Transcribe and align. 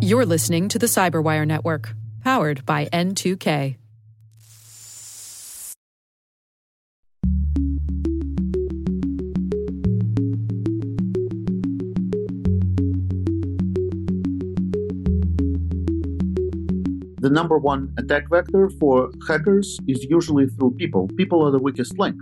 You're 0.00 0.26
listening 0.26 0.68
to 0.68 0.78
the 0.78 0.86
Cyberwire 0.86 1.46
Network, 1.46 1.94
powered 2.22 2.64
by 2.66 2.86
N2K. 2.86 3.76
the 17.22 17.30
number 17.30 17.56
one 17.56 17.94
attack 17.98 18.28
vector 18.28 18.68
for 18.80 19.08
hackers 19.28 19.78
is 19.86 20.04
usually 20.10 20.48
through 20.48 20.72
people. 20.72 21.08
People 21.16 21.46
are 21.46 21.52
the 21.52 21.58
weakest 21.58 21.96
link. 21.96 22.16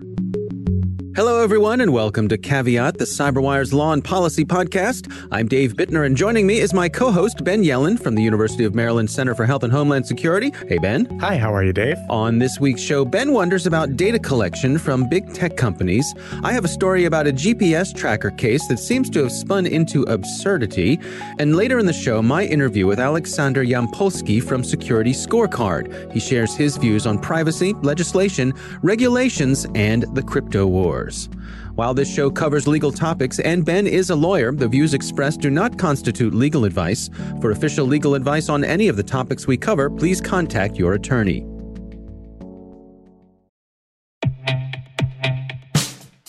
Hello, 1.17 1.43
everyone, 1.43 1.81
and 1.81 1.93
welcome 1.93 2.29
to 2.29 2.39
Caveat, 2.39 2.99
the 2.99 3.05
CyberWire's 3.05 3.73
Law 3.73 3.93
and 3.93 4.03
Policy 4.03 4.45
podcast. 4.45 5.13
I'm 5.33 5.49
Dave 5.49 5.75
Bittner, 5.75 6.07
and 6.07 6.17
joining 6.17 6.47
me 6.47 6.61
is 6.61 6.73
my 6.73 6.89
co 6.89 7.11
host, 7.11 7.43
Ben 7.43 7.65
Yelin 7.65 8.01
from 8.01 8.15
the 8.15 8.23
University 8.23 8.65
of 8.65 8.77
Maryland 8.77 9.11
Center 9.11 9.35
for 9.35 9.45
Health 9.45 9.65
and 9.65 9.73
Homeland 9.73 10.07
Security. 10.07 10.53
Hey, 10.69 10.79
Ben. 10.79 11.07
Hi, 11.19 11.37
how 11.37 11.53
are 11.53 11.65
you, 11.65 11.73
Dave? 11.73 11.97
On 12.09 12.39
this 12.39 12.61
week's 12.61 12.81
show, 12.81 13.05
Ben 13.05 13.33
wonders 13.33 13.67
about 13.67 13.97
data 13.97 14.21
collection 14.21 14.79
from 14.79 15.09
big 15.09 15.35
tech 15.35 15.57
companies. 15.57 16.15
I 16.45 16.53
have 16.53 16.65
a 16.65 16.69
story 16.69 17.07
about 17.07 17.27
a 17.27 17.33
GPS 17.33 17.93
tracker 17.93 18.31
case 18.31 18.69
that 18.69 18.79
seems 18.79 19.11
to 19.11 19.19
have 19.25 19.33
spun 19.33 19.67
into 19.67 20.05
absurdity. 20.05 21.01
And 21.41 21.57
later 21.57 21.81
in 21.81 21.87
the 21.87 21.93
show, 21.93 22.23
my 22.23 22.45
interview 22.45 22.87
with 22.87 23.01
Alexander 23.01 23.65
Yampolskiy 23.65 24.45
from 24.45 24.63
Security 24.63 25.13
Scorecard. 25.13 26.13
He 26.13 26.21
shares 26.21 26.55
his 26.55 26.77
views 26.77 27.05
on 27.05 27.19
privacy, 27.19 27.75
legislation, 27.83 28.55
regulations, 28.83 29.67
and 29.75 30.05
the 30.15 30.23
crypto 30.23 30.69
wars. 31.01 31.29
While 31.75 31.95
this 31.95 32.13
show 32.13 32.31
covers 32.31 32.67
legal 32.67 32.93
topics 32.93 33.39
and 33.39 33.65
Ben 33.65 33.87
is 33.87 34.11
a 34.11 34.17
lawyer, 34.17 34.53
the 34.53 34.69
views 34.69 34.95
expressed 34.95 35.41
do 35.41 35.51
not 35.51 35.79
constitute 35.79 36.35
legal 36.35 36.65
advice. 36.65 37.09
For 37.41 37.53
official 37.53 37.87
legal 37.87 38.15
advice 38.15 38.49
on 38.49 38.65
any 38.65 38.89
of 38.89 38.97
the 38.97 39.03
topics 39.03 39.47
we 39.47 39.57
cover, 39.57 39.89
please 39.89 40.21
contact 40.21 40.77
your 40.77 40.95
attorney. 40.95 41.47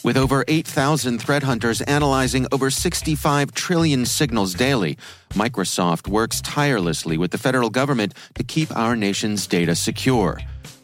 With 0.03 0.17
over 0.17 0.43
8,000 0.47 1.19
threat 1.19 1.43
hunters 1.43 1.81
analyzing 1.81 2.47
over 2.51 2.71
65 2.71 3.51
trillion 3.51 4.03
signals 4.05 4.55
daily, 4.55 4.97
Microsoft 5.33 6.07
works 6.07 6.41
tirelessly 6.41 7.17
with 7.17 7.29
the 7.29 7.37
federal 7.37 7.69
government 7.69 8.15
to 8.33 8.43
keep 8.43 8.75
our 8.75 8.95
nation's 8.95 9.45
data 9.45 9.75
secure. 9.75 10.39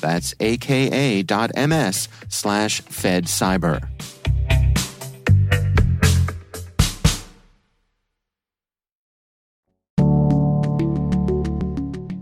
That's 0.00 0.34
aka.ms 0.40 2.08
slash 2.28 2.82
fedcyber. 2.82 3.88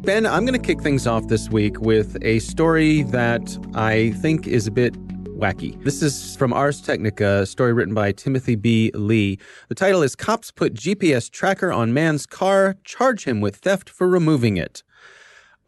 Ben, 0.08 0.24
I'm 0.24 0.46
going 0.46 0.58
to 0.58 0.66
kick 0.66 0.80
things 0.80 1.06
off 1.06 1.28
this 1.28 1.50
week 1.50 1.82
with 1.82 2.16
a 2.22 2.38
story 2.38 3.02
that 3.02 3.58
I 3.74 4.12
think 4.12 4.46
is 4.46 4.66
a 4.66 4.70
bit 4.70 4.94
wacky. 5.38 5.78
This 5.84 6.02
is 6.02 6.34
from 6.34 6.52
Ars 6.54 6.80
Technica, 6.80 7.42
a 7.42 7.46
story 7.46 7.74
written 7.74 7.92
by 7.92 8.12
Timothy 8.12 8.56
B. 8.56 8.90
Lee. 8.94 9.38
The 9.68 9.74
title 9.74 10.02
is 10.02 10.16
Cops 10.16 10.50
Put 10.50 10.72
GPS 10.72 11.30
Tracker 11.30 11.70
on 11.70 11.92
Man's 11.92 12.24
Car, 12.24 12.76
Charge 12.84 13.24
Him 13.24 13.42
with 13.42 13.56
Theft 13.56 13.90
for 13.90 14.08
Removing 14.08 14.56
It. 14.56 14.82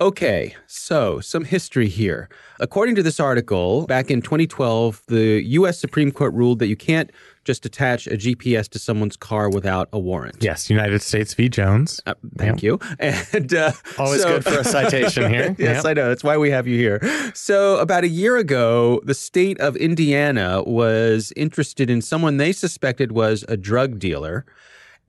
Okay, 0.01 0.57
so 0.67 1.21
some 1.21 1.45
history 1.45 1.87
here. 1.87 2.31
According 2.59 2.95
to 2.95 3.03
this 3.03 3.21
article, 3.21 3.87
back 3.87 4.11
in 4.11 4.23
2012, 4.23 5.03
the 5.09 5.43
U.S. 5.45 5.79
Supreme 5.79 6.11
Court 6.11 6.33
ruled 6.33 6.59
that 6.61 6.69
you 6.69 6.77
can't 6.77 7.11
just 7.45 7.67
attach 7.67 8.07
a 8.07 8.13
GPS 8.13 8.67
to 8.71 8.79
someone's 8.79 9.19
car 9.19 9.51
without 9.51 9.91
a 9.93 9.99
warrant. 9.99 10.37
Yes, 10.41 10.71
United 10.71 11.03
States 11.03 11.35
v. 11.35 11.51
Jones. 11.51 12.01
Uh, 12.07 12.15
thank 12.39 12.63
you. 12.63 12.79
And 12.99 13.53
uh, 13.53 13.73
always 13.99 14.23
so, 14.23 14.29
good 14.29 14.45
for 14.45 14.61
a 14.61 14.65
citation 14.65 15.31
here. 15.31 15.55
yes, 15.59 15.77
yep. 15.77 15.85
I 15.85 15.93
know. 15.93 16.09
That's 16.09 16.25
why 16.25 16.39
we 16.39 16.49
have 16.49 16.67
you 16.67 16.79
here. 16.79 17.33
So, 17.35 17.77
about 17.77 18.03
a 18.03 18.09
year 18.09 18.39
ago, 18.39 19.03
the 19.05 19.15
state 19.15 19.61
of 19.61 19.77
Indiana 19.77 20.63
was 20.63 21.31
interested 21.37 21.91
in 21.91 22.01
someone 22.01 22.39
they 22.39 22.53
suspected 22.53 23.13
was 23.13 23.45
a 23.49 23.57
drug 23.59 23.99
dealer. 23.99 24.47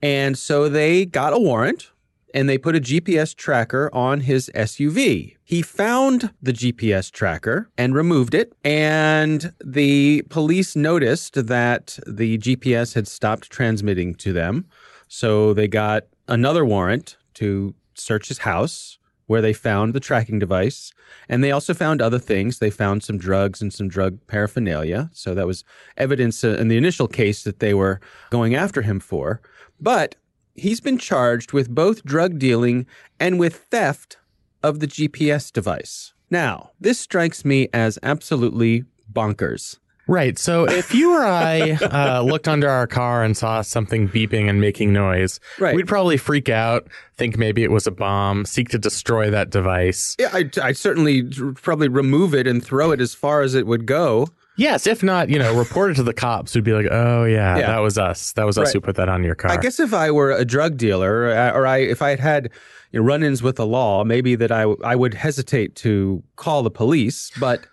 And 0.02 0.36
so 0.36 0.68
they 0.68 1.06
got 1.06 1.32
a 1.32 1.38
warrant 1.38 1.92
and 2.34 2.48
they 2.48 2.58
put 2.58 2.76
a 2.76 2.80
GPS 2.80 3.34
tracker 3.34 3.90
on 3.92 4.20
his 4.20 4.50
SUV. 4.54 5.36
He 5.44 5.62
found 5.62 6.32
the 6.40 6.52
GPS 6.52 7.10
tracker 7.10 7.70
and 7.76 7.94
removed 7.94 8.34
it, 8.34 8.54
and 8.64 9.52
the 9.64 10.22
police 10.30 10.74
noticed 10.74 11.46
that 11.46 11.98
the 12.06 12.38
GPS 12.38 12.94
had 12.94 13.06
stopped 13.06 13.50
transmitting 13.50 14.14
to 14.16 14.32
them. 14.32 14.66
So 15.08 15.52
they 15.52 15.68
got 15.68 16.04
another 16.28 16.64
warrant 16.64 17.16
to 17.34 17.74
search 17.94 18.28
his 18.28 18.38
house 18.38 18.98
where 19.26 19.40
they 19.40 19.52
found 19.52 19.94
the 19.94 20.00
tracking 20.00 20.38
device. 20.38 20.92
And 21.28 21.42
they 21.42 21.52
also 21.52 21.74
found 21.74 22.02
other 22.02 22.18
things. 22.18 22.58
They 22.58 22.70
found 22.70 23.02
some 23.02 23.18
drugs 23.18 23.62
and 23.62 23.72
some 23.72 23.88
drug 23.88 24.18
paraphernalia. 24.26 25.10
So 25.12 25.34
that 25.34 25.46
was 25.46 25.64
evidence 25.96 26.42
in 26.44 26.68
the 26.68 26.76
initial 26.76 27.08
case 27.08 27.44
that 27.44 27.60
they 27.60 27.72
were 27.72 28.00
going 28.30 28.54
after 28.54 28.82
him 28.82 29.00
for. 29.00 29.40
But 29.80 30.16
he's 30.54 30.80
been 30.80 30.98
charged 30.98 31.52
with 31.52 31.68
both 31.68 32.04
drug 32.04 32.38
dealing 32.38 32.86
and 33.18 33.38
with 33.38 33.56
theft 33.70 34.18
of 34.62 34.80
the 34.80 34.86
GPS 34.86 35.52
device. 35.52 36.12
Now, 36.30 36.70
this 36.80 36.98
strikes 36.98 37.44
me 37.44 37.68
as 37.72 37.98
absolutely 38.02 38.84
bonkers. 39.12 39.78
Right. 40.08 40.38
So 40.38 40.64
if 40.68 40.94
you 40.94 41.12
or 41.12 41.24
I 41.24 41.72
uh, 41.82 42.22
looked 42.22 42.48
under 42.48 42.68
our 42.68 42.86
car 42.86 43.22
and 43.22 43.36
saw 43.36 43.62
something 43.62 44.08
beeping 44.08 44.48
and 44.48 44.60
making 44.60 44.92
noise, 44.92 45.38
right. 45.58 45.76
we'd 45.76 45.86
probably 45.86 46.16
freak 46.16 46.48
out, 46.48 46.88
think 47.16 47.38
maybe 47.38 47.62
it 47.62 47.70
was 47.70 47.86
a 47.86 47.92
bomb, 47.92 48.44
seek 48.44 48.68
to 48.70 48.78
destroy 48.78 49.30
that 49.30 49.50
device. 49.50 50.16
Yeah, 50.18 50.30
I'd, 50.32 50.58
I'd 50.58 50.76
certainly 50.76 51.22
probably 51.54 51.88
remove 51.88 52.34
it 52.34 52.46
and 52.46 52.64
throw 52.64 52.90
it 52.90 53.00
as 53.00 53.14
far 53.14 53.42
as 53.42 53.54
it 53.54 53.66
would 53.66 53.86
go. 53.86 54.28
Yes, 54.56 54.86
if 54.86 55.02
not, 55.02 55.30
you 55.30 55.38
know, 55.38 55.56
report 55.56 55.92
it 55.92 55.94
to 55.94 56.02
the 56.02 56.12
cops 56.12 56.52
who'd 56.52 56.64
be 56.64 56.74
like, 56.74 56.86
"Oh 56.90 57.24
yeah, 57.24 57.56
yeah. 57.56 57.66
that 57.68 57.78
was 57.78 57.96
us. 57.96 58.32
That 58.32 58.44
was 58.44 58.58
us 58.58 58.72
who 58.72 58.80
put 58.80 58.96
that 58.96 59.08
on 59.08 59.24
your 59.24 59.34
car." 59.34 59.50
I 59.50 59.56
guess 59.56 59.80
if 59.80 59.94
I 59.94 60.10
were 60.10 60.30
a 60.30 60.44
drug 60.44 60.76
dealer, 60.76 61.24
or 61.54 61.66
I, 61.66 61.78
if 61.78 62.02
I 62.02 62.10
had 62.10 62.20
had 62.20 62.50
you 62.90 63.00
know, 63.00 63.06
run-ins 63.06 63.42
with 63.42 63.56
the 63.56 63.66
law, 63.66 64.04
maybe 64.04 64.34
that 64.34 64.52
I 64.52 64.62
I 64.84 64.94
would 64.94 65.14
hesitate 65.14 65.74
to 65.76 66.22
call 66.36 66.62
the 66.62 66.70
police. 66.70 67.30
But 67.40 67.66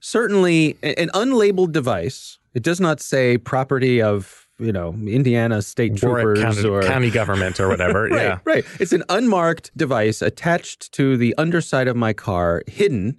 certainly, 0.00 0.76
an 0.82 1.08
unlabeled 1.14 1.72
device. 1.72 2.38
It 2.54 2.62
does 2.62 2.80
not 2.80 3.00
say 3.00 3.38
property 3.38 4.00
of 4.00 4.46
you 4.58 4.72
know 4.72 4.92
Indiana 4.92 5.60
state 5.60 5.96
troopers 5.96 6.40
county, 6.40 6.68
or 6.68 6.82
county 6.82 7.10
government 7.10 7.58
or 7.58 7.68
whatever. 7.68 8.04
right, 8.10 8.22
yeah, 8.22 8.38
right. 8.44 8.64
It's 8.78 8.92
an 8.92 9.02
unmarked 9.08 9.76
device 9.76 10.22
attached 10.22 10.92
to 10.92 11.16
the 11.16 11.34
underside 11.36 11.88
of 11.88 11.96
my 11.96 12.12
car, 12.12 12.62
hidden. 12.68 13.18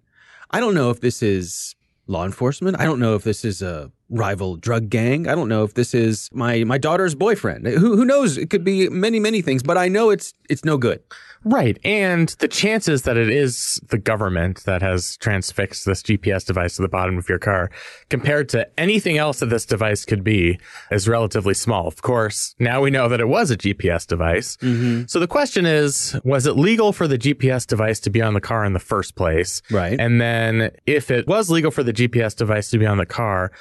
I 0.52 0.60
don't 0.60 0.76
know 0.76 0.90
if 0.92 1.02
this 1.02 1.22
is 1.24 1.76
law 2.08 2.26
enforcement. 2.26 2.80
I 2.80 2.86
don't 2.86 3.00
know 3.00 3.16
if 3.16 3.24
this 3.24 3.46
is 3.46 3.62
a 3.62 3.92
rival 4.14 4.56
drug 4.56 4.90
gang. 4.90 5.28
I 5.28 5.36
don't 5.36 5.50
know 5.50 5.64
if 5.64 5.74
this 5.74 5.94
is 5.94 6.30
my 6.32 6.64
my 6.64 6.78
daughter's 6.78 7.16
boyfriend. 7.16 7.68
Who 7.68 7.98
who 7.98 8.06
knows? 8.06 8.38
It 8.38 8.50
could 8.50 8.64
be 8.64 8.88
many 8.90 9.20
many 9.20 9.42
things, 9.42 9.64
but 9.64 9.78
I 9.78 9.88
know 9.90 10.10
it's 10.10 10.34
it's 10.50 10.64
no 10.64 10.78
good. 10.78 11.02
Right. 11.46 11.78
And 11.84 12.30
the 12.40 12.48
chances 12.48 13.02
that 13.02 13.18
it 13.18 13.30
is 13.30 13.82
the 13.90 13.98
government 13.98 14.64
that 14.64 14.82
has 14.82 15.18
transfixed 15.18 15.86
this 15.86 16.02
GPS 16.02 16.46
device 16.46 16.78
to 16.78 16.82
the 16.82 16.88
bottom 16.88 17.18
of 17.18 17.28
your 17.28 17.40
car 17.40 17.70
compared 18.10 18.50
to 18.50 18.68
anything 18.80 19.18
else 19.18 19.40
that 19.40 19.48
this 19.48 19.66
device 19.66 20.06
could 20.06 20.24
be 20.24 20.60
is 20.92 21.08
relatively 21.08 21.54
small. 21.54 21.88
Of 21.88 22.02
course, 22.02 22.56
now 22.60 22.82
we 22.82 22.92
know 22.92 23.10
that 23.10 23.20
it 23.20 23.28
was 23.28 23.52
a 23.52 23.58
GPS 23.58 24.08
device. 24.08 24.58
Mm-hmm. 24.58 25.04
So 25.08 25.20
the 25.20 25.28
question 25.28 25.66
is, 25.66 26.18
was 26.24 26.46
it 26.46 26.56
legal 26.56 26.94
for 26.94 27.08
the 27.08 27.18
GPS 27.18 27.68
device 27.68 28.00
to 28.02 28.10
be 28.10 28.22
on 28.22 28.34
the 28.34 28.42
car 28.42 28.64
in 28.64 28.74
the 28.74 28.80
first 28.80 29.16
place? 29.16 29.62
Right. 29.70 30.00
And 30.00 30.22
then 30.22 30.72
if 30.86 31.12
it 31.12 31.28
was 31.28 31.50
legal 31.50 31.72
for 31.72 31.84
the 31.84 31.94
GPS 31.94 32.36
device 32.36 32.70
to 32.70 32.78
be 32.78 32.86
on 32.86 32.98
the 32.98 33.06
car, 33.06 33.52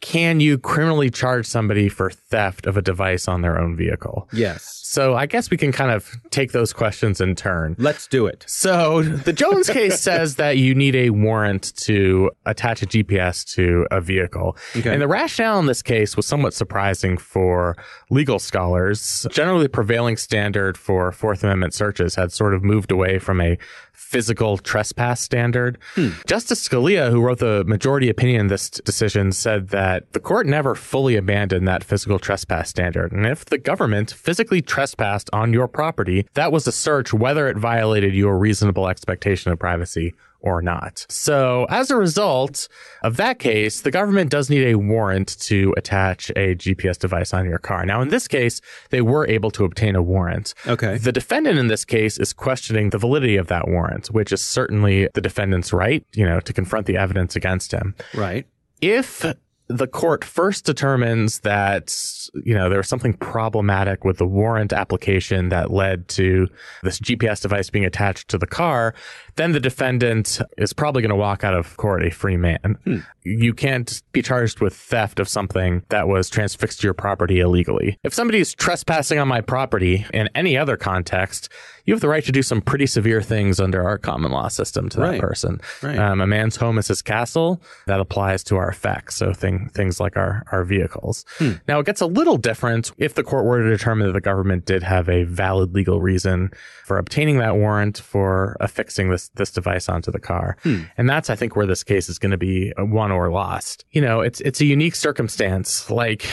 can 0.00 0.40
you 0.40 0.58
criminally 0.58 1.10
charge 1.10 1.46
somebody 1.46 1.88
for 1.88 2.10
theft 2.10 2.66
of 2.66 2.76
a 2.76 2.82
device 2.82 3.26
on 3.26 3.42
their 3.42 3.58
own 3.58 3.76
vehicle? 3.76 4.28
Yes. 4.32 4.80
So 4.84 5.16
I 5.16 5.26
guess 5.26 5.50
we 5.50 5.56
can 5.56 5.72
kind 5.72 5.90
of 5.90 6.16
take 6.30 6.52
those 6.52 6.72
questions 6.72 7.20
in 7.20 7.34
turn. 7.34 7.74
Let's 7.78 8.06
do 8.06 8.26
it. 8.26 8.44
So 8.46 9.02
the 9.02 9.32
Jones 9.32 9.68
case 9.68 10.00
says 10.00 10.36
that 10.36 10.56
you 10.56 10.74
need 10.74 10.94
a 10.94 11.10
warrant 11.10 11.76
to 11.78 12.30
attach 12.46 12.82
a 12.82 12.86
GPS 12.86 13.44
to 13.54 13.86
a 13.90 14.00
vehicle. 14.00 14.56
Okay. 14.76 14.92
And 14.92 15.02
the 15.02 15.08
rationale 15.08 15.58
in 15.58 15.66
this 15.66 15.82
case 15.82 16.16
was 16.16 16.26
somewhat 16.26 16.54
surprising 16.54 17.18
for 17.18 17.76
legal 18.08 18.38
scholars. 18.38 19.26
Generally, 19.30 19.64
the 19.64 19.68
prevailing 19.68 20.16
standard 20.16 20.78
for 20.78 21.12
Fourth 21.12 21.42
Amendment 21.42 21.74
searches 21.74 22.14
had 22.14 22.32
sort 22.32 22.54
of 22.54 22.62
moved 22.62 22.90
away 22.90 23.18
from 23.18 23.40
a 23.40 23.58
physical 23.98 24.56
trespass 24.56 25.20
standard. 25.20 25.76
Hmm. 25.94 26.10
Justice 26.26 26.66
Scalia, 26.66 27.10
who 27.10 27.20
wrote 27.20 27.40
the 27.40 27.64
majority 27.66 28.08
opinion 28.08 28.42
in 28.42 28.46
this 28.46 28.70
decision, 28.70 29.32
said 29.32 29.68
that 29.68 30.12
the 30.12 30.20
court 30.20 30.46
never 30.46 30.74
fully 30.74 31.16
abandoned 31.16 31.66
that 31.66 31.84
physical 31.84 32.18
trespass 32.18 32.70
standard. 32.70 33.12
And 33.12 33.26
if 33.26 33.44
the 33.44 33.58
government 33.58 34.12
physically 34.12 34.62
trespassed 34.62 35.28
on 35.32 35.52
your 35.52 35.68
property, 35.68 36.26
that 36.34 36.52
was 36.52 36.66
a 36.66 36.72
search 36.72 37.12
whether 37.12 37.48
it 37.48 37.58
violated 37.58 38.14
your 38.14 38.38
reasonable 38.38 38.88
expectation 38.88 39.52
of 39.52 39.58
privacy 39.58 40.14
or 40.40 40.62
not. 40.62 41.04
So 41.08 41.66
as 41.68 41.90
a 41.90 41.96
result 41.96 42.68
of 43.02 43.16
that 43.16 43.38
case, 43.38 43.80
the 43.80 43.90
government 43.90 44.30
does 44.30 44.48
need 44.48 44.66
a 44.66 44.76
warrant 44.76 45.38
to 45.40 45.74
attach 45.76 46.30
a 46.30 46.54
GPS 46.54 46.98
device 46.98 47.34
on 47.34 47.48
your 47.48 47.58
car. 47.58 47.84
Now, 47.84 48.00
in 48.00 48.08
this 48.08 48.28
case, 48.28 48.60
they 48.90 49.00
were 49.00 49.26
able 49.26 49.50
to 49.52 49.64
obtain 49.64 49.96
a 49.96 50.02
warrant. 50.02 50.54
Okay. 50.66 50.98
The 50.98 51.12
defendant 51.12 51.58
in 51.58 51.66
this 51.68 51.84
case 51.84 52.18
is 52.18 52.32
questioning 52.32 52.90
the 52.90 52.98
validity 52.98 53.36
of 53.36 53.48
that 53.48 53.68
warrant, 53.68 54.08
which 54.08 54.32
is 54.32 54.40
certainly 54.40 55.08
the 55.14 55.20
defendant's 55.20 55.72
right, 55.72 56.04
you 56.14 56.24
know, 56.24 56.40
to 56.40 56.52
confront 56.52 56.86
the 56.86 56.96
evidence 56.96 57.36
against 57.36 57.72
him. 57.72 57.94
Right. 58.14 58.46
If 58.80 59.24
the 59.68 59.86
court 59.86 60.24
first 60.24 60.64
determines 60.64 61.40
that 61.40 61.94
you 62.42 62.54
know 62.54 62.68
there 62.68 62.78
was 62.78 62.88
something 62.88 63.12
problematic 63.12 64.02
with 64.04 64.16
the 64.16 64.26
warrant 64.26 64.72
application 64.72 65.50
that 65.50 65.70
led 65.70 66.08
to 66.08 66.48
this 66.82 66.98
GPS 66.98 67.42
device 67.42 67.68
being 67.68 67.84
attached 67.84 68.28
to 68.28 68.38
the 68.38 68.46
car, 68.46 68.94
then 69.38 69.52
the 69.52 69.60
defendant 69.60 70.40
is 70.58 70.72
probably 70.74 71.00
going 71.00 71.10
to 71.10 71.16
walk 71.16 71.42
out 71.44 71.54
of 71.54 71.76
court 71.78 72.04
a 72.04 72.10
free 72.10 72.36
man. 72.36 72.76
You 73.24 73.54
can't 73.54 74.02
be 74.12 74.20
charged 74.22 74.60
with 74.60 74.74
theft 74.74 75.18
of 75.20 75.28
something 75.28 75.82
that 75.88 76.08
was 76.08 76.28
transfixed 76.28 76.80
to 76.80 76.86
your 76.86 76.94
property 76.94 77.40
illegally. 77.40 77.98
If 78.04 78.12
somebody 78.12 78.40
is 78.40 78.52
trespassing 78.54 79.18
on 79.18 79.28
my 79.28 79.40
property 79.40 80.04
in 80.12 80.28
any 80.34 80.56
other 80.56 80.76
context, 80.76 81.48
you 81.84 81.94
have 81.94 82.00
the 82.02 82.08
right 82.08 82.24
to 82.24 82.32
do 82.32 82.42
some 82.42 82.60
pretty 82.60 82.86
severe 82.86 83.22
things 83.22 83.58
under 83.60 83.82
our 83.82 83.96
common 83.96 84.30
law 84.30 84.48
system 84.48 84.88
to 84.90 84.98
that 85.00 85.08
Right. 85.08 85.20
person. 85.20 85.60
Right. 85.82 85.98
Um, 85.98 86.20
a 86.20 86.26
man's 86.26 86.56
home 86.56 86.76
is 86.76 86.88
his 86.88 87.00
castle. 87.00 87.62
That 87.86 87.98
applies 88.00 88.44
to 88.44 88.56
our 88.56 88.68
effects. 88.68 89.16
So 89.16 89.32
thing, 89.32 89.70
things 89.74 89.98
like 89.98 90.16
our, 90.16 90.42
our 90.52 90.64
vehicles. 90.64 91.24
Now 91.66 91.78
it 91.78 91.86
gets 91.86 92.02
a 92.02 92.06
little 92.06 92.36
different 92.36 92.92
if 92.98 93.14
the 93.14 93.22
court 93.22 93.46
were 93.46 93.62
to 93.62 93.70
determine 93.70 94.06
that 94.08 94.12
the 94.12 94.20
government 94.20 94.66
did 94.66 94.82
have 94.82 95.08
a 95.08 95.24
valid 95.24 95.74
legal 95.74 96.00
reason 96.02 96.50
for 96.84 96.98
obtaining 96.98 97.38
that 97.38 97.56
warrant 97.56 97.98
for 97.98 98.56
affixing 98.60 99.08
this, 99.10 99.27
this 99.34 99.50
device 99.50 99.88
onto 99.88 100.10
the 100.10 100.18
car. 100.18 100.56
Hmm. 100.62 100.82
And 100.96 101.08
that's, 101.08 101.30
I 101.30 101.36
think, 101.36 101.56
where 101.56 101.66
this 101.66 101.84
case 101.84 102.08
is 102.08 102.18
going 102.18 102.32
to 102.32 102.38
be 102.38 102.72
uh, 102.78 102.84
won 102.84 103.10
or 103.12 103.30
lost. 103.30 103.84
You 103.90 104.00
know, 104.00 104.20
it's, 104.20 104.40
it's 104.40 104.60
a 104.60 104.64
unique 104.64 104.94
circumstance. 104.94 105.90
Like, 105.90 106.26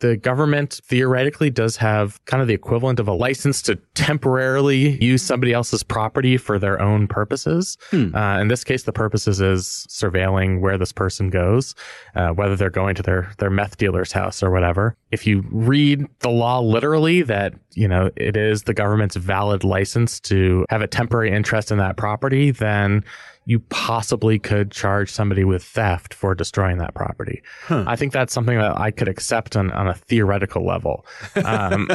the 0.00 0.16
government 0.16 0.80
theoretically 0.84 1.50
does 1.50 1.76
have 1.76 2.22
kind 2.24 2.40
of 2.40 2.48
the 2.48 2.54
equivalent 2.54 2.98
of 2.98 3.08
a 3.08 3.12
license 3.12 3.62
to 3.62 3.76
temporarily 3.94 5.02
use 5.02 5.22
somebody 5.22 5.52
else's 5.52 5.82
property 5.82 6.36
for 6.36 6.58
their 6.58 6.80
own 6.80 7.06
purposes. 7.06 7.78
Uh, 8.14 8.38
in 8.40 8.48
this 8.48 8.64
case, 8.64 8.82
the 8.82 8.92
purposes 8.92 9.40
is 9.40 9.86
surveilling 9.88 10.60
where 10.60 10.78
this 10.78 10.92
person 10.92 11.30
goes, 11.30 11.74
uh, 12.14 12.30
whether 12.30 12.56
they're 12.56 12.70
going 12.70 12.94
to 12.94 13.02
their, 13.02 13.30
their 13.38 13.50
meth 13.50 13.76
dealer's 13.76 14.12
house 14.12 14.42
or 14.42 14.50
whatever. 14.50 14.96
If 15.10 15.26
you 15.26 15.44
read 15.50 16.06
the 16.20 16.30
law 16.30 16.60
literally 16.60 17.22
that, 17.22 17.54
you 17.74 17.88
know, 17.88 18.10
it 18.16 18.36
is 18.36 18.64
the 18.64 18.74
government's 18.74 19.16
valid 19.16 19.64
license 19.64 20.18
to 20.20 20.64
have 20.70 20.82
a 20.82 20.86
temporary 20.86 21.30
interest 21.30 21.70
in 21.70 21.78
that 21.78 21.96
property, 21.96 22.50
then 22.50 23.04
you 23.46 23.58
possibly 23.70 24.38
could 24.38 24.70
charge 24.70 25.10
somebody 25.10 25.44
with 25.44 25.62
theft 25.64 26.14
for 26.14 26.34
destroying 26.34 26.78
that 26.78 26.94
property. 26.94 27.42
I 27.68 27.96
think 27.96 28.12
that's 28.12 28.32
something 28.32 28.58
that 28.58 28.78
I 28.78 28.90
could 28.90 29.08
accept 29.08 29.56
on, 29.56 29.72
on 29.72 29.88
a 29.88 29.94
theoretical 29.94 30.64
level. 30.64 31.04
Um, 31.44 31.88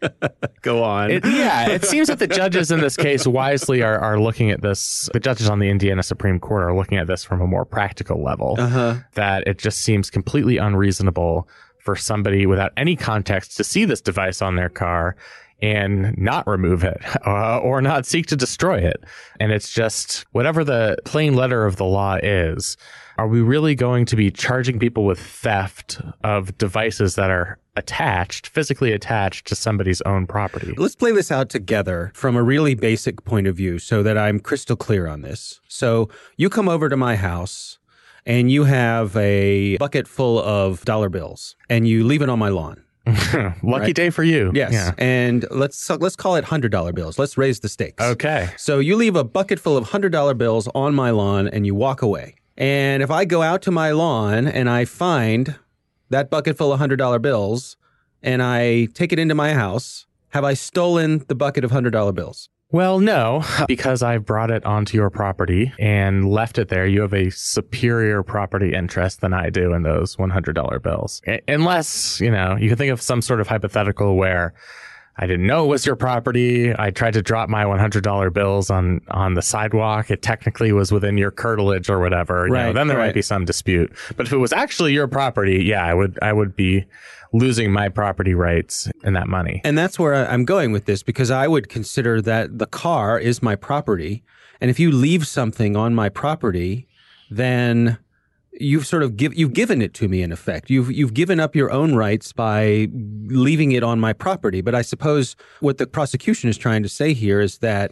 Go 0.62 0.82
on. 0.82 1.10
it, 1.10 1.24
yeah, 1.24 1.68
it 1.68 1.84
seems 1.84 2.08
that 2.08 2.20
the 2.20 2.26
judges 2.26 2.70
in 2.70 2.80
this 2.80 2.96
case 2.96 3.26
wisely 3.26 3.82
are, 3.82 3.98
are 3.98 4.18
looking 4.18 4.50
at 4.50 4.62
this. 4.62 5.10
The 5.12 5.20
judges 5.20 5.48
on 5.48 5.58
the 5.58 5.68
Indiana 5.68 6.02
Supreme 6.02 6.38
Court 6.38 6.62
are 6.62 6.74
looking 6.74 6.96
at 6.98 7.06
this 7.06 7.24
from 7.24 7.40
a 7.40 7.46
more 7.46 7.64
practical 7.64 8.22
level. 8.22 8.56
uh-huh. 8.58 8.94
That 9.14 9.46
it 9.46 9.58
just 9.58 9.80
seems 9.80 10.10
completely 10.10 10.56
unreasonable 10.58 11.48
for 11.80 11.96
somebody 11.96 12.46
without 12.46 12.72
any 12.78 12.96
context 12.96 13.56
to 13.58 13.64
see 13.64 13.84
this 13.84 14.00
device 14.00 14.40
on 14.40 14.56
their 14.56 14.70
car 14.70 15.16
and 15.62 16.16
not 16.18 16.46
remove 16.46 16.84
it 16.84 17.00
uh, 17.26 17.58
or 17.58 17.80
not 17.80 18.06
seek 18.06 18.26
to 18.26 18.36
destroy 18.36 18.78
it. 18.78 19.02
And 19.40 19.52
it's 19.52 19.70
just 19.70 20.24
whatever 20.32 20.64
the 20.64 20.96
plain 21.04 21.34
letter 21.34 21.64
of 21.64 21.76
the 21.76 21.84
law 21.84 22.18
is. 22.22 22.76
Are 23.16 23.28
we 23.28 23.40
really 23.40 23.76
going 23.76 24.06
to 24.06 24.16
be 24.16 24.32
charging 24.32 24.80
people 24.80 25.04
with 25.04 25.20
theft 25.20 26.00
of 26.24 26.58
devices 26.58 27.14
that 27.14 27.30
are 27.30 27.58
attached, 27.76 28.48
physically 28.48 28.92
attached 28.92 29.46
to 29.46 29.54
somebody's 29.54 30.00
own 30.02 30.26
property? 30.26 30.74
Let's 30.76 30.96
play 30.96 31.12
this 31.12 31.30
out 31.30 31.48
together 31.48 32.10
from 32.14 32.34
a 32.34 32.42
really 32.42 32.74
basic 32.74 33.24
point 33.24 33.46
of 33.46 33.56
view 33.56 33.78
so 33.78 34.02
that 34.02 34.18
I'm 34.18 34.40
crystal 34.40 34.74
clear 34.74 35.06
on 35.06 35.22
this. 35.22 35.60
So 35.68 36.08
you 36.36 36.50
come 36.50 36.68
over 36.68 36.88
to 36.88 36.96
my 36.96 37.14
house 37.14 37.78
and 38.26 38.50
you 38.50 38.64
have 38.64 39.16
a 39.16 39.76
bucket 39.76 40.08
full 40.08 40.42
of 40.42 40.84
dollar 40.84 41.08
bills 41.08 41.54
and 41.68 41.86
you 41.86 42.04
leave 42.04 42.22
it 42.22 42.28
on 42.28 42.38
my 42.40 42.48
lawn. 42.48 42.83
Lucky 43.06 43.58
Right. 43.62 43.94
day 43.94 44.10
for 44.10 44.22
you. 44.24 44.50
Yes. 44.54 44.72
Yeah. 44.72 44.92
And 44.98 45.44
let's 45.50 45.76
so 45.76 45.96
let's 45.96 46.16
call 46.16 46.36
it 46.36 46.44
$100 46.44 46.94
bills. 46.94 47.18
Let's 47.18 47.36
raise 47.36 47.60
the 47.60 47.68
stakes. 47.68 48.02
Okay. 48.02 48.48
So 48.56 48.78
you 48.78 48.96
leave 48.96 49.14
a 49.16 49.24
bucket 49.24 49.60
full 49.60 49.76
of 49.76 49.88
$100 49.90 50.38
bills 50.38 50.68
on 50.74 50.94
my 50.94 51.10
lawn 51.10 51.46
and 51.48 51.66
you 51.66 51.74
walk 51.74 52.00
away. 52.02 52.36
And 52.56 53.02
if 53.02 53.10
I 53.10 53.24
go 53.24 53.42
out 53.42 53.62
to 53.62 53.70
my 53.70 53.90
lawn 53.90 54.46
and 54.48 54.70
I 54.70 54.84
find 54.84 55.56
that 56.10 56.30
bucket 56.30 56.56
full 56.56 56.72
of 56.72 56.80
$100 56.80 57.20
bills 57.20 57.76
and 58.22 58.42
I 58.42 58.86
take 58.94 59.12
it 59.12 59.18
into 59.18 59.34
my 59.34 59.52
house, 59.52 60.06
have 60.30 60.44
I 60.44 60.54
stolen 60.54 61.24
the 61.28 61.34
bucket 61.34 61.64
of 61.64 61.70
$100 61.72 62.14
bills? 62.14 62.48
Well, 62.74 62.98
no, 62.98 63.44
because 63.68 64.02
I 64.02 64.18
brought 64.18 64.50
it 64.50 64.66
onto 64.66 64.96
your 64.96 65.08
property 65.08 65.72
and 65.78 66.28
left 66.28 66.58
it 66.58 66.70
there. 66.70 66.88
You 66.88 67.02
have 67.02 67.14
a 67.14 67.30
superior 67.30 68.24
property 68.24 68.74
interest 68.74 69.20
than 69.20 69.32
I 69.32 69.48
do 69.48 69.72
in 69.74 69.84
those 69.84 70.16
$100 70.16 70.82
bills. 70.82 71.22
Unless, 71.46 72.20
you 72.20 72.32
know, 72.32 72.56
you 72.56 72.68
can 72.68 72.76
think 72.76 72.90
of 72.90 73.00
some 73.00 73.22
sort 73.22 73.40
of 73.40 73.46
hypothetical 73.46 74.16
where 74.16 74.54
I 75.16 75.28
didn't 75.28 75.46
know 75.46 75.66
it 75.66 75.68
was 75.68 75.86
your 75.86 75.94
property. 75.94 76.74
I 76.76 76.90
tried 76.90 77.12
to 77.12 77.22
drop 77.22 77.48
my 77.48 77.62
$100 77.62 78.32
bills 78.32 78.70
on, 78.70 79.02
on 79.06 79.34
the 79.34 79.42
sidewalk. 79.42 80.10
It 80.10 80.22
technically 80.22 80.72
was 80.72 80.90
within 80.90 81.16
your 81.16 81.30
curtilage 81.30 81.88
or 81.88 82.00
whatever. 82.00 82.48
You 82.48 82.54
know, 82.54 82.64
Right, 82.64 82.74
then 82.74 82.88
there 82.88 82.96
right. 82.96 83.06
might 83.06 83.14
be 83.14 83.22
some 83.22 83.44
dispute. 83.44 83.92
But 84.16 84.26
if 84.26 84.32
it 84.32 84.38
was 84.38 84.52
actually 84.52 84.94
your 84.94 85.06
property, 85.06 85.62
yeah, 85.62 85.84
I 85.84 85.94
would, 85.94 86.18
I 86.20 86.32
would 86.32 86.56
be 86.56 86.86
losing 87.34 87.72
my 87.72 87.88
property 87.88 88.32
rights 88.32 88.88
and 89.02 89.16
that 89.16 89.26
money. 89.26 89.60
And 89.64 89.76
that's 89.76 89.98
where 89.98 90.14
I'm 90.14 90.44
going 90.44 90.70
with 90.70 90.84
this 90.84 91.02
because 91.02 91.32
I 91.32 91.48
would 91.48 91.68
consider 91.68 92.22
that 92.22 92.58
the 92.58 92.66
car 92.66 93.18
is 93.18 93.42
my 93.42 93.56
property. 93.56 94.22
And 94.60 94.70
if 94.70 94.78
you 94.78 94.92
leave 94.92 95.26
something 95.26 95.76
on 95.76 95.96
my 95.96 96.08
property, 96.08 96.86
then 97.30 97.98
you've 98.52 98.86
sort 98.86 99.02
of 99.02 99.16
give, 99.16 99.34
you've 99.34 99.52
given 99.52 99.82
it 99.82 99.94
to 99.94 100.06
me 100.06 100.22
in 100.22 100.30
effect. 100.30 100.70
You've 100.70 100.92
you've 100.92 101.12
given 101.12 101.40
up 101.40 101.56
your 101.56 101.72
own 101.72 101.96
rights 101.96 102.32
by 102.32 102.88
leaving 102.92 103.72
it 103.72 103.82
on 103.82 103.98
my 103.98 104.12
property. 104.12 104.60
But 104.60 104.76
I 104.76 104.82
suppose 104.82 105.34
what 105.58 105.78
the 105.78 105.88
prosecution 105.88 106.48
is 106.48 106.56
trying 106.56 106.84
to 106.84 106.88
say 106.88 107.14
here 107.14 107.40
is 107.40 107.58
that 107.58 107.90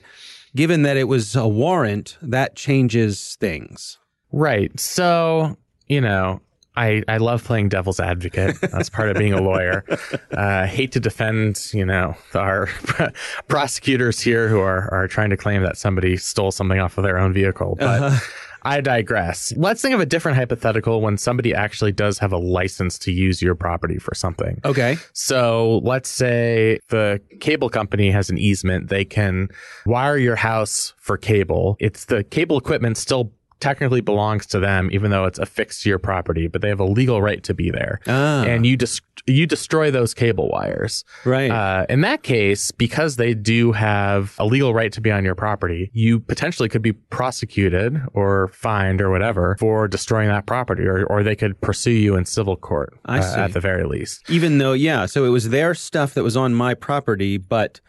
given 0.54 0.82
that 0.82 0.96
it 0.96 1.08
was 1.08 1.34
a 1.34 1.48
warrant, 1.48 2.16
that 2.22 2.54
changes 2.54 3.36
things. 3.40 3.98
Right. 4.30 4.78
So, 4.78 5.56
you 5.88 6.00
know, 6.00 6.40
I, 6.74 7.02
I 7.06 7.18
love 7.18 7.44
playing 7.44 7.68
devil's 7.68 8.00
advocate. 8.00 8.60
That's 8.60 8.88
part 8.88 9.10
of 9.10 9.16
being 9.16 9.32
a 9.32 9.40
lawyer. 9.40 9.84
Uh, 10.32 10.66
hate 10.66 10.92
to 10.92 11.00
defend, 11.00 11.70
you 11.74 11.84
know, 11.84 12.16
our 12.34 12.66
prosecutors 13.48 14.18
here 14.20 14.48
who 14.48 14.60
are, 14.60 14.92
are 14.92 15.06
trying 15.06 15.28
to 15.28 15.36
claim 15.36 15.62
that 15.62 15.76
somebody 15.76 16.16
stole 16.16 16.50
something 16.50 16.80
off 16.80 16.96
of 16.96 17.04
their 17.04 17.18
own 17.18 17.32
vehicle. 17.34 17.76
But 17.78 18.22
I 18.62 18.80
digress. 18.80 19.52
Let's 19.56 19.82
think 19.82 19.94
of 19.94 20.00
a 20.00 20.06
different 20.06 20.36
hypothetical 20.36 21.00
when 21.00 21.18
somebody 21.18 21.54
actually 21.54 21.92
does 21.92 22.18
have 22.18 22.32
a 22.32 22.38
license 22.38 22.98
to 23.00 23.12
use 23.12 23.42
your 23.42 23.54
property 23.54 23.98
for 23.98 24.14
something. 24.14 24.60
Okay. 24.64 24.96
So 25.12 25.80
let's 25.84 26.08
say 26.08 26.78
the 26.88 27.20
cable 27.40 27.68
company 27.68 28.10
has 28.10 28.30
an 28.30 28.38
easement. 28.38 28.88
They 28.88 29.04
can 29.04 29.48
wire 29.84 30.16
your 30.16 30.36
house 30.36 30.94
for 30.98 31.16
cable. 31.16 31.76
It's 31.80 32.06
the 32.06 32.22
cable 32.24 32.56
equipment 32.56 32.96
still 32.96 33.32
technically 33.62 34.00
belongs 34.00 34.44
to 34.46 34.58
them, 34.58 34.90
even 34.92 35.10
though 35.12 35.24
it's 35.24 35.38
affixed 35.38 35.82
to 35.82 35.88
your 35.88 35.98
property, 35.98 36.48
but 36.48 36.60
they 36.60 36.68
have 36.68 36.80
a 36.80 36.84
legal 36.84 37.22
right 37.22 37.42
to 37.44 37.54
be 37.54 37.70
there. 37.70 38.00
Ah. 38.08 38.42
And 38.42 38.66
you 38.66 38.76
just 38.76 39.00
you 39.26 39.46
destroy 39.46 39.90
those 39.90 40.12
cable 40.14 40.48
wires. 40.48 41.04
Right. 41.24 41.50
Uh, 41.50 41.86
in 41.88 42.00
that 42.00 42.24
case, 42.24 42.72
because 42.72 43.16
they 43.16 43.34
do 43.34 43.70
have 43.70 44.34
a 44.38 44.44
legal 44.44 44.74
right 44.74 44.92
to 44.92 45.00
be 45.00 45.12
on 45.12 45.24
your 45.24 45.36
property, 45.36 45.90
you 45.92 46.18
potentially 46.18 46.68
could 46.68 46.82
be 46.82 46.92
prosecuted 46.92 48.02
or 48.14 48.48
fined 48.48 49.00
or 49.00 49.10
whatever 49.10 49.56
for 49.60 49.86
destroying 49.86 50.28
that 50.28 50.46
property, 50.46 50.82
or, 50.82 51.06
or 51.06 51.22
they 51.22 51.36
could 51.36 51.60
pursue 51.60 51.92
you 51.92 52.16
in 52.16 52.24
civil 52.24 52.56
court 52.56 52.98
I 53.04 53.18
uh, 53.18 53.22
see. 53.22 53.40
at 53.40 53.52
the 53.52 53.60
very 53.60 53.84
least. 53.84 54.28
Even 54.28 54.58
though, 54.58 54.72
yeah, 54.72 55.06
so 55.06 55.24
it 55.24 55.28
was 55.28 55.50
their 55.50 55.74
stuff 55.74 56.14
that 56.14 56.24
was 56.24 56.36
on 56.36 56.52
my 56.52 56.74
property, 56.74 57.36
but 57.36 57.80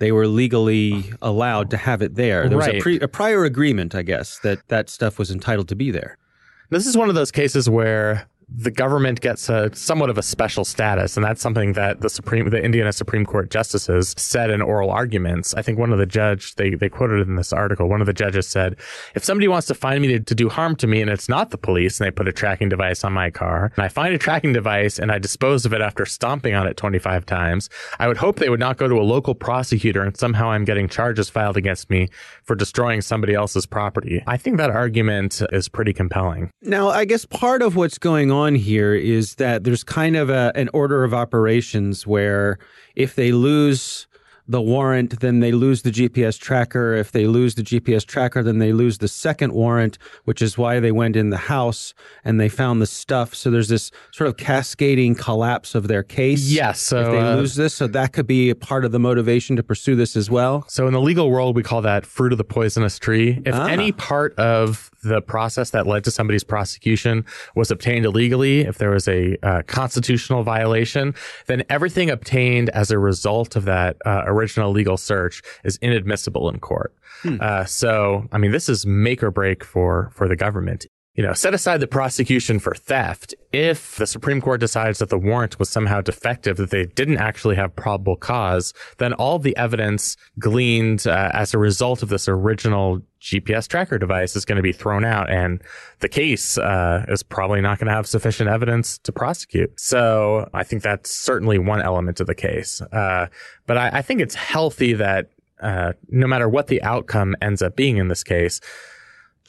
they 0.00 0.12
were 0.12 0.26
legally 0.26 1.12
allowed 1.20 1.70
to 1.70 1.76
have 1.76 2.00
it 2.00 2.14
there. 2.14 2.48
There 2.48 2.56
was 2.56 2.66
a, 2.66 2.80
pre, 2.80 2.98
a 3.00 3.06
prior 3.06 3.44
agreement, 3.44 3.94
I 3.94 4.02
guess, 4.02 4.38
that 4.40 4.66
that 4.68 4.88
stuff 4.88 5.18
was 5.18 5.30
entitled 5.30 5.68
to 5.68 5.76
be 5.76 5.90
there. 5.90 6.16
This 6.70 6.86
is 6.86 6.96
one 6.96 7.10
of 7.10 7.14
those 7.14 7.30
cases 7.30 7.68
where 7.68 8.26
the 8.56 8.70
government 8.70 9.20
gets 9.20 9.48
a 9.48 9.74
somewhat 9.74 10.10
of 10.10 10.18
a 10.18 10.22
special 10.22 10.64
status, 10.64 11.16
and 11.16 11.24
that's 11.24 11.40
something 11.40 11.74
that 11.74 12.00
the 12.00 12.10
Supreme, 12.10 12.50
the 12.50 12.62
Indiana 12.62 12.92
Supreme 12.92 13.24
Court 13.24 13.50
justices 13.50 14.14
said 14.18 14.50
in 14.50 14.60
oral 14.60 14.90
arguments. 14.90 15.54
I 15.54 15.62
think 15.62 15.78
one 15.78 15.92
of 15.92 15.98
the 15.98 16.06
judge 16.06 16.56
they 16.56 16.70
they 16.74 16.88
quoted 16.88 17.28
in 17.28 17.36
this 17.36 17.52
article. 17.52 17.88
One 17.88 18.00
of 18.00 18.06
the 18.06 18.12
judges 18.12 18.48
said, 18.48 18.76
"If 19.14 19.24
somebody 19.24 19.46
wants 19.46 19.68
to 19.68 19.74
find 19.74 20.02
me 20.02 20.08
to, 20.08 20.20
to 20.20 20.34
do 20.34 20.48
harm 20.48 20.74
to 20.76 20.86
me, 20.86 21.00
and 21.00 21.10
it's 21.10 21.28
not 21.28 21.50
the 21.50 21.58
police, 21.58 22.00
and 22.00 22.06
they 22.06 22.10
put 22.10 22.28
a 22.28 22.32
tracking 22.32 22.68
device 22.68 23.04
on 23.04 23.12
my 23.12 23.30
car, 23.30 23.72
and 23.76 23.84
I 23.84 23.88
find 23.88 24.14
a 24.14 24.18
tracking 24.18 24.52
device 24.52 24.98
and 24.98 25.12
I 25.12 25.18
dispose 25.18 25.64
of 25.64 25.72
it 25.72 25.80
after 25.80 26.04
stomping 26.04 26.54
on 26.54 26.66
it 26.66 26.76
25 26.76 27.24
times, 27.26 27.70
I 27.98 28.08
would 28.08 28.16
hope 28.16 28.36
they 28.36 28.48
would 28.48 28.60
not 28.60 28.78
go 28.78 28.88
to 28.88 28.98
a 28.98 29.02
local 29.02 29.34
prosecutor 29.34 30.02
and 30.02 30.16
somehow 30.16 30.50
I'm 30.50 30.64
getting 30.64 30.88
charges 30.88 31.30
filed 31.30 31.56
against 31.56 31.88
me 31.88 32.08
for 32.42 32.56
destroying 32.56 33.00
somebody 33.00 33.34
else's 33.34 33.66
property." 33.66 34.24
I 34.26 34.36
think 34.36 34.56
that 34.56 34.70
argument 34.70 35.40
is 35.52 35.68
pretty 35.68 35.92
compelling. 35.92 36.50
Now, 36.62 36.88
I 36.88 37.04
guess 37.04 37.24
part 37.24 37.62
of 37.62 37.76
what's 37.76 37.98
going 37.98 38.30
on 38.30 38.39
here 38.54 38.94
is 38.94 39.36
that 39.36 39.64
there's 39.64 39.84
kind 39.84 40.16
of 40.16 40.30
a, 40.30 40.52
an 40.54 40.68
order 40.72 41.04
of 41.04 41.14
operations 41.14 42.06
where 42.06 42.58
if 42.96 43.14
they 43.14 43.32
lose 43.32 44.06
the 44.50 44.60
warrant, 44.60 45.20
then 45.20 45.38
they 45.40 45.52
lose 45.52 45.82
the 45.82 45.90
GPS 45.90 46.38
tracker. 46.38 46.94
If 46.94 47.12
they 47.12 47.26
lose 47.26 47.54
the 47.54 47.62
GPS 47.62 48.04
tracker, 48.04 48.42
then 48.42 48.58
they 48.58 48.72
lose 48.72 48.98
the 48.98 49.06
second 49.08 49.52
warrant, 49.52 49.96
which 50.24 50.42
is 50.42 50.58
why 50.58 50.80
they 50.80 50.90
went 50.90 51.14
in 51.14 51.30
the 51.30 51.36
house 51.36 51.94
and 52.24 52.40
they 52.40 52.48
found 52.48 52.82
the 52.82 52.86
stuff. 52.86 53.34
So 53.34 53.50
there's 53.50 53.68
this 53.68 53.92
sort 54.10 54.28
of 54.28 54.36
cascading 54.36 55.14
collapse 55.14 55.74
of 55.76 55.86
their 55.86 56.02
case. 56.02 56.50
Yes. 56.50 56.80
So, 56.80 57.00
if 57.00 57.06
they 57.12 57.18
uh, 57.18 57.36
lose 57.36 57.54
this, 57.54 57.74
so 57.74 57.86
that 57.86 58.12
could 58.12 58.26
be 58.26 58.50
a 58.50 58.56
part 58.56 58.84
of 58.84 58.90
the 58.90 58.98
motivation 58.98 59.54
to 59.56 59.62
pursue 59.62 59.94
this 59.94 60.16
as 60.16 60.28
well. 60.30 60.64
So 60.68 60.86
in 60.88 60.92
the 60.92 61.00
legal 61.00 61.30
world, 61.30 61.54
we 61.54 61.62
call 61.62 61.82
that 61.82 62.04
fruit 62.04 62.32
of 62.32 62.38
the 62.38 62.44
poisonous 62.44 62.98
tree. 62.98 63.40
If 63.46 63.54
Ah. 63.54 63.66
any 63.66 63.92
part 63.92 64.34
of 64.36 64.90
the 65.02 65.22
process 65.22 65.70
that 65.70 65.86
led 65.86 66.04
to 66.04 66.10
somebody's 66.10 66.44
prosecution 66.44 67.24
was 67.54 67.70
obtained 67.70 68.04
illegally, 68.04 68.60
if 68.62 68.78
there 68.78 68.90
was 68.90 69.06
a 69.08 69.36
uh, 69.42 69.62
constitutional 69.66 70.42
violation, 70.42 71.14
then 71.46 71.62
everything 71.70 72.10
obtained 72.10 72.68
as 72.70 72.90
a 72.90 72.98
result 72.98 73.56
of 73.56 73.64
that 73.64 73.96
uh, 74.04 74.24
original 74.40 74.70
legal 74.70 74.96
search 74.96 75.42
is 75.64 75.78
inadmissible 75.82 76.48
in 76.48 76.58
court. 76.60 76.94
Uh, 77.40 77.64
so, 77.66 78.26
I 78.32 78.38
mean, 78.38 78.50
this 78.50 78.68
is 78.68 78.86
make 78.86 79.22
or 79.22 79.30
break 79.30 79.62
for 79.62 80.10
for 80.14 80.26
the 80.26 80.36
government. 80.36 80.86
You 81.20 81.26
know, 81.26 81.34
set 81.34 81.52
aside 81.52 81.80
the 81.80 81.86
prosecution 81.86 82.58
for 82.58 82.74
theft. 82.74 83.34
If 83.52 83.96
the 83.96 84.06
Supreme 84.06 84.40
Court 84.40 84.58
decides 84.58 85.00
that 85.00 85.10
the 85.10 85.18
warrant 85.18 85.58
was 85.58 85.68
somehow 85.68 86.00
defective, 86.00 86.56
that 86.56 86.70
they 86.70 86.86
didn't 86.86 87.18
actually 87.18 87.56
have 87.56 87.76
probable 87.76 88.16
cause, 88.16 88.72
then 88.96 89.12
all 89.12 89.38
the 89.38 89.54
evidence 89.58 90.16
gleaned 90.38 91.06
uh, 91.06 91.28
as 91.34 91.52
a 91.52 91.58
result 91.58 92.02
of 92.02 92.08
this 92.08 92.26
original 92.26 93.02
GPS 93.20 93.68
tracker 93.68 93.98
device 93.98 94.34
is 94.34 94.46
going 94.46 94.56
to 94.56 94.62
be 94.62 94.72
thrown 94.72 95.04
out, 95.04 95.28
and 95.28 95.62
the 95.98 96.08
case 96.08 96.56
uh, 96.56 97.04
is 97.06 97.22
probably 97.22 97.60
not 97.60 97.78
going 97.78 97.88
to 97.88 97.92
have 97.92 98.06
sufficient 98.06 98.48
evidence 98.48 98.96
to 99.00 99.12
prosecute. 99.12 99.78
So 99.78 100.48
I 100.54 100.64
think 100.64 100.82
that's 100.82 101.10
certainly 101.10 101.58
one 101.58 101.82
element 101.82 102.20
of 102.20 102.28
the 102.28 102.34
case. 102.34 102.80
Uh, 102.80 103.26
but 103.66 103.76
I, 103.76 103.90
I 103.98 104.00
think 104.00 104.22
it's 104.22 104.36
healthy 104.36 104.94
that 104.94 105.28
uh, 105.60 105.92
no 106.08 106.26
matter 106.26 106.48
what 106.48 106.68
the 106.68 106.82
outcome 106.82 107.36
ends 107.42 107.60
up 107.60 107.76
being 107.76 107.98
in 107.98 108.08
this 108.08 108.24
case, 108.24 108.62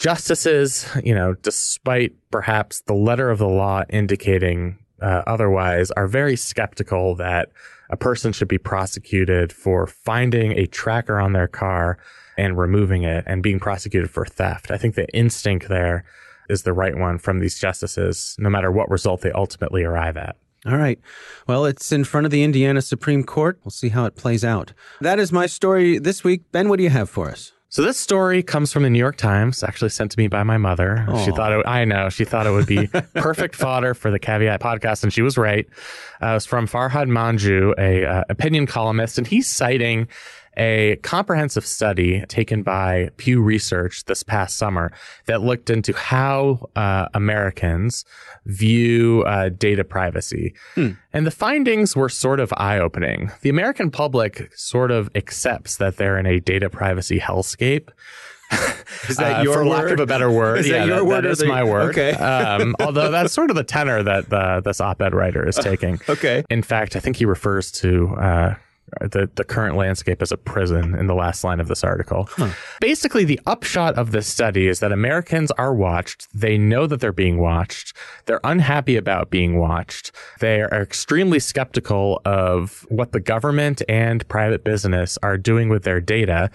justices, 0.02 0.88
you 1.04 1.14
know, 1.14 1.36
despite 1.36 2.14
perhaps 2.32 2.82
the 2.82 2.94
letter 2.94 3.30
of 3.30 3.38
the 3.38 3.48
law 3.48 3.84
indicating 3.90 4.80
uh, 5.00 5.22
otherwise, 5.28 5.92
are 5.92 6.08
very 6.08 6.36
skeptical 6.36 7.16
that 7.16 7.50
a 7.92 7.98
person 7.98 8.34
should 8.34 8.48
be 8.48 8.58
prosecuted 8.58 9.54
for 9.54 9.86
finding 9.86 10.54
a 10.54 10.66
tracker 10.66 11.20
on 11.20 11.34
their 11.34 11.48
car 11.48 12.00
and 12.36 12.58
removing 12.58 13.04
it 13.04 13.24
and 13.28 13.44
being 13.44 13.60
prosecuted 13.60 14.10
for 14.10 14.26
theft. 14.26 14.72
I 14.72 14.78
think 14.78 14.96
the 14.96 15.08
instinct 15.16 15.70
there 15.70 16.04
is 16.50 16.64
the 16.64 16.74
right 16.74 16.98
one 16.98 17.20
from 17.20 17.40
these 17.40 17.60
justices, 17.60 18.36
no 18.40 18.50
matter 18.50 18.72
what 18.72 18.90
result 18.90 19.22
they 19.22 19.32
ultimately 19.32 19.84
arrive 19.84 20.18
at. 20.18 20.36
All 20.66 20.78
right. 20.78 21.00
Well, 21.48 21.66
it's 21.66 21.92
in 21.92 22.06
front 22.06 22.26
of 22.26 22.32
the 22.32 22.44
Indiana 22.44 22.82
Supreme 22.82 23.24
Court. 23.24 23.60
We'll 23.64 23.72
see 23.72 23.90
how 23.90 24.06
it 24.06 24.16
plays 24.16 24.44
out. 24.44 24.74
That 25.00 25.20
is 25.20 25.32
my 25.32 25.46
story 25.46 26.00
this 26.00 26.24
week. 26.24 26.52
Ben, 26.52 26.70
what 26.70 26.78
do 26.78 26.84
you 26.84 26.90
have 26.90 27.10
for 27.10 27.30
us? 27.30 27.52
So 27.72 27.82
this 27.84 27.98
story 27.98 28.44
comes 28.44 28.74
from 28.74 28.84
the 28.84 28.90
New 28.90 29.00
York 29.00 29.16
Times, 29.16 29.64
actually 29.64 29.92
sent 29.92 30.12
to 30.12 30.20
me 30.20 30.28
by 30.28 30.44
my 30.44 30.58
mother. 30.58 31.06
She 31.24 31.32
thought 31.32 31.54
it, 31.54 31.66
I 31.66 31.86
know, 31.86 32.10
she 32.10 32.26
thought 32.26 32.46
it 32.46 32.52
would 32.52 32.68
be 32.68 32.88
perfect 33.16 33.56
fodder 33.56 33.94
for 33.94 34.12
the 34.12 34.20
Caveat 34.20 34.60
podcast, 34.60 35.04
and 35.04 35.14
she 35.14 35.22
was 35.22 35.38
right. 35.38 35.66
Uh, 36.22 36.32
it 36.32 36.34
was 36.34 36.46
from 36.46 36.68
Farhad 36.68 37.08
Manjoo, 37.08 37.74
a 37.78 38.06
uh, 38.06 38.24
opinion 38.28 38.66
columnist, 38.66 39.18
and 39.18 39.26
he's 39.26 39.50
citing 39.50 40.10
a 40.58 40.98
comprehensive 40.98 41.66
study 41.66 42.26
taken 42.28 42.62
by 42.64 43.10
Pew 43.18 43.42
Research 43.42 44.04
this 44.06 44.22
past 44.24 44.58
summer 44.58 44.92
that 45.26 45.42
looked 45.42 45.70
into 45.70 45.94
how 45.94 46.70
uh, 46.76 47.08
Americans 47.14 48.04
view 48.46 49.24
uh, 49.28 49.50
data 49.50 49.84
privacy. 49.84 50.54
And 50.76 51.26
the 51.28 51.32
findings 51.32 51.96
were 51.96 52.10
sort 52.10 52.40
of 52.40 52.54
eye 52.58 52.80
opening. 52.80 53.32
The 53.42 53.50
American 53.50 53.92
public 53.92 54.52
sort 54.56 54.92
of 54.92 55.10
accepts 55.16 55.78
that 55.78 55.98
they're 55.98 56.18
in 56.18 56.26
a 56.26 56.40
data 56.40 56.70
privacy 56.70 57.20
hellscape. 57.20 57.90
Is 59.08 59.16
that 59.18 59.40
Uh, 59.40 59.44
your 59.44 59.54
for 59.54 59.66
lack 59.66 59.90
of 59.92 60.00
a 60.02 60.06
better 60.06 60.30
word? 60.30 60.60
Is 60.60 60.70
that 60.70 60.86
yeah, 60.88 60.96
your 60.98 61.06
word 61.06 61.20
or 61.20 61.30
That 61.30 61.32
is 61.32 61.38
the- 61.40 61.48
my 61.48 61.64
word. 61.64 61.92
Okay. 61.92 62.12
um, 62.16 62.76
although 62.82 63.10
that's 63.10 63.32
sort 63.32 63.50
of 63.50 63.56
the 63.56 63.64
tenor 63.64 64.04
that 64.04 64.30
the, 64.30 64.62
this 64.66 64.82
op-ed 64.82 65.14
writer 65.14 65.48
is 65.48 65.56
taking. 65.62 66.02
Okay. 66.10 66.44
In 66.50 66.62
fact, 66.62 66.98
I 66.98 67.00
think 67.00 67.16
he 67.16 67.24
refers 67.26 67.72
to 67.74 68.10
uh, 68.16 68.56
Uh, 69.00 69.08
the 69.08 69.30
the 69.36 69.44
current 69.44 69.78
landscape 69.78 70.22
as 70.22 70.32
a 70.32 70.38
prison 70.38 70.96
in 70.96 71.08
the 71.08 71.16
last 71.16 71.44
line 71.44 71.60
of 71.60 71.68
this 71.68 71.84
article. 71.84 72.28
Basically, 72.82 73.24
the 73.24 73.40
upshot 73.46 73.96
of 73.96 74.12
this 74.12 74.28
study 74.28 74.68
is 74.68 74.80
that 74.82 74.92
Americans 74.92 75.52
are 75.52 75.74
watched. 75.74 76.28
They 76.34 76.58
know 76.58 76.88
that 76.88 77.00
they're 77.00 77.14
being 77.14 77.40
watched. 77.40 77.96
They're 78.26 78.42
unhappy 78.44 78.98
about 78.98 79.30
being 79.30 79.58
watched. 79.58 80.12
They 80.40 80.62
are 80.62 80.82
extremely 80.82 81.40
skeptical 81.40 82.22
of 82.26 82.86
what 82.90 83.14
the 83.14 83.22
government 83.22 83.82
and 83.88 84.28
private 84.28 84.64
business 84.64 85.18
are 85.24 85.38
doing 85.38 85.70
with 85.70 85.84
their 85.84 86.02
data. 86.02 86.50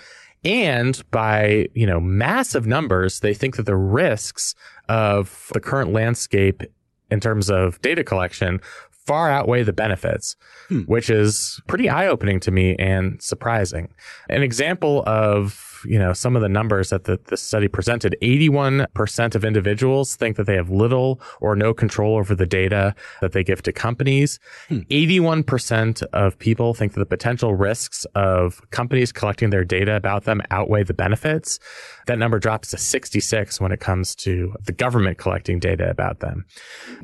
And 0.44 1.02
by, 1.10 1.68
you 1.74 1.86
know, 1.86 1.98
massive 1.98 2.66
numbers, 2.66 3.20
they 3.20 3.34
think 3.34 3.56
that 3.56 3.66
the 3.66 3.76
risks 3.76 4.54
of 4.88 5.50
the 5.54 5.60
current 5.60 5.92
landscape 5.92 6.62
in 7.10 7.20
terms 7.20 7.50
of 7.50 7.80
data 7.82 8.04
collection 8.04 8.60
far 9.06 9.30
outweigh 9.30 9.62
the 9.62 9.72
benefits, 9.72 10.36
Hmm. 10.68 10.80
which 10.82 11.10
is 11.10 11.60
pretty 11.68 11.88
eye 11.88 12.08
opening 12.08 12.40
to 12.40 12.50
me 12.50 12.74
and 12.76 13.22
surprising. 13.22 13.88
An 14.28 14.42
example 14.42 15.04
of 15.06 15.65
you 15.84 15.98
know 15.98 16.12
some 16.12 16.36
of 16.36 16.42
the 16.42 16.48
numbers 16.48 16.90
that 16.90 17.04
the, 17.04 17.18
the 17.24 17.36
study 17.36 17.68
presented 17.68 18.16
81% 18.22 19.34
of 19.34 19.44
individuals 19.44 20.16
think 20.16 20.36
that 20.36 20.44
they 20.44 20.54
have 20.54 20.70
little 20.70 21.20
or 21.40 21.56
no 21.56 21.74
control 21.74 22.16
over 22.16 22.34
the 22.34 22.46
data 22.46 22.94
that 23.20 23.32
they 23.32 23.44
give 23.44 23.62
to 23.62 23.72
companies. 23.72 24.38
81% 24.70 26.02
of 26.12 26.38
people 26.38 26.74
think 26.74 26.92
that 26.94 27.00
the 27.00 27.06
potential 27.06 27.54
risks 27.54 28.04
of 28.14 28.60
companies 28.70 29.12
collecting 29.12 29.50
their 29.50 29.64
data 29.64 29.96
about 29.96 30.24
them 30.24 30.40
outweigh 30.50 30.84
the 30.84 30.94
benefits. 30.94 31.58
That 32.06 32.18
number 32.18 32.38
drops 32.38 32.70
to 32.70 32.78
66 32.78 33.60
when 33.60 33.72
it 33.72 33.80
comes 33.80 34.14
to 34.16 34.54
the 34.64 34.72
government 34.72 35.18
collecting 35.18 35.58
data 35.58 35.90
about 35.90 36.20
them. 36.20 36.46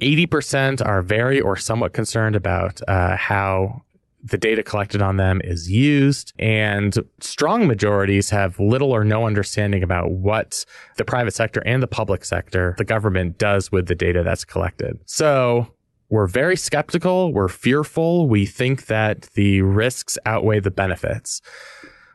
80% 0.00 0.84
are 0.84 1.02
very 1.02 1.40
or 1.40 1.56
somewhat 1.56 1.92
concerned 1.92 2.36
about 2.36 2.80
uh, 2.88 3.16
how 3.16 3.82
the 4.22 4.38
data 4.38 4.62
collected 4.62 5.02
on 5.02 5.16
them 5.16 5.40
is 5.42 5.70
used 5.70 6.32
and 6.38 6.96
strong 7.20 7.66
majorities 7.66 8.30
have 8.30 8.58
little 8.60 8.92
or 8.92 9.04
no 9.04 9.26
understanding 9.26 9.82
about 9.82 10.12
what 10.12 10.64
the 10.96 11.04
private 11.04 11.34
sector 11.34 11.60
and 11.66 11.82
the 11.82 11.88
public 11.88 12.24
sector, 12.24 12.74
the 12.78 12.84
government 12.84 13.38
does 13.38 13.72
with 13.72 13.86
the 13.86 13.94
data 13.94 14.22
that's 14.22 14.44
collected. 14.44 14.98
So 15.06 15.66
we're 16.08 16.26
very 16.26 16.56
skeptical. 16.56 17.32
We're 17.32 17.48
fearful. 17.48 18.28
We 18.28 18.46
think 18.46 18.86
that 18.86 19.22
the 19.34 19.62
risks 19.62 20.18
outweigh 20.26 20.60
the 20.60 20.70
benefits. 20.70 21.40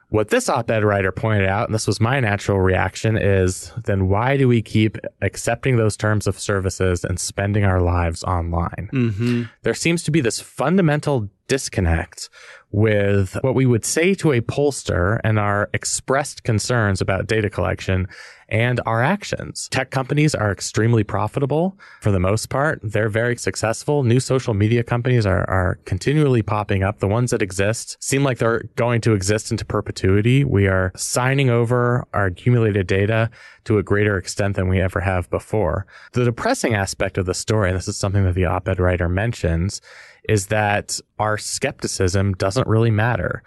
What 0.09 0.29
this 0.29 0.47
op 0.47 0.71
ed 0.71 0.85
writer 0.85 1.11
pointed 1.11 1.49
out, 1.49 1.67
and 1.67 1.75
this 1.75 1.85
was 1.85 1.99
my 1.99 2.21
natural 2.21 2.59
reaction, 2.59 3.17
is 3.17 3.73
then 3.83 4.07
why 4.07 4.37
do 4.37 4.47
we 4.47 4.61
keep 4.61 4.97
accepting 5.21 5.75
those 5.75 5.97
terms 5.97 6.27
of 6.27 6.39
services 6.39 7.03
and 7.03 7.19
spending 7.19 7.65
our 7.65 7.81
lives 7.81 8.23
online? 8.23 8.89
Mm-hmm. 8.93 9.43
there 9.63 9.73
seems 9.73 10.03
to 10.03 10.11
be 10.11 10.21
this 10.21 10.39
fundamental 10.39 11.29
disconnect 11.47 12.29
with 12.71 13.37
what 13.41 13.55
we 13.55 13.65
would 13.65 13.85
say 13.85 14.13
to 14.13 14.31
a 14.31 14.41
pollster 14.41 15.19
and 15.23 15.39
our 15.39 15.69
expressed 15.73 16.43
concerns 16.43 17.01
about 17.01 17.27
data 17.27 17.49
collection 17.49 18.07
and 18.49 18.79
our 18.85 19.03
actions. 19.03 19.67
Tech 19.69 19.91
companies 19.91 20.33
are 20.33 20.51
extremely 20.51 21.03
profitable 21.03 21.77
for 22.01 22.11
the 22.11 22.19
most 22.19 22.49
part. 22.49 22.79
They're 22.83 23.09
very 23.09 23.35
successful. 23.35 24.03
New 24.03 24.19
social 24.19 24.53
media 24.53 24.83
companies 24.83 25.25
are, 25.25 25.49
are 25.49 25.79
continually 25.85 26.41
popping 26.41 26.83
up. 26.83 26.99
The 26.99 27.07
ones 27.07 27.31
that 27.31 27.41
exist 27.41 27.97
seem 28.01 28.23
like 28.23 28.37
they're 28.37 28.63
going 28.75 29.01
to 29.01 29.13
exist 29.13 29.51
into 29.51 29.65
perpetuity. 29.65 30.43
We 30.43 30.67
are 30.67 30.91
signing 30.95 31.49
over 31.49 32.05
our 32.13 32.27
accumulated 32.27 32.87
data 32.87 33.29
to 33.65 33.77
a 33.77 33.83
greater 33.83 34.17
extent 34.17 34.55
than 34.55 34.69
we 34.69 34.79
ever 34.79 35.01
have 35.01 35.29
before. 35.29 35.85
The 36.13 36.23
depressing 36.23 36.73
aspect 36.73 37.17
of 37.17 37.25
the 37.25 37.33
story, 37.33 37.69
and 37.69 37.77
this 37.77 37.87
is 37.87 37.97
something 37.97 38.23
that 38.23 38.35
the 38.35 38.45
op-ed 38.45 38.79
writer 38.79 39.09
mentions, 39.09 39.81
is 40.29 40.47
that 40.47 40.99
our 41.19 41.37
skepticism 41.37 42.33
doesn't 42.33 42.67
really 42.67 42.91
matter. 42.91 43.43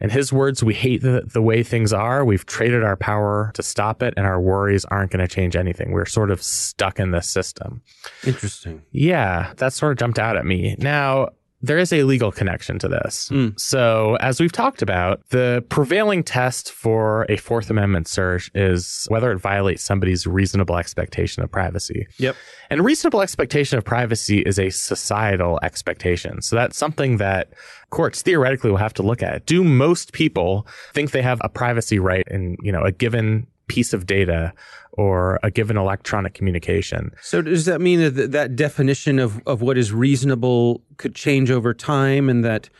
In 0.00 0.10
his 0.10 0.32
words, 0.32 0.62
we 0.62 0.74
hate 0.74 1.02
the, 1.02 1.22
the 1.26 1.42
way 1.42 1.62
things 1.62 1.92
are. 1.92 2.24
We've 2.24 2.44
traded 2.44 2.84
our 2.84 2.96
power 2.96 3.50
to 3.54 3.62
stop 3.62 4.02
it, 4.02 4.14
and 4.16 4.26
our 4.26 4.40
worries 4.40 4.84
aren't 4.84 5.10
going 5.10 5.26
to 5.26 5.34
change 5.34 5.56
anything. 5.56 5.92
We're 5.92 6.06
sort 6.06 6.30
of 6.30 6.42
stuck 6.42 6.98
in 6.98 7.12
this 7.12 7.28
system. 7.28 7.82
Interesting. 8.26 8.82
Yeah, 8.92 9.52
that 9.56 9.72
sort 9.72 9.92
of 9.92 9.98
jumped 9.98 10.18
out 10.18 10.36
at 10.36 10.44
me. 10.44 10.76
Now, 10.78 11.30
there 11.62 11.78
is 11.78 11.92
a 11.92 12.02
legal 12.02 12.30
connection 12.30 12.78
to 12.78 12.88
this. 12.88 13.28
Mm. 13.30 13.58
So, 13.58 14.16
as 14.20 14.40
we've 14.40 14.52
talked 14.52 14.82
about, 14.82 15.26
the 15.30 15.64
prevailing 15.68 16.22
test 16.22 16.70
for 16.70 17.26
a 17.28 17.36
Fourth 17.36 17.70
Amendment 17.70 18.08
search 18.08 18.50
is 18.54 19.06
whether 19.08 19.32
it 19.32 19.38
violates 19.38 19.82
somebody's 19.82 20.26
reasonable 20.26 20.76
expectation 20.76 21.42
of 21.42 21.50
privacy. 21.50 22.06
Yep. 22.18 22.36
And 22.70 22.84
reasonable 22.84 23.22
expectation 23.22 23.78
of 23.78 23.84
privacy 23.84 24.40
is 24.40 24.58
a 24.58 24.70
societal 24.70 25.58
expectation. 25.62 26.42
So, 26.42 26.56
that's 26.56 26.76
something 26.76 27.16
that 27.18 27.48
courts 27.90 28.22
theoretically 28.22 28.70
will 28.70 28.78
have 28.78 28.94
to 28.94 29.02
look 29.02 29.22
at. 29.22 29.46
Do 29.46 29.64
most 29.64 30.12
people 30.12 30.66
think 30.92 31.12
they 31.12 31.22
have 31.22 31.40
a 31.42 31.48
privacy 31.48 31.98
right 31.98 32.24
in, 32.30 32.56
you 32.62 32.72
know, 32.72 32.82
a 32.82 32.92
given 32.92 33.46
piece 33.68 33.92
of 33.92 34.06
data 34.06 34.52
or 34.92 35.38
a 35.42 35.50
given 35.50 35.76
electronic 35.76 36.34
communication. 36.34 37.10
So 37.20 37.42
does 37.42 37.66
that 37.66 37.80
mean 37.80 38.00
that 38.00 38.32
that 38.32 38.56
definition 38.56 39.18
of, 39.18 39.42
of 39.46 39.60
what 39.60 39.76
is 39.76 39.92
reasonable 39.92 40.82
could 40.96 41.14
change 41.14 41.50
over 41.50 41.74
time 41.74 42.28
and 42.28 42.44
that 42.44 42.70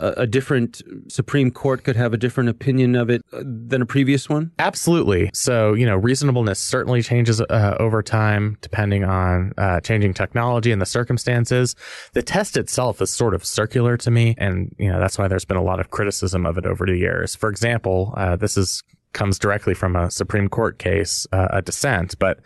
a, 0.00 0.08
a 0.08 0.26
different 0.26 0.82
Supreme 1.08 1.50
Court 1.50 1.84
could 1.84 1.96
have 1.96 2.12
a 2.12 2.16
different 2.16 2.50
opinion 2.50 2.94
of 2.94 3.08
it 3.08 3.22
uh, 3.32 3.42
than 3.42 3.82
a 3.82 3.86
previous 3.86 4.28
one? 4.28 4.50
Absolutely. 4.58 5.30
So, 5.32 5.72
you 5.72 5.86
know, 5.86 5.96
reasonableness 5.96 6.58
certainly 6.58 7.02
changes 7.02 7.40
uh, 7.40 7.76
over 7.80 8.02
time 8.02 8.58
depending 8.60 9.04
on 9.04 9.52
uh, 9.56 9.80
changing 9.80 10.14
technology 10.14 10.72
and 10.72 10.82
the 10.82 10.86
circumstances. 10.86 11.74
The 12.12 12.22
test 12.22 12.56
itself 12.56 13.00
is 13.00 13.10
sort 13.10 13.34
of 13.34 13.44
circular 13.44 13.96
to 13.98 14.10
me. 14.10 14.34
And, 14.38 14.74
you 14.78 14.90
know, 14.90 14.98
that's 14.98 15.18
why 15.18 15.28
there's 15.28 15.46
been 15.46 15.56
a 15.56 15.64
lot 15.64 15.80
of 15.80 15.90
criticism 15.90 16.44
of 16.44 16.58
it 16.58 16.66
over 16.66 16.84
the 16.84 16.96
years. 16.96 17.34
For 17.34 17.48
example, 17.48 18.12
uh, 18.16 18.36
this 18.36 18.56
is 18.56 18.82
comes 19.16 19.38
directly 19.38 19.74
from 19.74 19.96
a 19.96 20.10
Supreme 20.10 20.48
Court 20.48 20.78
case, 20.78 21.26
uh, 21.32 21.48
a 21.50 21.62
dissent. 21.62 22.16
But 22.18 22.38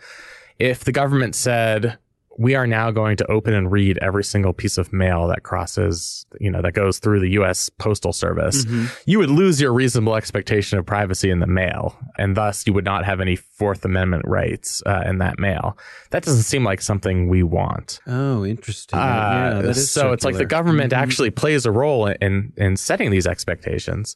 if 0.57 0.85
the 0.85 0.91
government 0.91 1.35
said, 1.35 1.97
we 2.37 2.55
are 2.55 2.65
now 2.65 2.91
going 2.91 3.17
to 3.17 3.29
open 3.29 3.53
and 3.53 3.71
read 3.71 3.97
every 4.01 4.23
single 4.23 4.53
piece 4.53 4.77
of 4.77 4.93
mail 4.93 5.27
that 5.27 5.43
crosses, 5.43 6.25
you 6.39 6.49
know, 6.49 6.61
that 6.61 6.71
goes 6.71 6.97
through 6.97 7.19
the 7.19 7.31
U.S. 7.31 7.69
Postal 7.69 8.13
Service, 8.13 8.63
mm-hmm. 8.63 8.85
you 9.05 9.19
would 9.19 9.29
lose 9.29 9.59
your 9.59 9.73
reasonable 9.73 10.15
expectation 10.15 10.79
of 10.79 10.85
privacy 10.85 11.29
in 11.29 11.39
the 11.39 11.47
mail, 11.47 11.95
and 12.17 12.37
thus 12.37 12.65
you 12.65 12.71
would 12.71 12.85
not 12.85 13.03
have 13.03 13.19
any 13.19 13.35
Fourth 13.35 13.83
Amendment 13.83 14.23
rights 14.25 14.81
uh, 14.85 15.03
in 15.05 15.17
that 15.17 15.39
mail. 15.39 15.77
That 16.11 16.23
doesn't 16.23 16.43
seem 16.43 16.63
like 16.63 16.81
something 16.81 17.27
we 17.27 17.43
want. 17.43 17.99
Oh, 18.07 18.45
interesting. 18.45 18.97
Uh, 18.97 19.61
yeah, 19.65 19.73
so 19.73 19.81
circular. 19.81 20.13
it's 20.13 20.25
like 20.25 20.37
the 20.37 20.45
government 20.45 20.93
mm-hmm. 20.93 21.03
actually 21.03 21.31
plays 21.31 21.65
a 21.65 21.71
role 21.71 22.07
in 22.07 22.53
in 22.55 22.77
setting 22.77 23.11
these 23.11 23.27
expectations. 23.27 24.15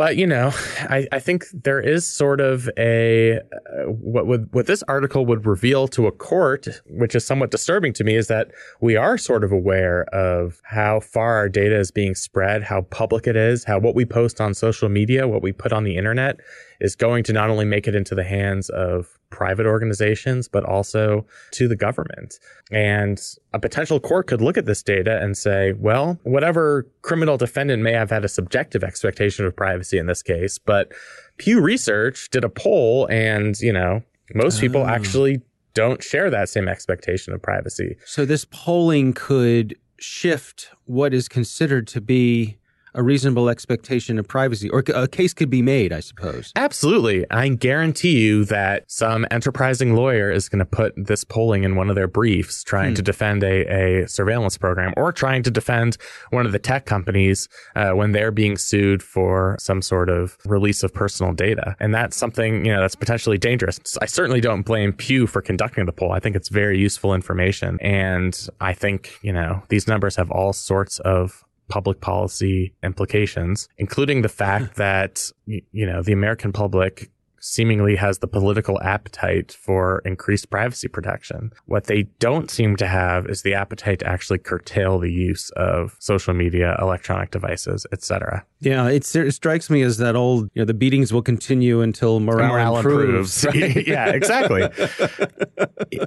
But 0.00 0.16
you 0.16 0.26
know, 0.26 0.50
I, 0.88 1.06
I 1.12 1.18
think 1.18 1.44
there 1.52 1.78
is 1.78 2.06
sort 2.06 2.40
of 2.40 2.70
a 2.78 3.36
uh, 3.36 3.90
what 3.90 4.26
would 4.26 4.50
what 4.50 4.64
this 4.64 4.82
article 4.84 5.26
would 5.26 5.44
reveal 5.44 5.86
to 5.88 6.06
a 6.06 6.10
court, 6.10 6.68
which 6.88 7.14
is 7.14 7.26
somewhat 7.26 7.50
disturbing 7.50 7.92
to 7.92 8.02
me, 8.02 8.14
is 8.14 8.26
that 8.28 8.50
we 8.80 8.96
are 8.96 9.18
sort 9.18 9.44
of 9.44 9.52
aware 9.52 10.04
of 10.04 10.62
how 10.64 11.00
far 11.00 11.36
our 11.36 11.50
data 11.50 11.78
is 11.78 11.90
being 11.90 12.14
spread, 12.14 12.62
how 12.62 12.80
public 12.80 13.26
it 13.26 13.36
is, 13.36 13.64
how 13.64 13.78
what 13.78 13.94
we 13.94 14.06
post 14.06 14.40
on 14.40 14.54
social 14.54 14.88
media, 14.88 15.28
what 15.28 15.42
we 15.42 15.52
put 15.52 15.70
on 15.70 15.84
the 15.84 15.98
internet 15.98 16.40
is 16.80 16.96
going 16.96 17.24
to 17.24 17.32
not 17.32 17.50
only 17.50 17.64
make 17.64 17.86
it 17.86 17.94
into 17.94 18.14
the 18.14 18.24
hands 18.24 18.68
of 18.70 19.18
private 19.30 19.66
organizations, 19.66 20.48
but 20.48 20.64
also 20.64 21.24
to 21.52 21.68
the 21.68 21.76
government. 21.76 22.38
And 22.70 23.20
a 23.52 23.58
potential 23.58 24.00
court 24.00 24.26
could 24.26 24.40
look 24.40 24.58
at 24.58 24.66
this 24.66 24.82
data 24.82 25.20
and 25.22 25.36
say, 25.36 25.72
well, 25.72 26.18
whatever 26.24 26.86
criminal 27.02 27.36
defendant 27.36 27.82
may 27.82 27.92
have 27.92 28.10
had 28.10 28.24
a 28.24 28.28
subjective 28.28 28.82
expectation 28.82 29.44
of 29.44 29.54
privacy 29.54 29.98
in 29.98 30.06
this 30.06 30.22
case, 30.22 30.58
but 30.58 30.92
Pew 31.38 31.60
Research 31.60 32.28
did 32.30 32.44
a 32.44 32.48
poll 32.48 33.06
and, 33.10 33.58
you 33.60 33.72
know, 33.72 34.02
most 34.34 34.60
people 34.60 34.82
oh. 34.82 34.86
actually 34.86 35.40
don't 35.74 36.02
share 36.02 36.30
that 36.30 36.48
same 36.48 36.68
expectation 36.68 37.32
of 37.32 37.40
privacy. 37.40 37.96
So 38.04 38.24
this 38.24 38.44
polling 38.44 39.12
could 39.12 39.76
shift 39.98 40.70
what 40.84 41.12
is 41.14 41.28
considered 41.28 41.86
to 41.88 42.00
be 42.00 42.56
a 42.94 43.02
reasonable 43.02 43.48
expectation 43.48 44.18
of 44.18 44.26
privacy, 44.26 44.68
or 44.68 44.82
a 44.94 45.08
case 45.08 45.32
could 45.34 45.50
be 45.50 45.62
made, 45.62 45.92
I 45.92 46.00
suppose. 46.00 46.52
Absolutely. 46.56 47.26
I 47.30 47.48
guarantee 47.48 48.20
you 48.20 48.44
that 48.46 48.90
some 48.90 49.26
enterprising 49.30 49.94
lawyer 49.94 50.30
is 50.30 50.48
going 50.48 50.58
to 50.60 50.64
put 50.64 50.92
this 50.96 51.24
polling 51.24 51.64
in 51.64 51.76
one 51.76 51.88
of 51.88 51.96
their 51.96 52.08
briefs 52.08 52.64
trying 52.64 52.90
hmm. 52.90 52.94
to 52.94 53.02
defend 53.02 53.42
a, 53.42 54.02
a 54.02 54.08
surveillance 54.08 54.56
program 54.58 54.92
or 54.96 55.12
trying 55.12 55.42
to 55.42 55.50
defend 55.50 55.96
one 56.30 56.46
of 56.46 56.52
the 56.52 56.58
tech 56.58 56.86
companies 56.86 57.48
uh, 57.76 57.90
when 57.90 58.12
they're 58.12 58.30
being 58.30 58.56
sued 58.56 59.02
for 59.02 59.56
some 59.58 59.82
sort 59.82 60.08
of 60.08 60.36
release 60.44 60.82
of 60.82 60.92
personal 60.92 61.32
data. 61.32 61.76
And 61.80 61.94
that's 61.94 62.16
something, 62.16 62.64
you 62.64 62.72
know, 62.72 62.80
that's 62.80 62.96
potentially 62.96 63.38
dangerous. 63.38 63.80
I 64.00 64.06
certainly 64.06 64.40
don't 64.40 64.62
blame 64.62 64.92
Pew 64.92 65.26
for 65.26 65.40
conducting 65.40 65.86
the 65.86 65.92
poll. 65.92 66.12
I 66.12 66.20
think 66.20 66.36
it's 66.36 66.48
very 66.48 66.78
useful 66.78 67.14
information. 67.14 67.78
And 67.80 68.48
I 68.60 68.72
think, 68.72 69.18
you 69.22 69.32
know, 69.32 69.62
these 69.68 69.86
numbers 69.86 70.16
have 70.16 70.30
all 70.30 70.52
sorts 70.52 70.98
of 71.00 71.44
public 71.70 72.00
policy 72.00 72.74
implications, 72.82 73.68
including 73.78 74.22
the 74.22 74.28
fact 74.28 74.76
that, 74.84 75.30
you 75.46 75.86
know, 75.86 76.02
the 76.02 76.12
American 76.12 76.52
public 76.52 77.10
seemingly 77.40 77.96
has 77.96 78.18
the 78.18 78.28
political 78.28 78.80
appetite 78.82 79.52
for 79.52 80.00
increased 80.04 80.50
privacy 80.50 80.88
protection. 80.88 81.52
What 81.66 81.84
they 81.84 82.04
don't 82.18 82.50
seem 82.50 82.76
to 82.76 82.86
have 82.86 83.26
is 83.26 83.42
the 83.42 83.54
appetite 83.54 84.00
to 84.00 84.06
actually 84.06 84.38
curtail 84.38 84.98
the 84.98 85.12
use 85.12 85.50
of 85.50 85.96
social 85.98 86.34
media, 86.34 86.76
electronic 86.80 87.30
devices, 87.30 87.86
etc. 87.92 88.44
Yeah, 88.60 88.88
it 88.88 89.04
strikes 89.04 89.70
me 89.70 89.82
as 89.82 89.96
that 89.98 90.16
old, 90.16 90.50
you 90.54 90.60
know, 90.60 90.66
the 90.66 90.74
beatings 90.74 91.12
will 91.12 91.22
continue 91.22 91.80
until 91.80 92.20
morale, 92.20 92.48
morale 92.48 92.76
improves. 92.76 93.44
improves. 93.44 93.44
Right? 93.50 93.86
yeah, 93.86 94.10
exactly. 94.10 94.62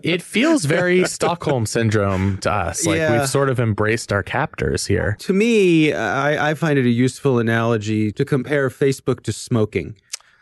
it 0.04 0.22
feels 0.22 0.66
very 0.66 1.06
Stockholm 1.08 1.66
syndrome 1.66 2.38
to 2.40 2.52
us. 2.52 2.86
Like 2.86 2.98
yeah. 2.98 3.20
we've 3.20 3.30
sort 3.30 3.50
of 3.50 3.60
embraced 3.60 4.14
our 4.14 4.24
captors 4.24 4.86
here. 4.86 5.18
To 5.22 5.34
me, 5.34 5.94
I, 5.94 6.52
I 6.52 6.54
find 6.54 6.78
it 6.78 6.86
a 6.86 6.90
useful 6.90 7.40
analogy 7.40 8.12
to 8.12 8.24
compare 8.24 8.70
Facebook 8.70 9.24
to 9.24 9.34
smoking. 9.34 9.96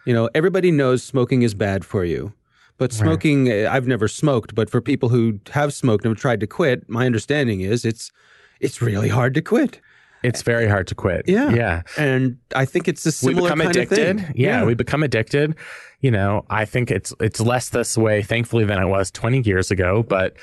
You 0.06 0.14
know, 0.14 0.30
everybody 0.34 0.72
knows 0.72 1.04
smoking 1.04 1.42
is 1.42 1.54
bad 1.54 1.86
for 1.86 2.04
you. 2.04 2.34
But 2.78 2.92
smoking, 2.92 3.48
right. 3.48 3.68
I've 3.68 3.86
never 3.86 4.08
smoked, 4.08 4.56
but 4.56 4.68
for 4.68 4.82
people 4.82 5.10
who 5.10 5.40
have 5.52 5.72
smoked 5.72 6.04
and 6.04 6.16
have 6.16 6.20
tried 6.20 6.40
to 6.40 6.48
quit, 6.48 6.90
my 6.90 7.06
understanding 7.06 7.62
is 7.62 7.86
it's 7.86 8.12
it's 8.60 8.82
really 8.82 9.10
hard 9.10 9.36
to 9.36 9.42
quit. 9.42 9.80
It's 10.24 10.42
very 10.42 10.68
hard 10.68 10.88
to 10.88 10.96
quit. 10.96 11.28
Yeah. 11.28 11.52
Yeah. 11.52 11.82
And 11.98 12.38
I 12.56 12.66
think 12.66 12.88
it's 12.88 13.06
a 13.06 13.12
similar 13.12 13.36
we 13.36 13.48
become 13.50 13.60
kind 13.60 13.70
addicted. 13.70 14.00
of 14.00 14.26
thing. 14.26 14.34
Yeah, 14.36 14.60
yeah, 14.60 14.66
we 14.66 14.74
become 14.74 15.04
addicted. 15.04 15.56
You 16.00 16.12
know, 16.12 16.46
I 16.50 16.66
think 16.66 16.90
it's 16.90 17.14
it's 17.20 17.40
less 17.40 17.70
this 17.70 17.98
way, 17.98 18.24
thankfully, 18.24 18.66
than 18.66 18.80
it 18.82 18.88
was 18.88 19.12
20 19.12 19.42
years 19.42 19.70
ago. 19.70 20.04
But 20.04 20.36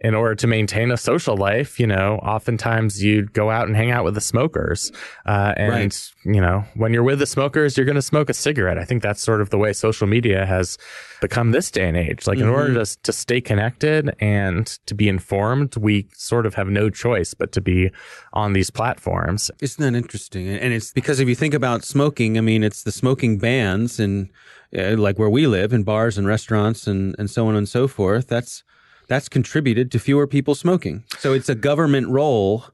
in 0.00 0.14
order 0.14 0.34
to 0.34 0.46
maintain 0.46 0.90
a 0.90 0.96
social 0.96 1.36
life, 1.36 1.80
you 1.80 1.86
know, 1.86 2.16
oftentimes 2.16 3.02
you'd 3.02 3.32
go 3.32 3.50
out 3.50 3.66
and 3.66 3.76
hang 3.76 3.90
out 3.90 4.04
with 4.04 4.14
the 4.14 4.20
smokers. 4.20 4.92
Uh, 5.24 5.54
and, 5.56 5.72
right. 5.72 6.10
you 6.24 6.40
know, 6.40 6.64
when 6.74 6.92
you're 6.92 7.02
with 7.02 7.18
the 7.18 7.26
smokers, 7.26 7.76
you're 7.76 7.86
going 7.86 7.94
to 7.94 8.02
smoke 8.02 8.28
a 8.28 8.34
cigarette. 8.34 8.78
I 8.78 8.84
think 8.84 9.02
that's 9.02 9.22
sort 9.22 9.40
of 9.40 9.50
the 9.50 9.58
way 9.58 9.72
social 9.72 10.06
media 10.06 10.44
has 10.44 10.76
become 11.20 11.52
this 11.52 11.70
day 11.70 11.88
and 11.88 11.96
age. 11.96 12.26
Like, 12.26 12.38
mm-hmm. 12.38 12.48
in 12.48 12.54
order 12.54 12.84
to, 12.84 13.02
to 13.02 13.12
stay 13.12 13.40
connected 13.40 14.14
and 14.20 14.66
to 14.86 14.94
be 14.94 15.08
informed, 15.08 15.76
we 15.76 16.06
sort 16.12 16.44
of 16.44 16.54
have 16.54 16.68
no 16.68 16.90
choice 16.90 17.32
but 17.32 17.52
to 17.52 17.60
be 17.60 17.90
on 18.32 18.52
these 18.52 18.70
platforms. 18.70 19.50
Isn't 19.60 19.82
that 19.82 19.96
interesting? 19.96 20.48
And 20.48 20.74
it's 20.74 20.92
because 20.92 21.20
if 21.20 21.28
you 21.28 21.34
think 21.34 21.54
about 21.54 21.84
smoking, 21.84 22.36
I 22.36 22.40
mean, 22.42 22.62
it's 22.62 22.82
the 22.82 22.92
smoking 22.92 23.38
bans 23.38 23.98
and 23.98 24.28
uh, 24.76 24.96
like 24.96 25.18
where 25.18 25.30
we 25.30 25.46
live 25.46 25.72
in 25.72 25.82
bars 25.82 26.18
and 26.18 26.26
restaurants 26.26 26.86
and, 26.86 27.14
and 27.18 27.30
so 27.30 27.46
on 27.46 27.56
and 27.56 27.68
so 27.68 27.88
forth. 27.88 28.26
That's, 28.26 28.64
that's 29.08 29.28
contributed 29.28 29.90
to 29.92 29.98
fewer 29.98 30.26
people 30.26 30.54
smoking. 30.54 31.04
So 31.18 31.32
it's 31.32 31.48
a 31.48 31.54
government 31.54 32.08
role, 32.08 32.64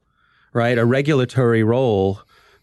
right? 0.53 0.77
A 0.77 0.85
regulatory 0.85 1.63
role 1.63 2.21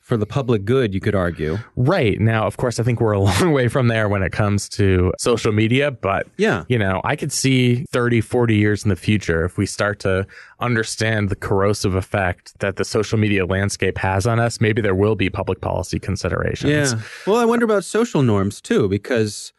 for 0.09 0.17
the 0.17 0.25
public 0.25 0.65
good, 0.65 0.95
you 0.95 1.01
could 1.01 1.15
argue. 1.15 1.59
Right. 1.77 2.19
Now, 2.19 2.47
of 2.47 2.57
course, 2.57 2.81
I 2.81 2.83
think 2.83 2.99
we're 2.99 3.13
a 3.13 3.21
long 3.31 3.53
way 3.53 3.69
from 3.69 3.89
there 3.89 4.09
when 4.09 4.23
it 4.23 4.33
comes 4.33 4.67
to 4.71 5.13
social 5.19 5.53
media, 5.53 5.91
but 5.91 6.27
yeah, 6.39 6.65
you 6.69 6.79
know, 6.79 7.03
I 7.05 7.15
could 7.15 7.31
see 7.31 7.85
30, 7.91 8.23
40 8.23 8.57
years 8.57 8.85
in 8.85 8.89
the 8.89 8.97
future 8.97 9.45
if 9.45 9.59
we 9.59 9.67
start 9.67 10.01
to 10.01 10.27
understand 10.61 11.29
the 11.29 11.37
corrosive 11.37 11.95
effect 11.95 12.59
that 12.61 12.77
the 12.77 12.87
social 12.87 13.19
media 13.19 13.45
landscape 13.45 13.99
has 13.99 14.27
on 14.27 14.41
us, 14.41 14.63
maybe 14.63 14.81
there 14.81 14.95
will 14.95 15.15
be 15.15 15.29
public 15.29 15.61
policy 15.61 15.99
considerations. 15.99 16.95
Yeah. 16.95 17.01
Well, 17.27 17.37
I 17.37 17.45
wonder 17.45 17.67
about 17.67 17.85
social 17.85 18.23
norms 18.23 18.63
too, 18.63 18.89
because 18.89 19.53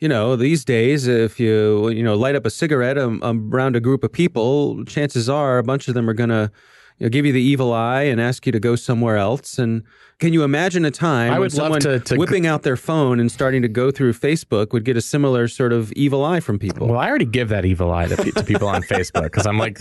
you 0.00 0.08
know, 0.08 0.36
these 0.36 0.64
days, 0.64 1.06
if 1.06 1.40
you 1.40 1.88
you 1.88 2.02
know 2.02 2.14
light 2.14 2.34
up 2.34 2.46
a 2.46 2.50
cigarette 2.50 2.98
um, 2.98 3.22
um, 3.22 3.50
around 3.52 3.76
a 3.76 3.80
group 3.80 4.04
of 4.04 4.12
people, 4.12 4.84
chances 4.84 5.28
are 5.28 5.58
a 5.58 5.62
bunch 5.62 5.88
of 5.88 5.94
them 5.94 6.08
are 6.08 6.14
going 6.14 6.30
to 6.30 6.50
you 6.98 7.06
know, 7.06 7.10
give 7.10 7.24
you 7.24 7.32
the 7.32 7.42
evil 7.42 7.72
eye 7.72 8.02
and 8.02 8.20
ask 8.20 8.46
you 8.46 8.52
to 8.52 8.60
go 8.60 8.76
somewhere 8.76 9.16
else. 9.16 9.58
And 9.58 9.82
can 10.18 10.32
you 10.32 10.44
imagine 10.44 10.84
a 10.86 10.90
time 10.90 11.28
I 11.30 11.38
when 11.38 11.40
would 11.40 11.52
love 11.54 11.64
someone 11.64 11.80
to- 11.80 12.00
to- 12.00 12.16
whipping 12.16 12.46
out 12.46 12.62
their 12.62 12.76
phone 12.76 13.20
and 13.20 13.30
starting 13.30 13.60
to 13.62 13.68
go 13.68 13.90
through 13.90 14.14
Facebook 14.14 14.72
would 14.72 14.84
get 14.84 14.96
a 14.96 15.02
similar 15.02 15.46
sort 15.46 15.72
of 15.74 15.92
evil 15.92 16.24
eye 16.24 16.40
from 16.40 16.58
people? 16.58 16.86
Well, 16.88 16.98
I 16.98 17.08
already 17.08 17.26
give 17.26 17.50
that 17.50 17.64
evil 17.66 17.92
eye 17.92 18.06
to, 18.06 18.16
to 18.16 18.42
people 18.42 18.66
on 18.68 18.82
Facebook 18.82 19.24
because 19.24 19.46
I'm 19.46 19.58
like, 19.58 19.76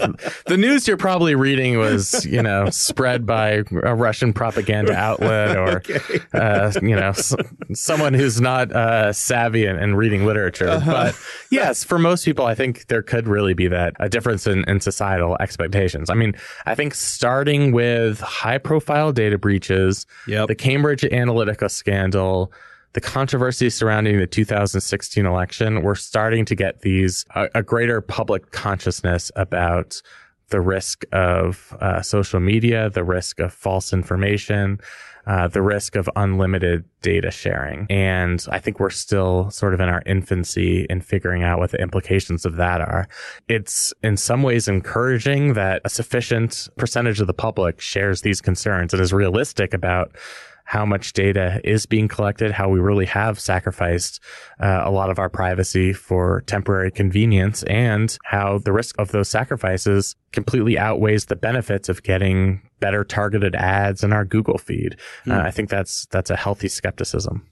the 0.46 0.58
news 0.58 0.88
you're 0.88 0.98
probably 0.98 1.36
reading 1.36 1.78
was, 1.78 2.26
you 2.26 2.44
know, 2.44 2.70
spread 2.70 3.26
by 3.26 3.64
a 3.84 3.96
Russian 3.96 4.34
propaganda 4.34 4.94
outlet 4.94 5.56
or, 5.56 5.82
uh, 6.34 6.72
you 6.82 6.96
know, 6.96 7.10
s- 7.10 7.34
someone 7.74 8.14
who's 8.14 8.42
not 8.42 8.72
uh, 8.74 9.14
savvy 9.14 9.66
in, 9.66 9.78
in 9.78 9.96
reading 9.96 10.26
literature. 10.26 10.68
Uh-huh. 10.68 10.92
But 10.92 11.20
yes, 11.50 11.84
for 11.86 11.98
most 11.98 12.26
people, 12.26 12.46
I 12.46 12.56
think 12.56 12.88
there 12.88 13.02
could 13.02 13.28
really 13.28 13.54
be 13.54 13.68
that 13.70 13.94
a 14.02 14.10
difference 14.10 14.48
in, 14.48 14.64
in 14.70 14.82
societal 14.82 15.38
expectations. 15.40 16.10
I 16.10 16.14
mean, 16.16 16.36
I 16.66 16.76
think 16.76 16.94
starting 16.94 17.72
with 17.72 18.20
high 18.20 18.58
profile 18.58 19.14
data 19.14 19.38
breaches, 19.38 20.06
Yep. 20.28 20.48
the 20.48 20.56
Cambridge 20.56 21.02
Analytica 21.02 21.70
scandal, 21.70 22.52
the 22.94 23.02
controversy 23.02 23.70
surrounding 23.70 24.18
the 24.18 24.28
2016 24.28 25.26
election, 25.26 25.82
we're 25.82 25.96
starting 25.96 26.46
to 26.46 26.56
get 26.56 26.82
these 26.82 27.26
a, 27.36 27.48
a 27.56 27.64
greater 27.64 28.02
public 28.02 28.52
consciousness 28.52 29.32
about 29.36 30.02
the 30.50 30.62
risk 30.62 31.04
of 31.12 31.76
uh, 31.82 32.02
social 32.02 32.40
media, 32.40 32.90
the 32.90 33.04
risk 33.04 33.40
of 33.40 33.54
false 33.54 33.92
information, 33.92 34.80
uh, 35.28 35.48
the 35.48 35.62
risk 35.62 35.96
of 35.96 36.10
unlimited 36.16 36.86
data 37.02 37.32
sharing. 37.32 37.88
And 37.90 38.46
I 38.50 38.60
think 38.60 38.80
we're 38.80 38.90
still 38.90 39.50
sort 39.52 39.74
of 39.74 39.80
in 39.80 39.90
our 39.90 40.04
infancy 40.06 40.86
in 40.90 41.02
figuring 41.02 41.44
out 41.44 41.60
what 41.60 41.72
the 41.72 41.82
implications 41.82 42.46
of 42.46 42.56
that 42.58 42.82
are. 42.82 43.08
It's 43.48 43.94
in 44.04 44.18
some 44.18 44.44
ways 44.44 44.68
encouraging 44.68 45.54
that 45.54 45.82
a 45.86 45.90
sufficient 45.90 46.70
percentage 46.78 47.20
of 47.22 47.28
the 47.28 47.34
public 47.34 47.82
shares 47.82 48.22
these 48.22 48.42
concerns 48.42 48.94
and 48.94 49.02
is 49.02 49.14
realistic 49.14 49.74
about 49.74 50.16
how 50.66 50.86
much 50.86 51.14
data 51.14 51.62
is 51.64 51.86
being 51.86 52.08
collected, 52.08 52.52
how 52.52 52.68
we 52.68 52.80
really 52.80 53.06
have 53.06 53.40
sacrificed 53.40 54.20
uh, 54.60 54.82
a 54.84 54.92
lot 54.92 55.10
of 55.10 55.20
our 55.20 55.30
privacy 55.30 55.94
for 55.94 56.42
temporary 56.48 56.92
convenience, 56.92 57.64
and 57.64 58.18
how 58.26 58.58
the 58.58 58.74
risk 58.74 58.96
of 59.00 59.12
those 59.12 59.30
sacrifices 59.30 60.16
completely 60.34 60.78
outweighs 60.78 61.26
the 61.26 61.36
benefits 61.36 61.88
of 61.88 62.04
getting 62.04 62.62
better 62.80 63.04
targeted 63.04 63.56
ads 63.56 64.04
in 64.04 64.12
our 64.12 64.26
Google 64.26 64.58
feed. 64.58 64.98
Uh, 65.30 65.36
I 65.36 65.52
think 65.52 65.70
that's 65.70 66.08
that's 66.08 66.30
a 66.30 66.36
healthy 66.36 66.68
skepticism. 66.68 67.48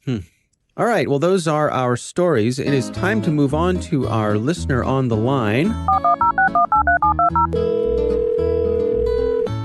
All 0.76 0.88
right. 0.88 1.08
Well, 1.08 1.20
those 1.20 1.48
are 1.48 1.70
our 1.70 1.96
stories. 1.96 2.58
It 2.58 2.74
is 2.74 2.90
time 2.90 3.22
to 3.22 3.32
move 3.32 3.54
on 3.54 3.80
to 3.82 4.08
our 4.08 4.40
listener 4.40 4.84
on 4.84 5.08
the 5.08 5.16
line. 5.16 5.68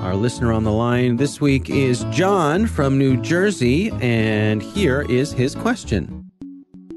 Our 0.09 0.17
listener 0.17 0.55
on 0.55 0.65
the 0.65 0.73
line 0.73 1.17
this 1.17 1.39
week 1.39 1.69
is 1.69 2.05
John 2.05 2.67
from 2.67 2.97
New 2.97 3.21
Jersey, 3.21 3.91
and 4.01 4.63
here 4.63 5.05
is 5.07 5.33
his 5.33 5.55
question. 5.55 6.25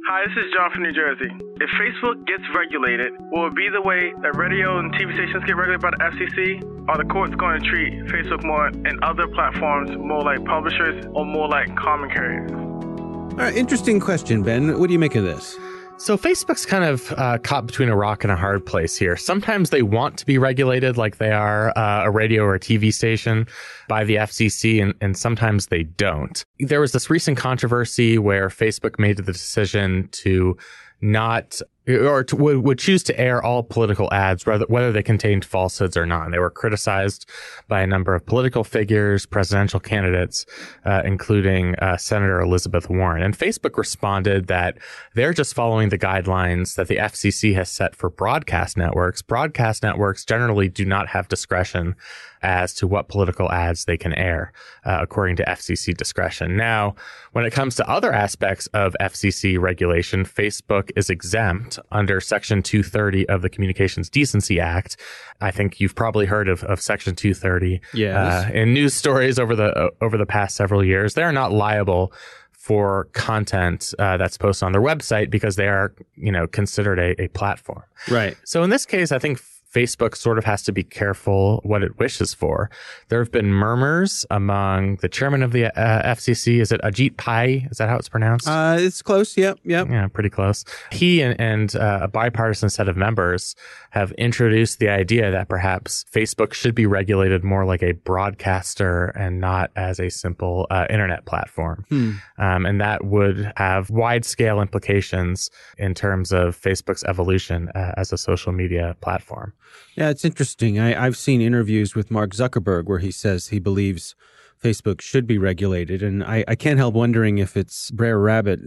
Hi, 0.07 0.23
this 0.27 0.45
is 0.45 0.53
John 0.55 0.71
from 0.71 0.83
New 0.83 0.93
Jersey. 0.93 1.29
If 1.59 1.69
Facebook 1.71 2.25
gets 2.25 2.43
regulated, 2.55 3.11
will 3.29 3.47
it 3.47 3.53
be 3.53 3.67
the 3.67 3.81
way 3.81 4.13
that 4.21 4.37
radio 4.37 4.79
and 4.79 4.93
TV 4.93 5.13
stations 5.13 5.43
get 5.45 5.57
regulated 5.57 5.81
by 5.81 5.89
the 5.89 5.97
FCC? 5.97 6.87
Are 6.87 6.97
the 6.97 7.03
courts 7.03 7.35
going 7.35 7.61
to 7.61 7.69
treat 7.69 7.91
Facebook 8.05 8.45
more 8.45 8.67
and 8.67 9.03
other 9.03 9.27
platforms 9.27 9.91
more 9.97 10.23
like 10.23 10.45
publishers 10.45 11.05
or 11.13 11.25
more 11.25 11.49
like 11.49 11.75
common 11.75 12.09
carriers? 12.11 12.49
All 12.53 13.35
right, 13.35 13.53
interesting 13.53 13.99
question, 13.99 14.41
Ben. 14.41 14.79
What 14.79 14.87
do 14.87 14.93
you 14.93 14.99
make 14.99 15.15
of 15.15 15.25
this? 15.25 15.59
So 16.01 16.17
Facebook's 16.17 16.65
kind 16.65 16.83
of 16.83 17.13
uh, 17.15 17.37
caught 17.37 17.67
between 17.67 17.87
a 17.87 17.95
rock 17.95 18.23
and 18.23 18.31
a 18.31 18.35
hard 18.35 18.65
place 18.65 18.97
here. 18.97 19.15
Sometimes 19.15 19.69
they 19.69 19.83
want 19.83 20.17
to 20.17 20.25
be 20.25 20.39
regulated 20.39 20.97
like 20.97 21.17
they 21.17 21.31
are 21.31 21.77
uh, 21.77 22.05
a 22.05 22.09
radio 22.09 22.41
or 22.41 22.55
a 22.55 22.59
TV 22.59 22.91
station 22.91 23.45
by 23.87 24.03
the 24.03 24.15
FCC, 24.15 24.81
and, 24.81 24.95
and 24.99 25.15
sometimes 25.15 25.67
they 25.67 25.83
don't. 25.83 26.43
There 26.57 26.81
was 26.81 26.93
this 26.93 27.11
recent 27.11 27.37
controversy 27.37 28.17
where 28.17 28.49
Facebook 28.49 28.97
made 28.97 29.17
the 29.17 29.31
decision 29.31 30.09
to 30.13 30.57
not 31.01 31.61
or 31.87 32.23
to, 32.23 32.35
would, 32.35 32.57
would 32.59 32.79
choose 32.79 33.01
to 33.03 33.19
air 33.19 33.43
all 33.43 33.63
political 33.63 34.11
ads, 34.13 34.45
whether, 34.45 34.65
whether 34.65 34.91
they 34.91 35.01
contained 35.01 35.43
falsehoods 35.43 35.97
or 35.97 36.05
not. 36.05 36.25
And 36.25 36.33
they 36.33 36.39
were 36.39 36.51
criticized 36.51 37.27
by 37.67 37.81
a 37.81 37.87
number 37.87 38.13
of 38.13 38.25
political 38.25 38.63
figures, 38.63 39.25
presidential 39.25 39.79
candidates, 39.79 40.45
uh, 40.85 41.01
including 41.03 41.75
uh, 41.75 41.97
Senator 41.97 42.39
Elizabeth 42.39 42.89
Warren. 42.89 43.23
And 43.23 43.37
Facebook 43.37 43.77
responded 43.77 44.47
that 44.47 44.77
they're 45.15 45.33
just 45.33 45.55
following 45.55 45.89
the 45.89 45.97
guidelines 45.97 46.75
that 46.75 46.87
the 46.87 46.97
FCC 46.97 47.55
has 47.55 47.69
set 47.69 47.95
for 47.95 48.09
broadcast 48.09 48.77
networks. 48.77 49.21
Broadcast 49.21 49.81
networks 49.81 50.23
generally 50.23 50.69
do 50.69 50.85
not 50.85 51.07
have 51.07 51.27
discretion 51.27 51.95
as 52.43 52.73
to 52.75 52.87
what 52.87 53.07
political 53.07 53.51
ads 53.51 53.85
they 53.85 53.97
can 53.97 54.13
air, 54.13 54.51
uh, 54.85 54.97
according 55.01 55.35
to 55.37 55.43
FCC 55.45 55.95
discretion. 55.95 56.57
Now, 56.57 56.95
when 57.33 57.45
it 57.45 57.51
comes 57.51 57.75
to 57.75 57.89
other 57.89 58.11
aspects 58.11 58.67
of 58.67 58.95
FCC 58.99 59.59
regulation, 59.59 60.25
Facebook 60.25 60.91
is 60.95 61.09
exempt 61.09 61.79
under 61.91 62.19
Section 62.19 62.63
230 62.63 63.29
of 63.29 63.41
the 63.41 63.49
Communications 63.49 64.09
Decency 64.09 64.59
Act. 64.59 64.97
I 65.39 65.51
think 65.51 65.79
you've 65.79 65.95
probably 65.95 66.25
heard 66.25 66.49
of, 66.49 66.63
of 66.63 66.81
Section 66.81 67.15
230 67.15 67.81
Yes. 67.93 68.15
uh, 68.47 68.51
in 68.53 68.73
news 68.73 68.93
stories 68.93 69.37
over 69.39 69.55
the 69.55 69.71
uh, 69.71 69.89
over 70.01 70.17
the 70.17 70.25
past 70.25 70.55
several 70.55 70.83
years. 70.83 71.13
They're 71.13 71.31
not 71.31 71.51
liable 71.51 72.11
for 72.51 73.05
content 73.13 73.91
uh, 73.97 74.17
that's 74.17 74.37
posted 74.37 74.65
on 74.67 74.71
their 74.71 74.81
website 74.81 75.29
because 75.31 75.55
they 75.55 75.67
are, 75.67 75.93
you 76.15 76.31
know, 76.31 76.45
considered 76.45 76.99
a, 76.99 77.19
a 77.23 77.27
platform. 77.29 77.81
Right. 78.09 78.37
So 78.45 78.61
in 78.61 78.69
this 78.69 78.85
case, 78.85 79.11
I 79.11 79.17
think 79.17 79.39
Facebook 79.73 80.15
sort 80.15 80.37
of 80.37 80.45
has 80.45 80.63
to 80.63 80.71
be 80.71 80.83
careful 80.83 81.61
what 81.63 81.83
it 81.83 81.97
wishes 81.97 82.33
for. 82.33 82.69
There 83.09 83.19
have 83.19 83.31
been 83.31 83.53
murmurs 83.53 84.25
among 84.29 84.97
the 84.97 85.09
chairman 85.09 85.43
of 85.43 85.53
the 85.53 85.65
uh, 85.79 86.15
FCC. 86.15 86.59
Is 86.59 86.71
it 86.71 86.81
Ajit 86.81 87.17
Pai? 87.17 87.67
Is 87.71 87.77
that 87.77 87.87
how 87.87 87.97
it's 87.97 88.09
pronounced? 88.09 88.47
Uh, 88.47 88.77
it's 88.79 89.01
close. 89.01 89.37
Yep. 89.37 89.59
Yep. 89.63 89.89
yeah, 89.89 90.07
pretty 90.07 90.29
close. 90.29 90.65
He 90.91 91.21
and, 91.21 91.39
and 91.39 91.75
uh, 91.75 91.99
a 92.03 92.07
bipartisan 92.07 92.69
set 92.69 92.89
of 92.89 92.97
members 92.97 93.55
have 93.91 94.11
introduced 94.13 94.79
the 94.79 94.89
idea 94.89 95.31
that 95.31 95.47
perhaps 95.47 96.05
Facebook 96.11 96.53
should 96.53 96.75
be 96.75 96.85
regulated 96.85 97.43
more 97.43 97.65
like 97.65 97.81
a 97.81 97.93
broadcaster 97.93 99.07
and 99.17 99.39
not 99.39 99.71
as 99.75 99.99
a 99.99 100.09
simple 100.09 100.67
uh, 100.69 100.85
internet 100.89 101.25
platform. 101.25 101.85
Hmm. 101.89 102.11
Um, 102.37 102.65
and 102.65 102.81
that 102.81 103.05
would 103.05 103.51
have 103.55 103.89
wide 103.89 104.25
scale 104.25 104.61
implications 104.61 105.49
in 105.77 105.93
terms 105.93 106.31
of 106.31 106.59
Facebook's 106.59 107.03
evolution 107.05 107.69
uh, 107.75 107.93
as 107.97 108.11
a 108.11 108.17
social 108.17 108.51
media 108.51 108.95
platform. 109.01 109.53
Yeah, 109.95 110.09
it's 110.09 110.25
interesting. 110.25 110.79
I, 110.79 111.05
I've 111.05 111.17
seen 111.17 111.41
interviews 111.41 111.95
with 111.95 112.11
Mark 112.11 112.31
Zuckerberg 112.31 112.85
where 112.85 112.99
he 112.99 113.11
says 113.11 113.49
he 113.49 113.59
believes 113.59 114.15
Facebook 114.61 115.01
should 115.01 115.25
be 115.25 115.37
regulated. 115.37 116.03
And 116.03 116.23
I, 116.23 116.43
I 116.47 116.55
can't 116.55 116.77
help 116.77 116.93
wondering 116.93 117.39
if 117.39 117.57
it's 117.57 117.91
Brer 117.91 118.19
Rabbit 118.19 118.59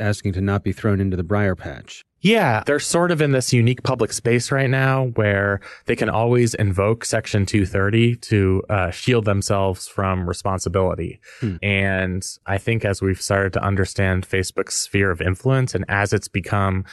asking 0.00 0.32
to 0.34 0.40
not 0.40 0.64
be 0.64 0.72
thrown 0.72 1.00
into 1.00 1.16
the 1.16 1.22
briar 1.22 1.54
patch. 1.54 2.04
Yeah, 2.20 2.62
they're 2.64 2.80
sort 2.80 3.10
of 3.10 3.20
in 3.20 3.32
this 3.32 3.52
unique 3.52 3.82
public 3.82 4.10
space 4.10 4.50
right 4.50 4.70
now 4.70 5.08
where 5.08 5.60
they 5.84 5.94
can 5.94 6.08
always 6.08 6.54
invoke 6.54 7.04
Section 7.04 7.44
230 7.44 8.16
to 8.16 8.62
uh, 8.70 8.90
shield 8.90 9.26
themselves 9.26 9.86
from 9.86 10.26
responsibility. 10.26 11.20
Hmm. 11.40 11.56
And 11.62 12.26
I 12.46 12.56
think 12.56 12.86
as 12.86 13.02
we've 13.02 13.20
started 13.20 13.52
to 13.52 13.62
understand 13.62 14.26
Facebook's 14.26 14.74
sphere 14.74 15.10
of 15.10 15.20
influence 15.20 15.74
and 15.74 15.84
as 15.86 16.14
it's 16.14 16.28
become 16.28 16.86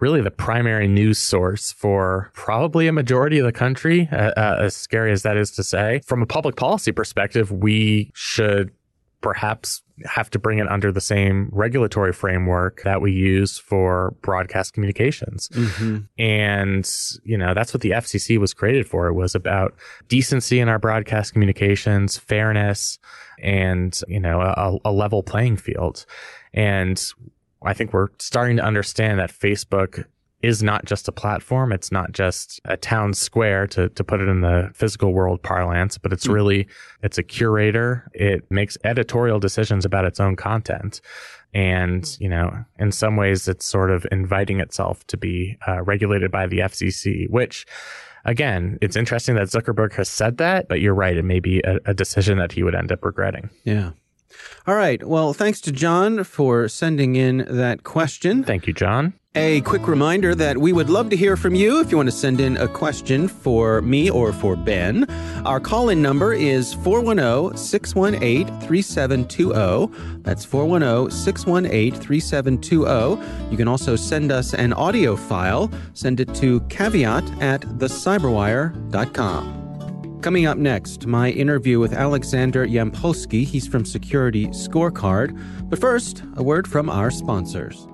really 0.00 0.20
the 0.20 0.30
primary 0.30 0.88
news 0.88 1.18
source 1.18 1.72
for 1.72 2.30
probably 2.34 2.86
a 2.86 2.92
majority 2.92 3.38
of 3.38 3.46
the 3.46 3.52
country, 3.52 4.08
uh, 4.12 4.32
uh, 4.36 4.56
as 4.60 4.76
scary 4.76 5.12
as 5.12 5.22
that 5.22 5.36
is 5.36 5.50
to 5.52 5.62
say, 5.62 6.00
from 6.06 6.22
a 6.22 6.26
public 6.26 6.56
policy 6.56 6.92
perspective, 6.92 7.50
we 7.50 8.10
should 8.14 8.70
perhaps 9.20 9.82
have 10.04 10.30
to 10.30 10.38
bring 10.38 10.58
it 10.58 10.68
under 10.68 10.92
the 10.92 11.00
same 11.00 11.48
regulatory 11.52 12.12
framework 12.12 12.82
that 12.84 13.00
we 13.00 13.10
use 13.10 13.58
for 13.58 14.14
broadcast 14.22 14.72
communications. 14.72 15.48
Mm-hmm. 15.48 15.98
And, 16.18 16.90
you 17.24 17.36
know, 17.36 17.52
that's 17.52 17.74
what 17.74 17.80
the 17.80 17.90
FCC 17.90 18.38
was 18.38 18.54
created 18.54 18.86
for. 18.86 19.08
It 19.08 19.14
was 19.14 19.34
about 19.34 19.74
decency 20.06 20.60
in 20.60 20.68
our 20.68 20.78
broadcast 20.78 21.32
communications, 21.32 22.16
fairness, 22.16 23.00
and, 23.42 24.00
you 24.06 24.20
know, 24.20 24.40
a, 24.40 24.78
a 24.84 24.92
level 24.92 25.24
playing 25.24 25.56
field. 25.56 26.06
And 26.54 27.04
I 27.62 27.74
think 27.74 27.92
we're 27.92 28.08
starting 28.18 28.56
to 28.56 28.64
understand 28.64 29.18
that 29.18 29.30
Facebook 29.30 30.04
is 30.40 30.62
not 30.62 30.84
just 30.84 31.08
a 31.08 31.12
platform. 31.12 31.72
It's 31.72 31.90
not 31.90 32.12
just 32.12 32.60
a 32.64 32.76
town 32.76 33.12
square 33.12 33.66
to, 33.68 33.88
to 33.88 34.04
put 34.04 34.20
it 34.20 34.28
in 34.28 34.40
the 34.40 34.70
physical 34.72 35.12
world 35.12 35.42
parlance, 35.42 35.98
but 35.98 36.12
it's 36.12 36.28
really, 36.28 36.68
it's 37.02 37.18
a 37.18 37.24
curator. 37.24 38.08
It 38.14 38.48
makes 38.50 38.78
editorial 38.84 39.40
decisions 39.40 39.84
about 39.84 40.04
its 40.04 40.20
own 40.20 40.36
content. 40.36 41.00
And, 41.52 42.16
you 42.20 42.28
know, 42.28 42.64
in 42.78 42.92
some 42.92 43.16
ways 43.16 43.48
it's 43.48 43.66
sort 43.66 43.90
of 43.90 44.06
inviting 44.12 44.60
itself 44.60 45.04
to 45.08 45.16
be 45.16 45.58
uh, 45.66 45.82
regulated 45.82 46.30
by 46.30 46.46
the 46.46 46.58
FCC, 46.58 47.28
which 47.30 47.66
again, 48.24 48.78
it's 48.80 48.96
interesting 48.96 49.34
that 49.36 49.48
Zuckerberg 49.48 49.94
has 49.94 50.08
said 50.08 50.36
that, 50.38 50.68
but 50.68 50.80
you're 50.80 50.94
right. 50.94 51.16
It 51.16 51.24
may 51.24 51.40
be 51.40 51.60
a, 51.64 51.78
a 51.86 51.94
decision 51.94 52.38
that 52.38 52.52
he 52.52 52.62
would 52.62 52.74
end 52.74 52.92
up 52.92 53.04
regretting. 53.04 53.50
Yeah. 53.64 53.90
All 54.66 54.74
right. 54.74 55.06
Well, 55.06 55.32
thanks 55.32 55.60
to 55.62 55.72
John 55.72 56.24
for 56.24 56.68
sending 56.68 57.16
in 57.16 57.46
that 57.48 57.84
question. 57.84 58.44
Thank 58.44 58.66
you, 58.66 58.72
John. 58.72 59.14
A 59.34 59.60
quick 59.60 59.86
reminder 59.86 60.34
that 60.34 60.58
we 60.58 60.72
would 60.72 60.90
love 60.90 61.10
to 61.10 61.16
hear 61.16 61.36
from 61.36 61.54
you 61.54 61.80
if 61.80 61.92
you 61.92 61.96
want 61.96 62.08
to 62.08 62.16
send 62.16 62.40
in 62.40 62.56
a 62.56 62.66
question 62.66 63.28
for 63.28 63.80
me 63.82 64.10
or 64.10 64.32
for 64.32 64.56
Ben. 64.56 65.08
Our 65.46 65.60
call 65.60 65.90
in 65.90 66.02
number 66.02 66.32
is 66.32 66.74
410 66.74 67.56
618 67.56 68.60
3720. 68.62 70.22
That's 70.22 70.44
410 70.44 71.16
618 71.16 72.00
3720. 72.00 73.50
You 73.52 73.56
can 73.56 73.68
also 73.68 73.94
send 73.94 74.32
us 74.32 74.54
an 74.54 74.72
audio 74.72 75.14
file. 75.14 75.70
Send 75.92 76.18
it 76.18 76.34
to 76.36 76.60
caveat 76.62 77.30
at 77.40 77.60
thecyberwire.com. 77.60 79.67
Coming 80.20 80.46
up 80.46 80.58
next, 80.58 81.06
my 81.06 81.30
interview 81.30 81.78
with 81.78 81.92
Alexander 81.92 82.66
Yampolskiy. 82.66 83.44
He's 83.44 83.68
from 83.68 83.84
Security 83.84 84.48
Scorecard. 84.48 85.40
But 85.70 85.78
first, 85.78 86.24
a 86.36 86.42
word 86.42 86.66
from 86.66 86.90
our 86.90 87.12
sponsors. 87.12 87.86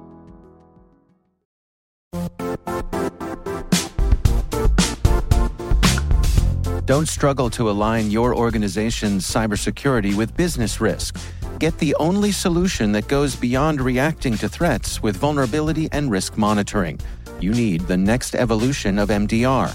Don't 6.87 7.09
struggle 7.09 7.51
to 7.51 7.71
align 7.71 8.11
your 8.11 8.35
organization's 8.35 9.31
cybersecurity 9.31 10.15
with 10.15 10.35
business 10.35 10.81
risk. 10.81 11.17
Get 11.59 11.79
the 11.79 11.95
only 11.97 12.33
solution 12.33 12.93
that 12.93 13.07
goes 13.07 13.37
beyond 13.37 13.81
reacting 13.81 14.37
to 14.39 14.49
threats 14.49 15.03
with 15.03 15.17
vulnerability 15.17 15.89
and 15.93 16.11
risk 16.11 16.39
monitoring. 16.39 17.01
You 17.41 17.53
need 17.53 17.83
the 17.83 17.97
next 17.97 18.35
evolution 18.35 18.99
of 18.99 19.11
MDR, 19.11 19.75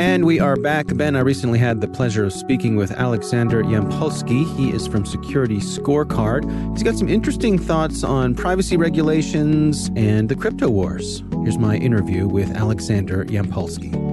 And 0.00 0.24
we 0.24 0.40
are 0.40 0.56
back. 0.56 0.86
Ben, 0.96 1.14
I 1.14 1.20
recently 1.20 1.58
had 1.58 1.82
the 1.82 1.86
pleasure 1.86 2.24
of 2.24 2.32
speaking 2.32 2.74
with 2.74 2.90
Alexander 2.90 3.62
Yampolskiy. 3.62 4.56
He 4.56 4.70
is 4.70 4.86
from 4.86 5.04
Security 5.04 5.58
Scorecard. 5.58 6.50
He's 6.72 6.82
got 6.82 6.94
some 6.94 7.06
interesting 7.06 7.58
thoughts 7.58 8.02
on 8.02 8.34
privacy 8.34 8.78
regulations 8.78 9.90
and 9.96 10.30
the 10.30 10.36
crypto 10.36 10.70
wars. 10.70 11.22
Here's 11.44 11.58
my 11.58 11.76
interview 11.76 12.26
with 12.26 12.50
Alexander 12.56 13.26
Yampolskiy. 13.26 14.09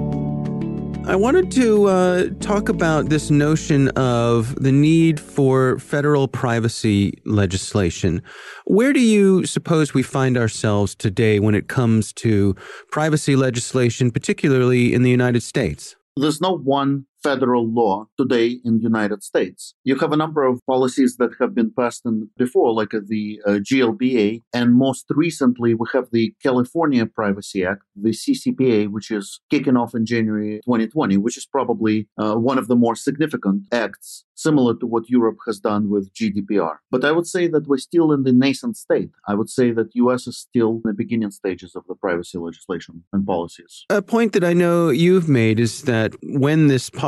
I 1.08 1.16
wanted 1.16 1.52
to 1.52 1.86
uh, 1.86 2.26
talk 2.42 2.68
about 2.68 3.08
this 3.08 3.32
notion 3.32 3.88
of 3.96 4.54
the 4.62 4.74
need 4.74 5.22
for 5.22 5.80
federal 5.80 6.28
privacy 6.28 7.14
legislation. 7.24 8.22
Where 8.66 8.92
do 8.92 9.00
you 9.00 9.46
suppose 9.46 9.94
we 9.94 10.04
find 10.04 10.38
ourselves 10.38 10.96
today 10.96 11.40
when 11.40 11.56
it 11.56 11.70
comes 11.70 12.12
to 12.14 12.58
privacy 12.92 13.38
legislation, 13.38 14.12
particularly 14.12 14.94
in 14.94 15.04
the 15.04 15.10
United 15.10 15.44
States? 15.44 15.96
There's 16.18 16.42
no 16.42 16.58
one 16.58 17.06
federal 17.24 17.68
law 17.68 18.06
today 18.18 18.60
in 18.64 18.78
the 18.78 18.84
United 18.84 19.24
States. 19.24 19.74
You 19.84 19.98
have 19.98 20.12
a 20.14 20.18
number 20.18 20.44
of 20.44 20.62
policies 20.66 21.18
that 21.18 21.32
have 21.40 21.54
been 21.56 21.72
passed 21.72 22.06
in 22.06 22.30
before, 22.38 22.74
like 22.74 22.94
uh, 22.94 23.00
the 23.06 23.42
uh, 23.46 23.52
GLBA, 23.68 24.44
and 24.54 24.76
most 24.76 25.06
recently 25.10 25.74
we 25.74 25.88
have 25.94 26.08
the 26.12 26.34
California 26.42 27.06
Privacy 27.06 27.66
Act, 27.66 27.84
the 27.96 28.12
CCPA, 28.12 28.90
which 28.90 29.12
is 29.12 29.40
kicking 29.50 29.78
off 29.78 29.96
in 29.96 30.06
January 30.06 30.62
2020, 30.66 31.18
which 31.18 31.38
is 31.38 31.46
probably 31.46 32.08
uh, 32.18 32.36
one 32.36 32.58
of 32.58 32.68
the 32.68 32.76
more 32.76 32.96
significant 32.96 33.64
acts 33.72 34.26
similar 34.36 34.76
to 34.76 34.86
what 34.86 35.10
Europe 35.10 35.40
has 35.48 35.60
done 35.60 35.90
with 35.90 36.14
GDPR. 36.14 36.76
But 36.92 37.04
I 37.04 37.12
would 37.12 37.26
say 37.26 37.48
that 37.48 37.68
we're 37.68 37.78
still 37.78 38.12
in 38.12 38.24
the 38.24 38.32
nascent 38.32 38.78
state. 38.78 39.10
I 39.28 39.34
would 39.34 39.50
say 39.50 39.72
that 39.72 39.96
US 39.96 40.28
is 40.28 40.38
still 40.38 40.74
in 40.76 40.82
the 40.86 40.94
beginning 40.94 41.32
stages 41.32 41.76
of 41.76 41.84
the 41.88 41.96
privacy 41.96 42.38
legislation 42.38 43.04
and 43.12 43.26
policies. 43.26 43.86
A 43.90 44.02
point 44.02 44.34
that 44.34 44.44
I 44.44 44.54
know 44.54 44.90
you've 44.90 45.28
made 45.28 45.60
is 45.60 45.82
that 45.84 46.14
when 46.22 46.68
this 46.68 46.92
policy 46.92 47.07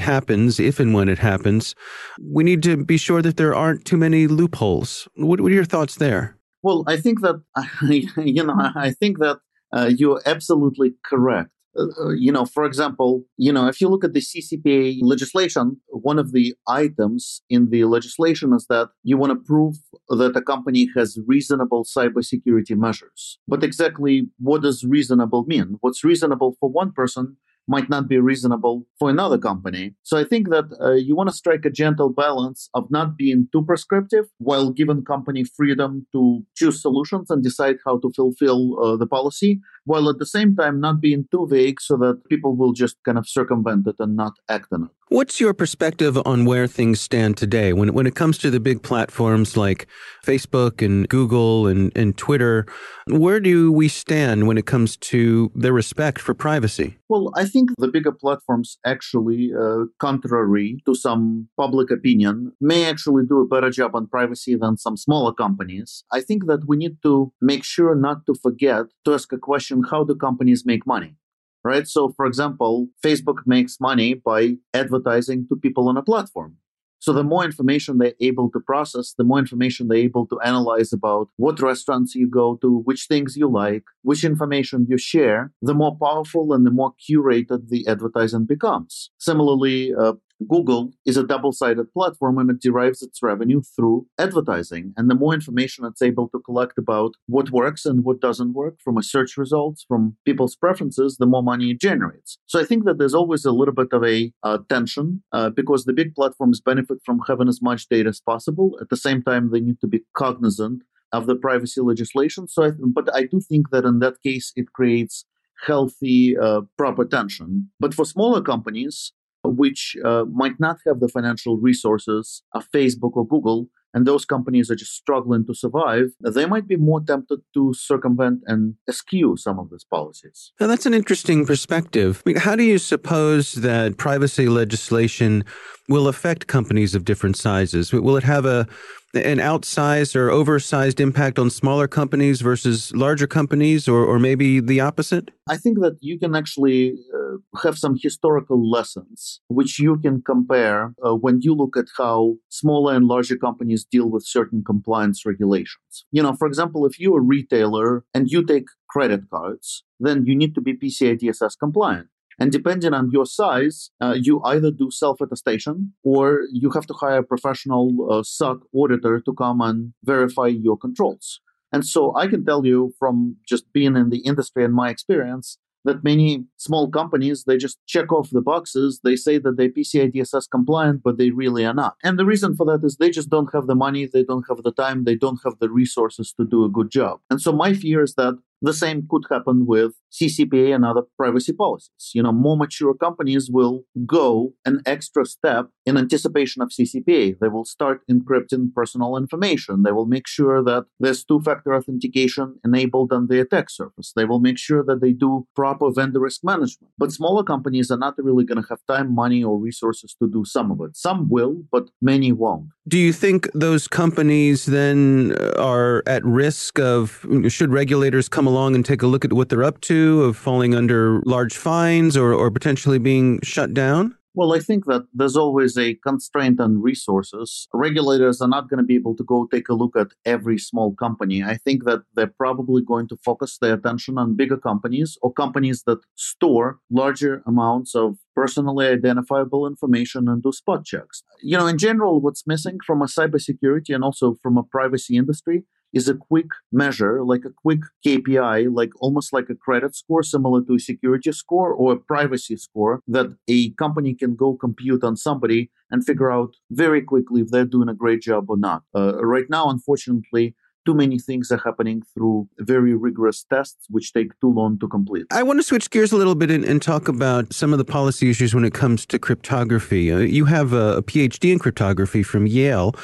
happens, 0.00 0.60
if 0.60 0.80
and 0.80 0.94
when 0.94 1.08
it 1.08 1.18
happens, 1.18 1.74
we 2.20 2.44
need 2.44 2.62
to 2.62 2.76
be 2.76 2.96
sure 2.96 3.22
that 3.22 3.36
there 3.36 3.54
aren't 3.54 3.84
too 3.84 3.96
many 3.96 4.26
loopholes. 4.26 5.08
What, 5.14 5.40
what 5.40 5.50
are 5.50 5.54
your 5.54 5.64
thoughts 5.64 5.96
there? 5.96 6.36
Well, 6.62 6.84
I 6.86 6.96
think 6.96 7.20
that 7.22 7.42
you 8.24 8.44
know, 8.44 8.54
I 8.76 8.92
think 8.92 9.18
that 9.18 9.38
uh, 9.72 9.90
you're 9.96 10.20
absolutely 10.26 10.94
correct. 11.04 11.50
Uh, 11.78 11.86
uh, 12.00 12.08
you 12.10 12.30
know, 12.30 12.44
for 12.44 12.64
example, 12.64 13.24
you 13.38 13.52
know, 13.52 13.66
if 13.66 13.80
you 13.80 13.88
look 13.88 14.04
at 14.04 14.12
the 14.12 14.20
CCPA 14.20 14.98
legislation, 15.00 15.80
one 15.88 16.18
of 16.18 16.32
the 16.32 16.54
items 16.68 17.42
in 17.48 17.70
the 17.70 17.84
legislation 17.84 18.52
is 18.52 18.66
that 18.68 18.90
you 19.02 19.16
want 19.16 19.32
to 19.32 19.36
prove 19.36 19.76
that 20.08 20.36
a 20.36 20.42
company 20.42 20.90
has 20.94 21.18
reasonable 21.26 21.84
cybersecurity 21.84 22.76
measures. 22.76 23.38
But 23.48 23.64
exactly 23.64 24.28
what 24.38 24.62
does 24.62 24.84
reasonable 24.84 25.44
mean? 25.46 25.78
What's 25.80 26.04
reasonable 26.04 26.56
for 26.60 26.68
one 26.68 26.92
person 26.92 27.38
might 27.68 27.88
not 27.88 28.08
be 28.08 28.18
reasonable 28.18 28.86
for 28.98 29.10
another 29.10 29.38
company. 29.38 29.94
So 30.02 30.18
I 30.18 30.24
think 30.24 30.48
that 30.50 30.64
uh, 30.80 30.92
you 30.92 31.14
want 31.14 31.28
to 31.28 31.34
strike 31.34 31.64
a 31.64 31.70
gentle 31.70 32.10
balance 32.10 32.68
of 32.74 32.90
not 32.90 33.16
being 33.16 33.48
too 33.52 33.64
prescriptive 33.64 34.26
while 34.38 34.70
giving 34.70 35.04
company 35.04 35.44
freedom 35.44 36.06
to 36.12 36.42
choose 36.56 36.82
solutions 36.82 37.30
and 37.30 37.42
decide 37.42 37.76
how 37.84 37.98
to 38.00 38.10
fulfill 38.14 38.78
uh, 38.82 38.96
the 38.96 39.06
policy, 39.06 39.60
while 39.84 40.08
at 40.08 40.18
the 40.18 40.26
same 40.26 40.56
time 40.56 40.80
not 40.80 41.00
being 41.00 41.26
too 41.30 41.46
vague 41.50 41.80
so 41.80 41.96
that 41.96 42.22
people 42.28 42.56
will 42.56 42.72
just 42.72 42.96
kind 43.04 43.18
of 43.18 43.28
circumvent 43.28 43.86
it 43.86 43.96
and 43.98 44.16
not 44.16 44.32
act 44.48 44.68
on 44.72 44.84
it. 44.84 44.90
What's 45.12 45.40
your 45.40 45.52
perspective 45.52 46.18
on 46.24 46.46
where 46.46 46.66
things 46.66 46.98
stand 46.98 47.36
today 47.36 47.74
when 47.74 47.92
when 47.92 48.06
it 48.06 48.14
comes 48.14 48.38
to 48.38 48.50
the 48.50 48.58
big 48.58 48.82
platforms 48.82 49.58
like 49.58 49.86
Facebook 50.24 50.80
and 50.80 51.06
Google 51.06 51.66
and, 51.66 51.92
and 51.94 52.16
Twitter? 52.16 52.64
Where 53.08 53.38
do 53.38 53.70
we 53.70 53.88
stand 53.88 54.46
when 54.46 54.56
it 54.56 54.64
comes 54.64 54.96
to 55.12 55.52
their 55.54 55.74
respect 55.74 56.18
for 56.18 56.32
privacy? 56.32 56.96
Well, 57.10 57.30
I 57.36 57.44
think 57.44 57.72
the 57.76 57.88
bigger 57.88 58.10
platforms 58.10 58.78
actually, 58.86 59.52
uh, 59.52 59.84
contrary 59.98 60.78
to 60.86 60.94
some 60.94 61.46
public 61.58 61.90
opinion, 61.90 62.52
may 62.58 62.86
actually 62.86 63.24
do 63.28 63.42
a 63.42 63.46
better 63.46 63.68
job 63.68 63.94
on 63.94 64.06
privacy 64.06 64.54
than 64.54 64.78
some 64.78 64.96
smaller 64.96 65.34
companies. 65.34 66.04
I 66.10 66.22
think 66.22 66.46
that 66.46 66.66
we 66.66 66.78
need 66.78 67.02
to 67.02 67.34
make 67.42 67.64
sure 67.64 67.94
not 67.94 68.24
to 68.24 68.34
forget 68.42 68.86
to 69.04 69.12
ask 69.12 69.30
a 69.30 69.38
question 69.38 69.82
how 69.90 70.04
do 70.04 70.14
companies 70.14 70.64
make 70.64 70.86
money? 70.86 71.16
Right? 71.64 71.86
So, 71.86 72.12
for 72.16 72.26
example, 72.26 72.88
Facebook 73.04 73.38
makes 73.46 73.80
money 73.80 74.14
by 74.14 74.56
advertising 74.74 75.46
to 75.48 75.56
people 75.56 75.88
on 75.88 75.96
a 75.96 76.02
platform. 76.02 76.56
So, 76.98 77.12
the 77.12 77.24
more 77.24 77.44
information 77.44 77.98
they're 77.98 78.14
able 78.20 78.48
to 78.52 78.60
process, 78.60 79.14
the 79.18 79.24
more 79.24 79.40
information 79.40 79.88
they're 79.88 79.98
able 79.98 80.24
to 80.28 80.38
analyze 80.40 80.92
about 80.92 81.28
what 81.36 81.60
restaurants 81.60 82.14
you 82.14 82.30
go 82.30 82.58
to, 82.62 82.78
which 82.84 83.06
things 83.08 83.36
you 83.36 83.50
like, 83.50 83.82
which 84.02 84.22
information 84.22 84.86
you 84.88 84.98
share, 84.98 85.50
the 85.60 85.74
more 85.74 85.96
powerful 86.00 86.52
and 86.52 86.64
the 86.64 86.70
more 86.70 86.92
curated 87.04 87.70
the 87.70 87.84
advertising 87.88 88.46
becomes. 88.46 89.10
Similarly, 89.18 89.92
uh, 89.92 90.12
Google 90.48 90.92
is 91.04 91.16
a 91.16 91.26
double 91.26 91.52
sided 91.52 91.92
platform 91.92 92.38
and 92.38 92.50
it 92.50 92.60
derives 92.60 93.02
its 93.02 93.22
revenue 93.22 93.62
through 93.76 94.06
advertising. 94.18 94.92
And 94.96 95.10
the 95.10 95.14
more 95.14 95.34
information 95.34 95.84
it's 95.84 96.02
able 96.02 96.28
to 96.30 96.40
collect 96.40 96.78
about 96.78 97.12
what 97.26 97.50
works 97.50 97.84
and 97.84 98.04
what 98.04 98.20
doesn't 98.20 98.54
work 98.54 98.76
from 98.82 98.96
a 98.96 99.02
search 99.02 99.36
results, 99.36 99.84
from 99.86 100.16
people's 100.24 100.56
preferences, 100.56 101.16
the 101.18 101.26
more 101.26 101.42
money 101.42 101.70
it 101.70 101.80
generates. 101.80 102.38
So 102.46 102.60
I 102.60 102.64
think 102.64 102.84
that 102.84 102.98
there's 102.98 103.14
always 103.14 103.44
a 103.44 103.52
little 103.52 103.74
bit 103.74 103.88
of 103.92 104.04
a 104.04 104.32
uh, 104.42 104.58
tension 104.68 105.22
uh, 105.32 105.50
because 105.50 105.84
the 105.84 105.92
big 105.92 106.14
platforms 106.14 106.60
benefit 106.60 106.98
from 107.04 107.20
having 107.26 107.48
as 107.48 107.60
much 107.62 107.88
data 107.88 108.08
as 108.08 108.20
possible. 108.20 108.78
At 108.80 108.88
the 108.88 108.96
same 108.96 109.22
time, 109.22 109.50
they 109.50 109.60
need 109.60 109.80
to 109.80 109.86
be 109.86 110.02
cognizant 110.14 110.82
of 111.12 111.26
the 111.26 111.36
privacy 111.36 111.80
legislation. 111.80 112.48
So, 112.48 112.64
I, 112.64 112.70
but 112.84 113.14
I 113.14 113.24
do 113.24 113.40
think 113.40 113.70
that 113.70 113.84
in 113.84 113.98
that 113.98 114.22
case, 114.22 114.52
it 114.56 114.72
creates 114.72 115.26
healthy, 115.66 116.36
uh, 116.36 116.62
proper 116.76 117.04
tension. 117.04 117.70
But 117.78 117.94
for 117.94 118.04
smaller 118.04 118.40
companies, 118.40 119.12
which 119.44 119.96
uh, 120.04 120.24
might 120.32 120.58
not 120.58 120.78
have 120.86 121.00
the 121.00 121.08
financial 121.08 121.56
resources 121.56 122.42
of 122.54 122.68
Facebook 122.70 123.12
or 123.14 123.26
Google, 123.26 123.68
and 123.94 124.06
those 124.06 124.24
companies 124.24 124.70
are 124.70 124.74
just 124.74 124.94
struggling 124.94 125.44
to 125.46 125.54
survive, 125.54 126.12
they 126.20 126.46
might 126.46 126.66
be 126.66 126.76
more 126.76 127.00
tempted 127.00 127.40
to 127.52 127.74
circumvent 127.74 128.40
and 128.46 128.74
eschew 128.88 129.36
some 129.36 129.58
of 129.58 129.68
these 129.70 129.84
policies. 129.84 130.52
Now, 130.58 130.66
that's 130.66 130.86
an 130.86 130.94
interesting 130.94 131.44
perspective. 131.44 132.22
I 132.24 132.30
mean, 132.30 132.36
how 132.38 132.56
do 132.56 132.62
you 132.62 132.78
suppose 132.78 133.52
that 133.54 133.98
privacy 133.98 134.48
legislation 134.48 135.44
will 135.88 136.08
affect 136.08 136.46
companies 136.46 136.94
of 136.94 137.04
different 137.04 137.36
sizes? 137.36 137.92
Will 137.92 138.16
it 138.16 138.24
have 138.24 138.46
a 138.46 138.66
an 139.14 139.38
outsized 139.38 140.16
or 140.16 140.30
oversized 140.30 141.00
impact 141.00 141.38
on 141.38 141.50
smaller 141.50 141.86
companies 141.86 142.40
versus 142.40 142.92
larger 142.94 143.26
companies, 143.26 143.88
or, 143.88 144.04
or 144.04 144.18
maybe 144.18 144.60
the 144.60 144.80
opposite? 144.80 145.30
I 145.48 145.56
think 145.56 145.80
that 145.80 145.98
you 146.00 146.18
can 146.18 146.34
actually 146.34 146.94
uh, 147.14 147.60
have 147.62 147.78
some 147.78 147.96
historical 148.00 148.70
lessons 148.70 149.40
which 149.48 149.78
you 149.78 149.98
can 149.98 150.22
compare 150.22 150.94
uh, 151.04 151.14
when 151.14 151.40
you 151.42 151.54
look 151.54 151.76
at 151.76 151.86
how 151.96 152.36
smaller 152.48 152.94
and 152.94 153.06
larger 153.06 153.36
companies 153.36 153.84
deal 153.84 154.08
with 154.08 154.24
certain 154.24 154.62
compliance 154.64 155.26
regulations. 155.26 156.06
You 156.10 156.22
know, 156.22 156.34
for 156.34 156.46
example, 156.46 156.86
if 156.86 156.98
you're 156.98 157.18
a 157.18 157.22
retailer 157.22 158.04
and 158.14 158.30
you 158.30 158.44
take 158.44 158.66
credit 158.88 159.28
cards, 159.30 159.84
then 159.98 160.26
you 160.26 160.34
need 160.34 160.54
to 160.54 160.60
be 160.60 160.74
PCI 160.74 161.18
DSS 161.18 161.58
compliant. 161.58 162.08
And 162.38 162.50
depending 162.50 162.94
on 162.94 163.10
your 163.10 163.26
size, 163.26 163.90
uh, 164.00 164.14
you 164.20 164.42
either 164.44 164.70
do 164.70 164.90
self 164.90 165.20
attestation 165.20 165.92
or 166.02 166.42
you 166.52 166.70
have 166.70 166.86
to 166.86 166.94
hire 166.94 167.18
a 167.18 167.22
professional 167.22 168.08
uh, 168.10 168.22
SOC 168.22 168.60
auditor 168.74 169.20
to 169.20 169.32
come 169.34 169.60
and 169.60 169.92
verify 170.04 170.46
your 170.46 170.76
controls. 170.76 171.40
And 171.72 171.86
so 171.86 172.14
I 172.16 172.26
can 172.26 172.44
tell 172.44 172.66
you 172.66 172.92
from 172.98 173.36
just 173.48 173.72
being 173.72 173.96
in 173.96 174.10
the 174.10 174.18
industry 174.18 174.64
and 174.64 174.74
my 174.74 174.90
experience 174.90 175.58
that 175.84 176.04
many 176.04 176.44
small 176.56 176.88
companies 176.88 177.44
they 177.44 177.56
just 177.56 177.78
check 177.86 178.12
off 178.12 178.30
the 178.30 178.40
boxes. 178.40 179.00
They 179.02 179.16
say 179.16 179.38
that 179.38 179.56
they're 179.56 179.68
pci 179.68 180.14
dss 180.14 180.48
compliant 180.50 181.02
but 181.02 181.18
they 181.18 181.30
really 181.30 181.64
are 181.64 181.74
not. 181.74 181.94
And 182.04 182.18
the 182.18 182.26
reason 182.26 182.54
for 182.54 182.66
that 182.66 182.86
is 182.86 182.96
they 182.96 183.10
just 183.10 183.30
don't 183.30 183.52
have 183.52 183.66
the 183.66 183.74
money 183.74 184.06
they 184.06 184.22
don't 184.22 184.44
have 184.48 184.62
the 184.62 184.72
time 184.72 185.04
they 185.04 185.16
don't 185.16 185.40
have 185.44 185.58
the 185.58 185.70
resources 185.70 186.32
to 186.38 186.44
do 186.44 186.64
a 186.64 186.68
good 186.68 186.90
job. 186.90 187.20
And 187.30 187.40
so 187.40 187.52
my 187.52 187.74
fear 187.74 188.02
is 188.02 188.14
that 188.14 188.38
the 188.62 188.72
same 188.72 189.06
could 189.10 189.24
happen 189.30 189.66
with 189.66 189.92
CCPA 190.12 190.74
and 190.74 190.84
other 190.84 191.02
privacy 191.16 191.52
policies. 191.52 192.10
You 192.14 192.22
know, 192.22 192.32
more 192.32 192.56
mature 192.56 192.94
companies 192.94 193.50
will 193.50 193.82
go 194.06 194.54
an 194.64 194.80
extra 194.86 195.24
step 195.26 195.68
in 195.84 195.96
anticipation 195.96 196.62
of 196.62 196.68
CCPA. 196.70 197.38
They 197.40 197.48
will 197.48 197.64
start 197.64 198.02
encrypting 198.10 198.72
personal 198.74 199.16
information. 199.16 199.82
They 199.82 199.92
will 199.92 200.06
make 200.06 200.26
sure 200.26 200.62
that 200.62 200.84
there's 201.00 201.24
two-factor 201.24 201.74
authentication 201.74 202.58
enabled 202.64 203.12
on 203.12 203.26
the 203.26 203.40
attack 203.40 203.70
surface. 203.70 204.12
They 204.14 204.24
will 204.24 204.40
make 204.40 204.58
sure 204.58 204.84
that 204.84 205.00
they 205.00 205.12
do 205.12 205.46
proper 205.56 205.90
vendor 205.90 206.20
risk 206.20 206.42
management. 206.44 206.92
But 206.98 207.12
smaller 207.12 207.42
companies 207.42 207.90
are 207.90 207.98
not 207.98 208.14
really 208.18 208.44
going 208.44 208.62
to 208.62 208.68
have 208.68 208.80
time, 208.86 209.14
money, 209.14 209.42
or 209.42 209.58
resources 209.58 210.14
to 210.22 210.28
do 210.28 210.44
some 210.44 210.70
of 210.70 210.80
it. 210.82 210.96
Some 210.96 211.28
will, 211.28 211.64
but 211.72 211.88
many 212.00 212.32
won't. 212.32 212.68
Do 212.86 212.98
you 212.98 213.12
think 213.12 213.50
those 213.54 213.88
companies 213.88 214.66
then 214.66 215.36
are 215.58 216.02
at 216.06 216.24
risk 216.24 216.78
of 216.78 217.26
should 217.48 217.70
regulators 217.70 218.28
come 218.28 218.46
along 218.52 218.74
and 218.74 218.84
take 218.84 219.02
a 219.02 219.06
look 219.06 219.24
at 219.24 219.32
what 219.32 219.48
they're 219.48 219.64
up 219.64 219.80
to, 219.82 220.22
of 220.24 220.36
falling 220.36 220.74
under 220.74 221.20
large 221.24 221.56
fines 221.56 222.16
or, 222.16 222.34
or 222.34 222.50
potentially 222.50 222.98
being 222.98 223.40
shut 223.42 223.72
down? 223.72 224.14
Well, 224.34 224.54
I 224.54 224.60
think 224.60 224.86
that 224.86 225.06
there's 225.12 225.36
always 225.36 225.76
a 225.76 225.94
constraint 225.96 226.58
on 226.58 226.80
resources. 226.80 227.68
Regulators 227.74 228.40
are 228.40 228.48
not 228.48 228.70
going 228.70 228.78
to 228.78 228.84
be 228.84 228.94
able 228.94 229.14
to 229.16 229.24
go 229.24 229.46
take 229.52 229.68
a 229.68 229.74
look 229.74 229.94
at 229.94 230.12
every 230.24 230.58
small 230.58 230.94
company. 230.94 231.42
I 231.42 231.58
think 231.58 231.84
that 231.84 232.02
they're 232.14 232.38
probably 232.44 232.82
going 232.82 233.08
to 233.08 233.18
focus 233.22 233.58
their 233.58 233.74
attention 233.74 234.16
on 234.16 234.34
bigger 234.34 234.56
companies 234.56 235.18
or 235.20 235.34
companies 235.34 235.82
that 235.86 236.00
store 236.14 236.78
larger 236.90 237.42
amounts 237.46 237.94
of 237.94 238.16
personally 238.34 238.86
identifiable 238.86 239.66
information 239.66 240.28
and 240.28 240.42
do 240.42 240.50
spot 240.50 240.86
checks. 240.86 241.22
You 241.42 241.58
know, 241.58 241.66
in 241.66 241.76
general, 241.76 242.22
what's 242.22 242.46
missing 242.46 242.78
from 242.86 243.02
a 243.02 243.06
cybersecurity 243.06 243.94
and 243.94 244.02
also 244.02 244.36
from 244.42 244.56
a 244.56 244.62
privacy 244.62 245.18
industry 245.18 245.64
is 245.92 246.08
a 246.08 246.14
quick 246.14 246.46
measure, 246.70 247.22
like 247.22 247.44
a 247.44 247.50
quick 247.50 247.80
KPI, 248.06 248.74
like 248.74 248.90
almost 249.00 249.32
like 249.32 249.48
a 249.50 249.54
credit 249.54 249.94
score, 249.94 250.22
similar 250.22 250.62
to 250.62 250.74
a 250.74 250.78
security 250.78 251.32
score 251.32 251.72
or 251.72 251.92
a 251.92 251.98
privacy 251.98 252.56
score 252.56 253.00
that 253.06 253.26
a 253.48 253.70
company 253.72 254.14
can 254.14 254.34
go 254.34 254.54
compute 254.54 255.04
on 255.04 255.16
somebody 255.16 255.70
and 255.90 256.04
figure 256.04 256.32
out 256.32 256.56
very 256.70 257.02
quickly 257.02 257.42
if 257.42 257.48
they're 257.50 257.66
doing 257.66 257.88
a 257.88 257.94
great 257.94 258.22
job 258.22 258.48
or 258.48 258.56
not. 258.56 258.82
Uh, 258.94 259.24
right 259.24 259.48
now, 259.50 259.68
unfortunately, 259.68 260.54
too 260.84 260.94
many 260.94 261.18
things 261.18 261.50
are 261.50 261.60
happening 261.64 262.02
through 262.14 262.48
very 262.58 262.94
rigorous 262.94 263.44
tests, 263.44 263.86
which 263.88 264.12
take 264.12 264.38
too 264.40 264.52
long 264.52 264.78
to 264.78 264.88
complete. 264.88 265.26
I 265.30 265.42
want 265.42 265.58
to 265.58 265.62
switch 265.62 265.90
gears 265.90 266.12
a 266.12 266.16
little 266.16 266.34
bit 266.34 266.50
and, 266.50 266.64
and 266.64 266.80
talk 266.80 267.08
about 267.08 267.52
some 267.52 267.72
of 267.72 267.78
the 267.78 267.84
policy 267.84 268.30
issues 268.30 268.54
when 268.54 268.64
it 268.64 268.74
comes 268.74 269.06
to 269.06 269.18
cryptography. 269.18 270.12
Uh, 270.12 270.18
you 270.18 270.46
have 270.46 270.72
a, 270.72 270.96
a, 270.96 271.02
PhD 271.02 271.52
in 271.52 271.58
cryptography 271.58 272.22
from 272.22 272.46
Yale. 272.46 272.94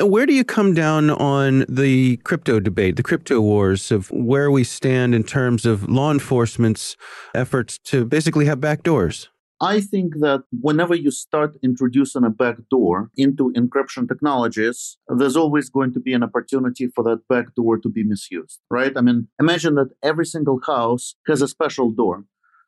Uh, 0.00 0.06
where 0.06 0.26
do 0.26 0.32
you 0.32 0.44
come 0.44 0.74
down 0.74 1.10
on 1.10 1.64
the 1.68 2.16
crypto 2.18 2.60
debate, 2.60 2.96
the 2.96 3.02
crypto 3.02 3.40
wars 3.40 3.90
of 3.90 4.10
where 4.10 4.50
we 4.50 4.64
stand 4.64 5.14
in 5.14 5.22
terms 5.22 5.66
of 5.66 5.88
law 5.88 6.10
enforcement's 6.10 6.96
efforts 7.34 7.78
to 7.78 8.04
basically 8.04 8.46
have 8.46 8.58
backdoors? 8.58 9.28
I 9.60 9.80
think 9.80 10.18
that 10.20 10.44
whenever 10.60 10.94
you 10.94 11.10
start 11.10 11.56
introducing 11.62 12.24
a 12.24 12.30
backdoor 12.30 13.10
into 13.16 13.52
encryption 13.56 14.06
technologies, 14.06 14.98
there's 15.08 15.36
always 15.36 15.68
going 15.68 15.92
to 15.94 16.00
be 16.00 16.12
an 16.12 16.22
opportunity 16.22 16.86
for 16.86 17.02
that 17.04 17.26
backdoor 17.28 17.78
to 17.78 17.88
be 17.88 18.04
misused, 18.04 18.60
right? 18.70 18.92
I 18.96 19.00
mean, 19.00 19.28
imagine 19.40 19.74
that 19.74 19.90
every 20.02 20.26
single 20.26 20.60
house 20.64 21.16
has 21.26 21.42
a 21.42 21.48
special 21.48 21.90
door 21.90 22.24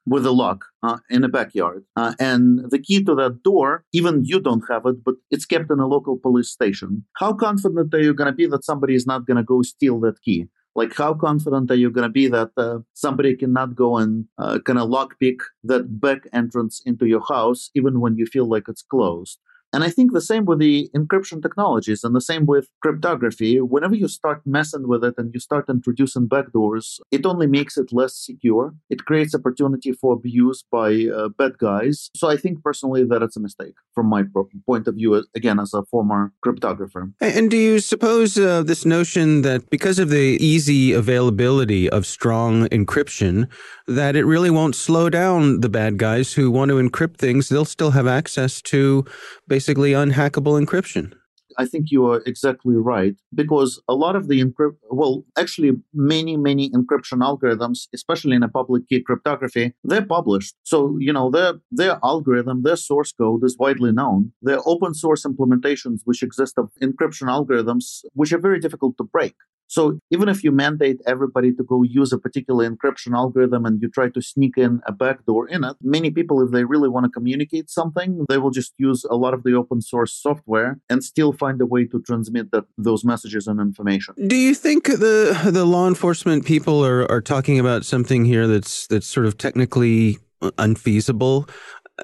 with 0.06 0.26
a 0.26 0.32
lock 0.32 0.64
uh, 0.82 0.98
in 1.10 1.22
a 1.22 1.28
backyard. 1.28 1.84
Uh, 1.94 2.14
and 2.18 2.70
the 2.70 2.78
key 2.78 3.04
to 3.04 3.14
that 3.14 3.42
door, 3.44 3.84
even 3.92 4.24
you 4.24 4.40
don't 4.40 4.64
have 4.68 4.84
it, 4.86 5.04
but 5.04 5.14
it's 5.30 5.44
kept 5.44 5.70
in 5.70 5.78
a 5.78 5.86
local 5.86 6.18
police 6.18 6.48
station. 6.48 7.04
How 7.18 7.34
confident 7.34 7.94
are 7.94 8.02
you 8.02 8.14
going 8.14 8.32
to 8.32 8.34
be 8.34 8.46
that 8.46 8.64
somebody 8.64 8.94
is 8.94 9.06
not 9.06 9.26
going 9.26 9.36
to 9.36 9.44
go 9.44 9.62
steal 9.62 10.00
that 10.00 10.20
key? 10.22 10.48
Like, 10.80 10.96
how 10.96 11.12
confident 11.12 11.70
are 11.70 11.80
you 11.82 11.90
going 11.90 12.08
to 12.08 12.16
be 12.20 12.26
that 12.28 12.52
uh, 12.56 12.78
somebody 12.94 13.36
cannot 13.36 13.76
go 13.76 13.98
and 13.98 14.24
uh, 14.38 14.60
kind 14.64 14.78
of 14.78 14.88
lockpick 14.88 15.38
that 15.64 16.00
back 16.00 16.20
entrance 16.32 16.80
into 16.86 17.04
your 17.04 17.20
house, 17.20 17.70
even 17.74 18.00
when 18.00 18.16
you 18.16 18.24
feel 18.24 18.46
like 18.48 18.66
it's 18.66 18.80
closed? 18.80 19.38
And 19.72 19.84
I 19.84 19.90
think 19.90 20.12
the 20.12 20.20
same 20.20 20.44
with 20.44 20.58
the 20.58 20.90
encryption 20.96 21.40
technologies 21.42 22.02
and 22.02 22.14
the 22.14 22.20
same 22.20 22.44
with 22.46 22.68
cryptography. 22.82 23.60
Whenever 23.60 23.94
you 23.94 24.08
start 24.08 24.42
messing 24.44 24.88
with 24.88 25.04
it 25.04 25.14
and 25.16 25.32
you 25.32 25.40
start 25.40 25.68
introducing 25.68 26.28
backdoors, 26.28 26.98
it 27.10 27.24
only 27.24 27.46
makes 27.46 27.76
it 27.76 27.92
less 27.92 28.14
secure. 28.16 28.74
It 28.88 29.04
creates 29.04 29.34
opportunity 29.34 29.92
for 29.92 30.14
abuse 30.14 30.64
by 30.70 31.06
uh, 31.14 31.28
bad 31.28 31.58
guys. 31.58 32.10
So 32.16 32.28
I 32.28 32.36
think 32.36 32.62
personally 32.64 33.04
that 33.04 33.22
it's 33.22 33.36
a 33.36 33.40
mistake 33.40 33.74
from 33.94 34.06
my 34.06 34.24
point 34.66 34.88
of 34.88 34.94
view, 34.94 35.24
again, 35.36 35.60
as 35.60 35.72
a 35.72 35.84
former 35.84 36.32
cryptographer. 36.44 37.12
And 37.20 37.50
do 37.50 37.56
you 37.56 37.78
suppose 37.78 38.36
uh, 38.38 38.62
this 38.62 38.84
notion 38.84 39.42
that 39.42 39.70
because 39.70 39.98
of 39.98 40.08
the 40.10 40.36
easy 40.40 40.92
availability 40.92 41.88
of 41.88 42.06
strong 42.06 42.66
encryption, 42.68 43.48
that 43.86 44.16
it 44.16 44.24
really 44.24 44.50
won't 44.50 44.74
slow 44.74 45.10
down 45.10 45.60
the 45.60 45.68
bad 45.68 45.98
guys 45.98 46.32
who 46.32 46.50
want 46.50 46.70
to 46.70 46.76
encrypt 46.76 47.18
things? 47.18 47.48
They'll 47.48 47.64
still 47.64 47.92
have 47.92 48.06
access 48.06 48.62
to 48.62 49.04
basically 49.46 49.59
unhackable 49.92 50.60
encryption. 50.62 51.12
I 51.58 51.66
think 51.66 51.90
you 51.90 52.06
are 52.06 52.22
exactly 52.26 52.76
right 52.76 53.14
because 53.34 53.82
a 53.88 53.94
lot 53.94 54.16
of 54.16 54.28
the 54.28 54.44
well, 54.90 55.24
actually, 55.38 55.72
many, 55.92 56.36
many 56.36 56.70
encryption 56.70 57.18
algorithms, 57.18 57.88
especially 57.92 58.36
in 58.36 58.42
a 58.42 58.48
public 58.48 58.88
key 58.88 59.02
cryptography, 59.02 59.74
they're 59.84 60.06
published. 60.06 60.54
So, 60.62 60.96
you 60.98 61.12
know, 61.12 61.30
their, 61.30 61.54
their 61.70 61.98
algorithm, 62.02 62.62
their 62.62 62.76
source 62.76 63.12
code 63.12 63.44
is 63.44 63.56
widely 63.58 63.92
known. 63.92 64.32
They're 64.42 64.66
open 64.66 64.94
source 64.94 65.24
implementations 65.24 66.00
which 66.04 66.22
exist 66.22 66.56
of 66.56 66.70
encryption 66.82 67.26
algorithms, 67.28 68.04
which 68.14 68.32
are 68.32 68.38
very 68.38 68.60
difficult 68.60 68.96
to 68.98 69.04
break. 69.04 69.34
So 69.70 70.00
even 70.10 70.28
if 70.28 70.42
you 70.42 70.50
mandate 70.50 71.00
everybody 71.06 71.54
to 71.54 71.62
go 71.62 71.84
use 71.84 72.12
a 72.12 72.18
particular 72.18 72.68
encryption 72.68 73.14
algorithm 73.14 73.64
and 73.64 73.80
you 73.80 73.88
try 73.88 74.08
to 74.08 74.20
sneak 74.20 74.58
in 74.58 74.80
a 74.84 74.90
backdoor 74.90 75.48
in 75.48 75.62
it, 75.62 75.76
many 75.80 76.10
people, 76.10 76.42
if 76.44 76.50
they 76.50 76.64
really 76.64 76.88
want 76.88 77.04
to 77.04 77.10
communicate 77.10 77.70
something, 77.70 78.26
they 78.28 78.38
will 78.38 78.50
just 78.50 78.74
use 78.78 79.04
a 79.08 79.14
lot 79.14 79.32
of 79.32 79.44
the 79.44 79.54
open 79.54 79.80
source 79.80 80.12
software 80.12 80.80
and 80.90 81.04
still 81.04 81.32
find 81.32 81.60
a 81.60 81.66
way 81.66 81.84
to 81.84 82.02
transmit 82.02 82.50
that 82.50 82.64
those 82.76 83.04
messages 83.04 83.46
and 83.46 83.60
information. 83.60 84.14
Do 84.26 84.34
you 84.34 84.56
think 84.56 84.86
the 84.86 85.50
the 85.52 85.64
law 85.64 85.86
enforcement 85.86 86.44
people 86.44 86.84
are, 86.84 87.08
are 87.08 87.20
talking 87.20 87.60
about 87.60 87.84
something 87.84 88.24
here 88.24 88.48
that's 88.48 88.88
that's 88.88 89.06
sort 89.06 89.26
of 89.26 89.38
technically 89.38 90.18
unfeasible? 90.58 91.48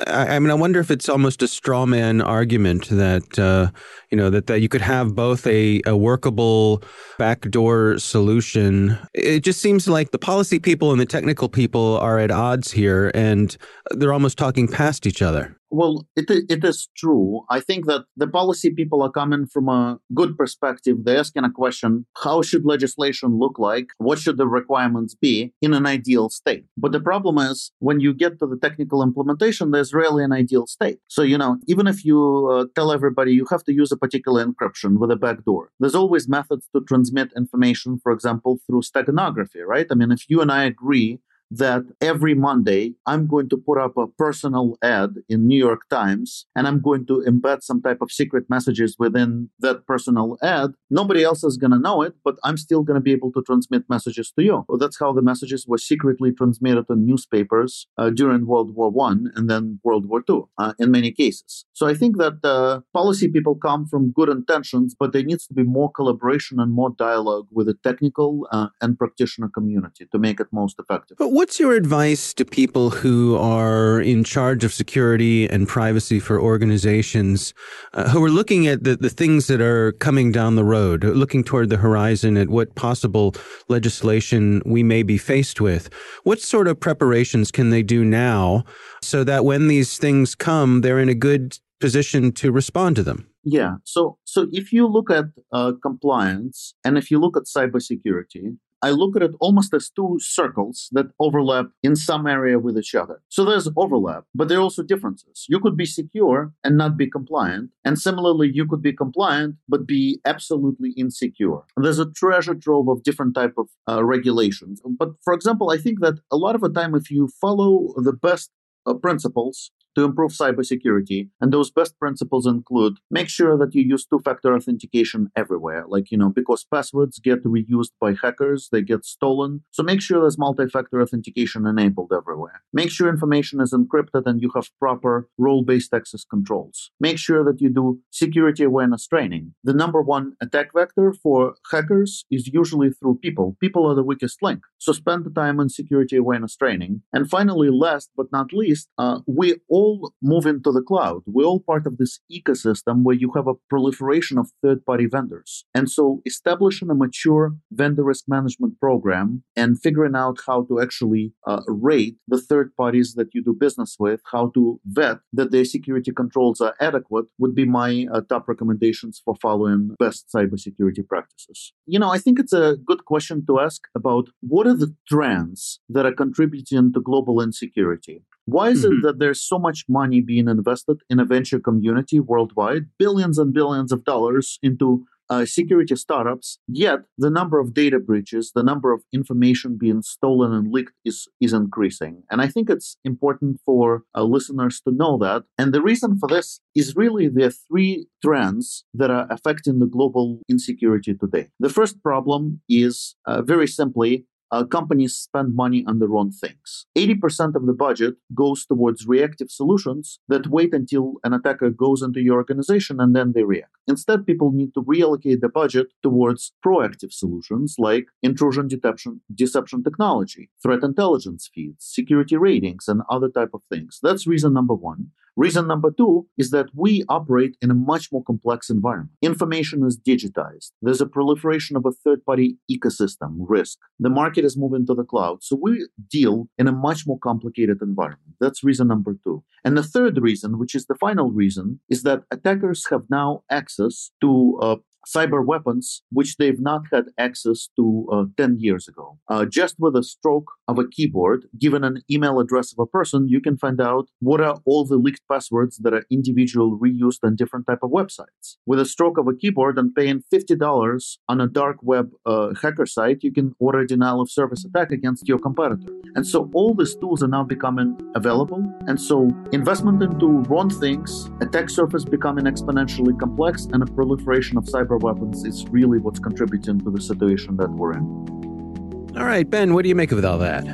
I, 0.06 0.36
I, 0.36 0.38
mean, 0.38 0.50
I 0.50 0.54
wonder 0.54 0.80
if 0.80 0.90
it's 0.90 1.08
almost 1.08 1.42
a 1.42 1.48
straw 1.48 1.86
man 1.86 2.20
argument 2.20 2.88
that 2.88 3.38
uh, 3.38 3.70
you 4.10 4.16
know 4.18 4.30
that, 4.30 4.46
that 4.46 4.60
you 4.60 4.68
could 4.68 4.80
have 4.80 5.14
both 5.14 5.46
a, 5.46 5.80
a 5.86 5.96
workable 5.96 6.82
backdoor 7.18 7.98
solution. 7.98 8.98
It 9.14 9.40
just 9.40 9.60
seems 9.60 9.88
like 9.88 10.10
the 10.10 10.18
policy 10.18 10.58
people 10.58 10.92
and 10.92 11.00
the 11.00 11.06
technical 11.06 11.48
people 11.48 11.98
are 11.98 12.18
at 12.18 12.30
odds 12.30 12.70
here, 12.70 13.10
and 13.14 13.56
they're 13.92 14.12
almost 14.12 14.38
talking 14.38 14.68
past 14.68 15.06
each 15.06 15.22
other. 15.22 15.55
Well, 15.70 16.06
it, 16.14 16.26
it 16.30 16.64
is 16.64 16.88
true. 16.96 17.42
I 17.50 17.58
think 17.60 17.86
that 17.86 18.04
the 18.16 18.28
policy 18.28 18.70
people 18.70 19.02
are 19.02 19.10
coming 19.10 19.46
from 19.46 19.68
a 19.68 19.98
good 20.14 20.36
perspective. 20.36 20.98
They're 21.02 21.18
asking 21.18 21.44
a 21.44 21.50
question 21.50 22.06
how 22.22 22.42
should 22.42 22.64
legislation 22.64 23.38
look 23.38 23.58
like? 23.58 23.88
What 23.98 24.18
should 24.20 24.36
the 24.36 24.46
requirements 24.46 25.16
be 25.16 25.52
in 25.60 25.74
an 25.74 25.84
ideal 25.84 26.28
state? 26.28 26.64
But 26.76 26.92
the 26.92 27.00
problem 27.00 27.38
is 27.38 27.72
when 27.80 27.98
you 27.98 28.14
get 28.14 28.38
to 28.38 28.46
the 28.46 28.56
technical 28.56 29.02
implementation, 29.02 29.72
there's 29.72 29.92
rarely 29.92 30.22
an 30.22 30.32
ideal 30.32 30.66
state. 30.68 30.98
So, 31.08 31.22
you 31.22 31.36
know, 31.36 31.58
even 31.66 31.88
if 31.88 32.04
you 32.04 32.48
uh, 32.48 32.66
tell 32.76 32.92
everybody 32.92 33.32
you 33.32 33.46
have 33.50 33.64
to 33.64 33.72
use 33.74 33.90
a 33.90 33.96
particular 33.96 34.44
encryption 34.46 34.98
with 34.98 35.10
a 35.10 35.16
backdoor, 35.16 35.70
there's 35.80 35.96
always 35.96 36.28
methods 36.28 36.68
to 36.76 36.82
transmit 36.82 37.32
information, 37.36 37.98
for 38.00 38.12
example, 38.12 38.58
through 38.68 38.82
steganography, 38.82 39.64
right? 39.66 39.86
I 39.90 39.94
mean, 39.96 40.12
if 40.12 40.24
you 40.28 40.40
and 40.40 40.52
I 40.52 40.64
agree 40.64 41.18
that 41.50 41.82
every 42.00 42.34
Monday 42.34 42.94
I'm 43.06 43.26
going 43.26 43.48
to 43.50 43.56
put 43.56 43.78
up 43.78 43.96
a 43.96 44.06
personal 44.06 44.76
ad 44.82 45.16
in 45.28 45.46
New 45.46 45.58
York 45.58 45.88
Times 45.88 46.46
and 46.54 46.66
I'm 46.66 46.80
going 46.80 47.06
to 47.06 47.24
embed 47.26 47.62
some 47.62 47.80
type 47.82 48.00
of 48.00 48.10
secret 48.10 48.44
messages 48.48 48.96
within 48.98 49.50
that 49.60 49.86
personal 49.86 50.38
ad. 50.42 50.72
Nobody 50.90 51.22
else 51.22 51.44
is 51.44 51.56
going 51.56 51.70
to 51.70 51.78
know 51.78 52.02
it, 52.02 52.14
but 52.24 52.36
I'm 52.44 52.56
still 52.56 52.82
going 52.82 52.96
to 52.96 53.00
be 53.00 53.12
able 53.12 53.32
to 53.32 53.42
transmit 53.42 53.84
messages 53.88 54.32
to 54.32 54.42
you. 54.42 54.64
That's 54.78 54.98
how 54.98 55.12
the 55.12 55.22
messages 55.22 55.66
were 55.66 55.78
secretly 55.78 56.32
transmitted 56.32 56.86
in 56.90 57.06
newspapers 57.06 57.86
uh, 57.98 58.10
during 58.10 58.46
World 58.46 58.74
War 58.74 58.90
One 58.90 59.32
and 59.34 59.48
then 59.48 59.80
World 59.84 60.06
War 60.06 60.22
Two 60.22 60.48
uh, 60.58 60.74
in 60.78 60.90
many 60.90 61.12
cases. 61.12 61.64
So 61.72 61.86
I 61.86 61.94
think 61.94 62.18
that 62.18 62.44
uh, 62.44 62.80
policy 62.92 63.28
people 63.28 63.54
come 63.54 63.86
from 63.86 64.12
good 64.12 64.28
intentions, 64.28 64.94
but 64.98 65.12
there 65.12 65.22
needs 65.22 65.46
to 65.46 65.54
be 65.54 65.62
more 65.62 65.90
collaboration 65.90 66.58
and 66.60 66.72
more 66.72 66.90
dialogue 66.90 67.46
with 67.52 67.66
the 67.66 67.74
technical 67.74 68.46
uh, 68.52 68.68
and 68.80 68.98
practitioner 68.98 69.48
community 69.48 70.06
to 70.12 70.18
make 70.18 70.40
it 70.40 70.48
most 70.52 70.78
effective. 70.78 71.16
But 71.18 71.32
what's 71.36 71.60
your 71.60 71.74
advice 71.74 72.32
to 72.32 72.46
people 72.46 72.88
who 72.88 73.36
are 73.36 74.00
in 74.00 74.24
charge 74.24 74.64
of 74.64 74.72
security 74.72 75.46
and 75.46 75.68
privacy 75.68 76.18
for 76.18 76.40
organizations 76.40 77.52
uh, 77.92 78.08
who 78.08 78.24
are 78.24 78.30
looking 78.30 78.66
at 78.66 78.84
the, 78.84 78.96
the 78.96 79.10
things 79.10 79.46
that 79.46 79.60
are 79.60 79.92
coming 79.92 80.32
down 80.32 80.56
the 80.56 80.64
road, 80.64 81.04
looking 81.04 81.44
toward 81.44 81.68
the 81.68 81.76
horizon 81.76 82.38
at 82.38 82.48
what 82.48 82.74
possible 82.74 83.34
legislation 83.68 84.62
we 84.64 84.82
may 84.82 85.02
be 85.02 85.18
faced 85.18 85.60
with? 85.60 85.92
What 86.22 86.40
sort 86.40 86.68
of 86.68 86.80
preparations 86.80 87.50
can 87.50 87.68
they 87.68 87.82
do 87.82 88.02
now 88.02 88.64
so 89.02 89.22
that 89.24 89.44
when 89.44 89.68
these 89.68 89.98
things 89.98 90.34
come, 90.34 90.80
they're 90.80 90.98
in 90.98 91.10
a 91.10 91.14
good 91.14 91.58
position 91.80 92.32
to 92.32 92.50
respond 92.50 92.96
to 92.96 93.02
them? 93.02 93.28
Yeah. 93.44 93.74
So, 93.84 94.16
so 94.24 94.46
if 94.52 94.72
you 94.72 94.86
look 94.86 95.10
at 95.10 95.26
uh, 95.52 95.72
compliance 95.82 96.72
and 96.82 96.96
if 96.96 97.10
you 97.10 97.20
look 97.20 97.36
at 97.36 97.42
cybersecurity, 97.42 98.56
I 98.82 98.90
look 98.90 99.16
at 99.16 99.22
it 99.22 99.32
almost 99.40 99.72
as 99.74 99.90
two 99.90 100.18
circles 100.20 100.88
that 100.92 101.06
overlap 101.18 101.66
in 101.82 101.96
some 101.96 102.26
area 102.26 102.58
with 102.58 102.78
each 102.78 102.94
other. 102.94 103.22
So 103.28 103.44
there's 103.44 103.68
overlap, 103.76 104.24
but 104.34 104.48
there 104.48 104.58
are 104.58 104.62
also 104.62 104.82
differences. 104.82 105.46
You 105.48 105.60
could 105.60 105.76
be 105.76 105.86
secure 105.86 106.52
and 106.62 106.76
not 106.76 106.96
be 106.96 107.08
compliant. 107.08 107.70
And 107.84 107.98
similarly, 107.98 108.50
you 108.52 108.66
could 108.66 108.82
be 108.82 108.92
compliant, 108.92 109.56
but 109.68 109.86
be 109.86 110.20
absolutely 110.24 110.90
insecure. 110.90 111.60
There's 111.76 111.98
a 111.98 112.10
treasure 112.10 112.54
trove 112.54 112.88
of 112.88 113.02
different 113.02 113.34
type 113.34 113.54
of 113.56 113.68
uh, 113.88 114.04
regulations. 114.04 114.82
But 114.98 115.10
for 115.24 115.32
example, 115.32 115.70
I 115.70 115.78
think 115.78 116.00
that 116.00 116.20
a 116.30 116.36
lot 116.36 116.54
of 116.54 116.60
the 116.60 116.70
time, 116.70 116.94
if 116.94 117.10
you 117.10 117.28
follow 117.40 117.94
the 117.96 118.12
best 118.12 118.50
uh, 118.86 118.94
principles 118.94 119.70
to 119.96 120.04
improve 120.04 120.32
cybersecurity. 120.32 121.30
And 121.40 121.52
those 121.52 121.70
best 121.70 121.98
principles 121.98 122.46
include 122.46 122.98
make 123.10 123.28
sure 123.28 123.56
that 123.58 123.74
you 123.74 123.82
use 123.82 124.04
two 124.06 124.20
factor 124.20 124.54
authentication 124.54 125.30
everywhere. 125.34 125.84
Like, 125.88 126.10
you 126.10 126.18
know, 126.18 126.28
because 126.28 126.64
passwords 126.64 127.18
get 127.18 127.42
reused 127.44 127.92
by 128.00 128.14
hackers, 128.22 128.68
they 128.70 128.82
get 128.82 129.04
stolen. 129.04 129.62
So 129.70 129.82
make 129.82 130.02
sure 130.02 130.20
there's 130.20 130.38
multi 130.38 130.66
factor 130.68 131.00
authentication 131.00 131.66
enabled 131.66 132.12
everywhere. 132.14 132.62
Make 132.72 132.90
sure 132.90 133.08
information 133.08 133.60
is 133.60 133.72
encrypted 133.72 134.26
and 134.26 134.42
you 134.42 134.50
have 134.54 134.68
proper 134.78 135.28
role 135.38 135.62
based 135.62 135.94
access 135.94 136.24
controls. 136.24 136.90
Make 137.00 137.18
sure 137.18 137.42
that 137.44 137.60
you 137.60 137.70
do 137.70 138.00
security 138.10 138.64
awareness 138.64 139.06
training. 139.06 139.54
The 139.64 139.72
number 139.72 140.02
one 140.02 140.34
attack 140.42 140.68
vector 140.74 141.14
for 141.22 141.54
hackers 141.70 142.24
is 142.30 142.48
usually 142.48 142.90
through 142.90 143.18
people. 143.22 143.56
People 143.60 143.86
are 143.86 143.94
the 143.94 144.02
weakest 144.02 144.42
link. 144.42 144.60
So 144.78 144.92
spend 144.92 145.24
the 145.24 145.30
time 145.30 145.58
on 145.58 145.68
security 145.68 146.16
awareness 146.16 146.56
training. 146.56 147.02
And 147.12 147.30
finally, 147.30 147.70
last 147.70 148.10
but 148.16 148.26
not 148.32 148.52
least, 148.52 148.88
uh, 148.98 149.20
we 149.26 149.56
all 149.68 149.85
all 149.86 150.12
move 150.22 150.46
into 150.46 150.70
the 150.72 150.82
cloud. 150.82 151.22
We're 151.26 151.50
all 151.50 151.60
part 151.60 151.86
of 151.86 151.98
this 151.98 152.20
ecosystem 152.38 153.02
where 153.04 153.20
you 153.22 153.30
have 153.36 153.46
a 153.46 153.58
proliferation 153.70 154.38
of 154.38 154.50
third 154.62 154.84
party 154.84 155.06
vendors. 155.06 155.64
And 155.74 155.90
so 155.96 156.22
establishing 156.26 156.90
a 156.90 156.94
mature 156.94 157.54
vendor 157.70 158.04
risk 158.04 158.24
management 158.36 158.74
program 158.80 159.26
and 159.54 159.80
figuring 159.80 160.16
out 160.16 160.38
how 160.46 160.58
to 160.68 160.80
actually 160.80 161.24
uh, 161.46 161.62
rate 161.68 162.16
the 162.26 162.40
third 162.40 162.74
parties 162.76 163.14
that 163.14 163.28
you 163.34 163.42
do 163.42 163.54
business 163.66 163.96
with, 163.98 164.20
how 164.32 164.44
to 164.54 164.80
vet 164.86 165.18
that 165.32 165.50
their 165.50 165.64
security 165.64 166.12
controls 166.12 166.60
are 166.60 166.74
adequate 166.80 167.26
would 167.38 167.54
be 167.54 167.66
my 167.80 168.06
uh, 168.12 168.20
top 168.28 168.48
recommendations 168.48 169.20
for 169.24 169.34
following 169.46 169.94
best 169.98 170.26
cybersecurity 170.34 171.06
practices. 171.06 171.72
You 171.86 171.98
know, 171.98 172.10
I 172.10 172.18
think 172.18 172.38
it's 172.38 172.52
a 172.52 172.76
good 172.84 173.04
question 173.04 173.44
to 173.46 173.60
ask 173.60 173.82
about 173.94 174.28
what 174.40 174.66
are 174.66 174.76
the 174.76 174.94
trends 175.08 175.80
that 175.88 176.06
are 176.06 176.12
contributing 176.12 176.92
to 176.92 177.00
global 177.00 177.40
insecurity. 177.40 178.22
Why 178.46 178.70
is 178.70 178.84
mm-hmm. 178.84 178.98
it 178.98 179.02
that 179.02 179.18
there's 179.18 179.42
so 179.42 179.58
much 179.58 179.84
money 179.88 180.20
being 180.20 180.48
invested 180.48 180.98
in 181.10 181.20
a 181.20 181.24
venture 181.24 181.60
community 181.60 182.20
worldwide, 182.20 182.86
billions 182.98 183.38
and 183.38 183.52
billions 183.52 183.92
of 183.92 184.04
dollars 184.04 184.58
into 184.62 185.04
uh, 185.28 185.44
security 185.44 185.96
startups, 185.96 186.58
yet 186.68 187.00
the 187.18 187.30
number 187.30 187.58
of 187.58 187.74
data 187.74 187.98
breaches, 187.98 188.52
the 188.54 188.62
number 188.62 188.92
of 188.92 189.02
information 189.12 189.76
being 189.76 190.02
stolen 190.02 190.52
and 190.52 190.72
leaked 190.72 190.92
is, 191.04 191.28
is 191.40 191.52
increasing. 191.52 192.22
And 192.30 192.40
I 192.40 192.46
think 192.46 192.70
it's 192.70 192.96
important 193.04 193.60
for 193.64 194.02
uh, 194.14 194.22
listeners 194.22 194.80
to 194.82 194.92
know 194.92 195.18
that. 195.18 195.44
And 195.58 195.72
the 195.72 195.82
reason 195.82 196.18
for 196.18 196.28
this 196.28 196.60
is 196.74 196.96
really 196.96 197.28
the 197.28 197.50
three 197.50 198.06
trends 198.24 198.84
that 198.94 199.10
are 199.10 199.26
affecting 199.30 199.78
the 199.78 199.86
global 199.86 200.40
insecurity 200.48 201.14
today. 201.14 201.48
The 201.58 201.70
first 201.70 202.02
problem 202.02 202.60
is 202.68 203.16
uh, 203.26 203.42
very 203.42 203.66
simply 203.66 204.26
uh, 204.50 204.64
companies 204.64 205.14
spend 205.14 205.54
money 205.54 205.84
on 205.86 205.98
the 205.98 206.08
wrong 206.08 206.30
things. 206.30 206.86
80% 206.96 207.54
of 207.54 207.66
the 207.66 207.72
budget 207.72 208.14
goes 208.34 208.66
towards 208.66 209.06
reactive 209.06 209.50
solutions 209.50 210.18
that 210.28 210.48
wait 210.48 210.72
until 210.72 211.14
an 211.24 211.32
attacker 211.32 211.70
goes 211.70 212.02
into 212.02 212.20
your 212.20 212.36
organization 212.36 213.00
and 213.00 213.14
then 213.14 213.32
they 213.32 213.42
react. 213.42 213.72
Instead, 213.88 214.26
people 214.26 214.52
need 214.52 214.74
to 214.74 214.82
reallocate 214.82 215.40
the 215.40 215.48
budget 215.48 215.88
towards 216.02 216.52
proactive 216.64 217.12
solutions 217.12 217.76
like 217.78 218.06
intrusion 218.22 218.68
detection, 218.68 219.20
deception 219.34 219.82
technology, 219.82 220.50
threat 220.62 220.82
intelligence 220.82 221.48
feeds, 221.52 221.84
security 221.84 222.36
ratings, 222.36 222.88
and 222.88 223.02
other 223.10 223.28
type 223.28 223.50
of 223.54 223.62
things. 223.70 223.98
That's 224.02 224.26
reason 224.26 224.52
number 224.52 224.74
one. 224.74 225.10
Reason 225.36 225.66
number 225.66 225.90
two 225.90 226.26
is 226.38 226.50
that 226.50 226.70
we 226.74 227.04
operate 227.10 227.58
in 227.60 227.70
a 227.70 227.74
much 227.74 228.10
more 228.10 228.24
complex 228.24 228.70
environment. 228.70 229.10
Information 229.20 229.84
is 229.84 229.98
digitized. 229.98 230.70
There's 230.80 231.02
a 231.02 231.06
proliferation 231.06 231.76
of 231.76 231.84
a 231.84 231.92
third 231.92 232.24
party 232.24 232.56
ecosystem 232.70 233.36
risk. 233.40 233.78
The 234.00 234.08
market 234.08 234.46
is 234.46 234.56
moving 234.56 234.86
to 234.86 234.94
the 234.94 235.04
cloud. 235.04 235.44
So 235.44 235.58
we 235.60 235.86
deal 236.08 236.48
in 236.56 236.68
a 236.68 236.72
much 236.72 237.06
more 237.06 237.18
complicated 237.18 237.82
environment. 237.82 238.36
That's 238.40 238.64
reason 238.64 238.88
number 238.88 239.16
two. 239.22 239.44
And 239.62 239.76
the 239.76 239.82
third 239.82 240.16
reason, 240.22 240.58
which 240.58 240.74
is 240.74 240.86
the 240.86 240.94
final 240.94 241.30
reason, 241.30 241.80
is 241.90 242.02
that 242.04 242.22
attackers 242.30 242.86
have 242.88 243.02
now 243.10 243.42
access 243.50 244.12
to 244.22 244.58
uh, 244.62 244.76
cyber 245.06 245.44
weapons 245.44 246.02
which 246.10 246.36
they've 246.36 246.60
not 246.60 246.82
had 246.92 247.06
access 247.18 247.68
to 247.76 248.08
uh, 248.12 248.24
10 248.36 248.56
years 248.58 248.88
ago. 248.88 249.18
Uh, 249.28 249.44
just 249.44 249.76
with 249.78 249.96
a 249.96 250.02
stroke 250.02 250.52
of 250.68 250.78
a 250.78 250.88
keyboard, 250.88 251.46
given 251.58 251.84
an 251.84 252.02
email 252.10 252.40
address 252.40 252.72
of 252.72 252.78
a 252.78 252.86
person, 252.86 253.28
you 253.28 253.40
can 253.40 253.56
find 253.56 253.80
out 253.80 254.08
what 254.20 254.40
are 254.40 254.58
all 254.64 254.84
the 254.84 254.96
leaked 254.96 255.22
passwords 255.30 255.78
that 255.78 255.94
are 255.94 256.04
individual 256.10 256.78
reused 256.78 257.20
on 257.22 257.36
different 257.36 257.66
type 257.66 257.80
of 257.82 257.90
websites. 257.90 258.56
With 258.66 258.80
a 258.80 258.84
stroke 258.84 259.18
of 259.18 259.28
a 259.28 259.34
keyboard 259.34 259.78
and 259.78 259.94
paying 259.94 260.22
$50 260.32 261.18
on 261.28 261.40
a 261.40 261.46
dark 261.46 261.76
web 261.82 262.10
uh, 262.24 262.54
hacker 262.60 262.86
site, 262.86 263.22
you 263.22 263.32
can 263.32 263.54
order 263.58 263.80
a 263.80 263.86
denial 263.86 264.20
of 264.20 264.30
service 264.30 264.64
attack 264.64 264.90
against 264.90 265.28
your 265.28 265.38
competitor. 265.38 265.92
And 266.14 266.26
so 266.26 266.50
all 266.54 266.74
these 266.74 266.96
tools 266.96 267.22
are 267.22 267.28
now 267.28 267.44
becoming 267.44 267.96
available. 268.14 268.64
And 268.86 269.00
so 269.00 269.30
investment 269.52 270.02
into 270.02 270.42
wrong 270.48 270.70
things, 270.70 271.30
attack 271.40 271.70
surface 271.70 272.04
becoming 272.04 272.44
exponentially 272.44 273.18
complex, 273.18 273.66
and 273.72 273.82
a 273.82 273.86
proliferation 273.86 274.56
of 274.56 274.64
cyber 274.64 274.95
weapons 274.98 275.44
is 275.44 275.66
really 275.68 275.98
what's 275.98 276.18
contributing 276.18 276.80
to 276.80 276.90
the 276.90 277.00
situation 277.00 277.56
that 277.56 277.70
we're 277.70 277.92
in. 277.92 279.14
All 279.16 279.24
right, 279.24 279.48
Ben, 279.48 279.74
what 279.74 279.82
do 279.82 279.88
you 279.88 279.94
make 279.94 280.12
of 280.12 280.24
all 280.24 280.38
that? 280.38 280.64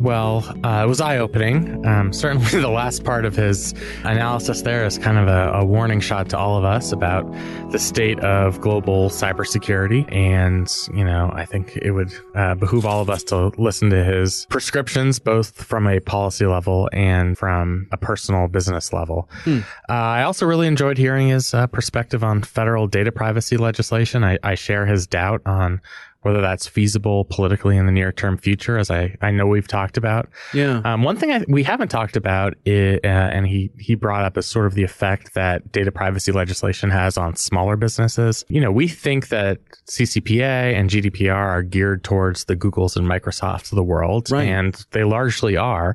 Well, 0.00 0.44
uh, 0.62 0.84
it 0.84 0.88
was 0.88 1.00
eye 1.00 1.16
opening. 1.16 1.84
Um, 1.86 2.12
certainly, 2.12 2.46
the 2.50 2.68
last 2.68 3.02
part 3.02 3.24
of 3.24 3.34
his 3.34 3.72
analysis 4.04 4.62
there 4.62 4.84
is 4.84 4.98
kind 4.98 5.16
of 5.16 5.26
a, 5.26 5.58
a, 5.58 5.64
warning 5.64 6.00
shot 6.00 6.28
to 6.30 6.38
all 6.38 6.58
of 6.58 6.64
us 6.64 6.92
about 6.92 7.24
the 7.72 7.78
state 7.78 8.20
of 8.20 8.60
global 8.60 9.08
cybersecurity. 9.08 10.10
And, 10.12 10.72
you 10.94 11.04
know, 11.04 11.30
I 11.34 11.46
think 11.46 11.76
it 11.78 11.92
would 11.92 12.12
uh, 12.34 12.54
behoove 12.54 12.84
all 12.84 13.00
of 13.00 13.08
us 13.08 13.22
to 13.24 13.48
listen 13.58 13.88
to 13.90 14.04
his 14.04 14.46
prescriptions, 14.50 15.18
both 15.18 15.62
from 15.62 15.86
a 15.86 15.98
policy 16.00 16.46
level 16.46 16.90
and 16.92 17.36
from 17.36 17.88
a 17.90 17.96
personal 17.96 18.48
business 18.48 18.92
level. 18.92 19.28
Hmm. 19.44 19.60
Uh, 19.88 19.92
I 19.92 20.22
also 20.24 20.46
really 20.46 20.66
enjoyed 20.66 20.98
hearing 20.98 21.28
his 21.28 21.54
uh, 21.54 21.66
perspective 21.66 22.22
on 22.22 22.42
federal 22.42 22.86
data 22.86 23.10
privacy 23.10 23.56
legislation. 23.56 24.24
I, 24.24 24.38
I 24.42 24.54
share 24.56 24.84
his 24.84 25.06
doubt 25.06 25.40
on 25.46 25.80
whether 26.26 26.40
that's 26.42 26.66
feasible 26.66 27.24
politically 27.26 27.76
in 27.76 27.86
the 27.86 27.92
near 27.92 28.10
term 28.12 28.36
future, 28.36 28.76
as 28.76 28.90
I, 28.90 29.16
I 29.22 29.30
know 29.30 29.46
we've 29.46 29.68
talked 29.68 29.96
about. 29.96 30.28
Yeah. 30.52 30.82
Um, 30.84 31.02
one 31.04 31.16
thing 31.16 31.30
I, 31.32 31.44
we 31.48 31.62
haven't 31.62 31.88
talked 31.88 32.16
about, 32.16 32.54
is, 32.66 33.00
uh, 33.04 33.06
and 33.06 33.46
he, 33.46 33.70
he 33.78 33.94
brought 33.94 34.24
up, 34.24 34.36
is 34.36 34.44
sort 34.44 34.66
of 34.66 34.74
the 34.74 34.82
effect 34.82 35.34
that 35.34 35.70
data 35.72 35.92
privacy 35.92 36.32
legislation 36.32 36.90
has 36.90 37.16
on 37.16 37.36
smaller 37.36 37.76
businesses. 37.76 38.44
You 38.48 38.60
know, 38.60 38.72
we 38.72 38.88
think 38.88 39.28
that 39.28 39.58
CCPA 39.86 40.74
and 40.74 40.90
GDPR 40.90 41.34
are 41.34 41.62
geared 41.62 42.04
towards 42.04 42.44
the 42.44 42.56
Googles 42.56 42.96
and 42.96 43.06
Microsofts 43.06 43.72
of 43.72 43.76
the 43.76 43.84
world, 43.84 44.30
Right. 44.30 44.48
and 44.48 44.84
they 44.90 45.04
largely 45.04 45.56
are. 45.56 45.94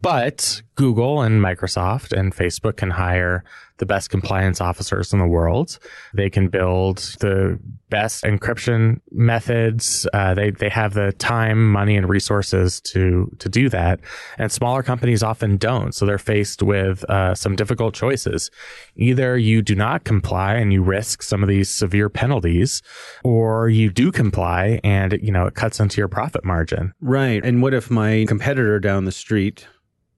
But 0.00 0.62
Google 0.76 1.22
and 1.22 1.40
Microsoft 1.40 2.12
and 2.16 2.34
Facebook 2.34 2.76
can 2.76 2.90
hire 2.90 3.44
the 3.82 3.86
best 3.86 4.10
compliance 4.10 4.60
officers 4.60 5.12
in 5.12 5.18
the 5.18 5.26
world. 5.26 5.76
They 6.14 6.30
can 6.30 6.46
build 6.46 6.98
the 7.18 7.58
best 7.90 8.22
encryption 8.22 9.00
methods. 9.10 10.06
Uh, 10.14 10.34
they 10.34 10.52
they 10.52 10.68
have 10.68 10.94
the 10.94 11.10
time, 11.14 11.72
money, 11.72 11.96
and 11.96 12.08
resources 12.08 12.80
to 12.82 13.28
to 13.40 13.48
do 13.48 13.68
that. 13.70 13.98
And 14.38 14.52
smaller 14.52 14.84
companies 14.84 15.24
often 15.24 15.56
don't. 15.56 15.92
So 15.96 16.06
they're 16.06 16.16
faced 16.16 16.62
with 16.62 17.02
uh, 17.10 17.34
some 17.34 17.56
difficult 17.56 17.92
choices. 17.92 18.52
Either 18.94 19.36
you 19.36 19.62
do 19.62 19.74
not 19.74 20.04
comply 20.04 20.54
and 20.54 20.72
you 20.72 20.80
risk 20.80 21.20
some 21.20 21.42
of 21.42 21.48
these 21.48 21.68
severe 21.68 22.08
penalties, 22.08 22.82
or 23.24 23.68
you 23.68 23.90
do 23.90 24.12
comply 24.12 24.78
and 24.84 25.18
you 25.20 25.32
know 25.32 25.46
it 25.46 25.56
cuts 25.56 25.80
into 25.80 26.00
your 26.00 26.06
profit 26.06 26.44
margin. 26.44 26.92
Right. 27.00 27.44
And 27.44 27.62
what 27.62 27.74
if 27.74 27.90
my 27.90 28.26
competitor 28.28 28.78
down 28.78 29.06
the 29.06 29.12
street 29.12 29.66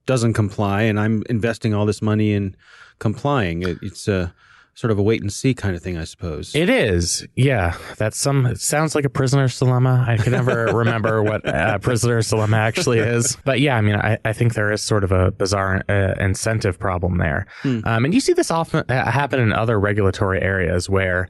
doesn't 0.04 0.34
comply 0.34 0.82
and 0.82 1.00
I'm 1.00 1.22
investing 1.30 1.72
all 1.72 1.86
this 1.86 2.02
money 2.02 2.34
in 2.34 2.54
complying? 2.99 3.62
It, 3.62 3.78
it's 3.82 4.09
a 4.09 4.34
sort 4.74 4.90
of 4.90 4.99
a 4.99 5.03
wait 5.03 5.20
and 5.22 5.32
see 5.32 5.55
kind 5.55 5.76
of 5.76 5.82
thing, 5.82 5.97
I 5.97 6.05
suppose. 6.05 6.55
It 6.55 6.68
is, 6.68 7.26
yeah. 7.36 7.76
That's 7.97 8.18
some. 8.18 8.45
It 8.47 8.61
sounds 8.61 8.95
like 8.95 9.05
a 9.05 9.09
prisoner's 9.09 9.59
dilemma. 9.59 10.05
I 10.07 10.16
can 10.16 10.32
never 10.32 10.66
remember 10.74 11.22
what 11.22 11.42
a 11.45 11.78
prisoner's 11.78 12.28
dilemma 12.28 12.57
actually 12.57 12.99
is, 12.99 13.36
but 13.45 13.61
yeah, 13.61 13.76
I 13.76 13.80
mean, 13.80 13.95
I, 13.95 14.18
I 14.24 14.32
think 14.32 14.55
there 14.55 14.72
is 14.72 14.82
sort 14.82 15.05
of 15.05 15.12
a 15.12 15.30
bizarre 15.30 15.84
uh, 15.88 16.14
incentive 16.18 16.78
problem 16.78 17.18
there, 17.18 17.47
um, 17.64 18.05
and 18.05 18.12
you 18.12 18.20
see 18.20 18.32
this 18.32 18.51
often 18.51 18.84
uh, 18.88 19.11
happen 19.11 19.40
in 19.40 19.53
other 19.53 19.78
regulatory 19.78 20.40
areas 20.42 20.90
where. 20.90 21.28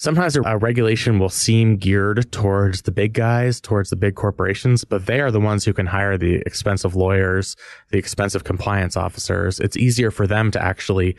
Sometimes 0.00 0.34
a, 0.34 0.40
a 0.44 0.56
regulation 0.56 1.18
will 1.18 1.28
seem 1.28 1.76
geared 1.76 2.32
towards 2.32 2.82
the 2.82 2.90
big 2.90 3.12
guys, 3.12 3.60
towards 3.60 3.90
the 3.90 3.96
big 3.96 4.14
corporations, 4.14 4.82
but 4.82 5.04
they 5.04 5.20
are 5.20 5.30
the 5.30 5.38
ones 5.40 5.62
who 5.66 5.74
can 5.74 5.84
hire 5.84 6.16
the 6.16 6.36
expensive 6.46 6.96
lawyers, 6.96 7.54
the 7.90 7.98
expensive 7.98 8.44
compliance 8.44 8.96
officers. 8.96 9.60
It's 9.60 9.76
easier 9.76 10.10
for 10.10 10.26
them 10.26 10.50
to 10.52 10.62
actually 10.62 11.16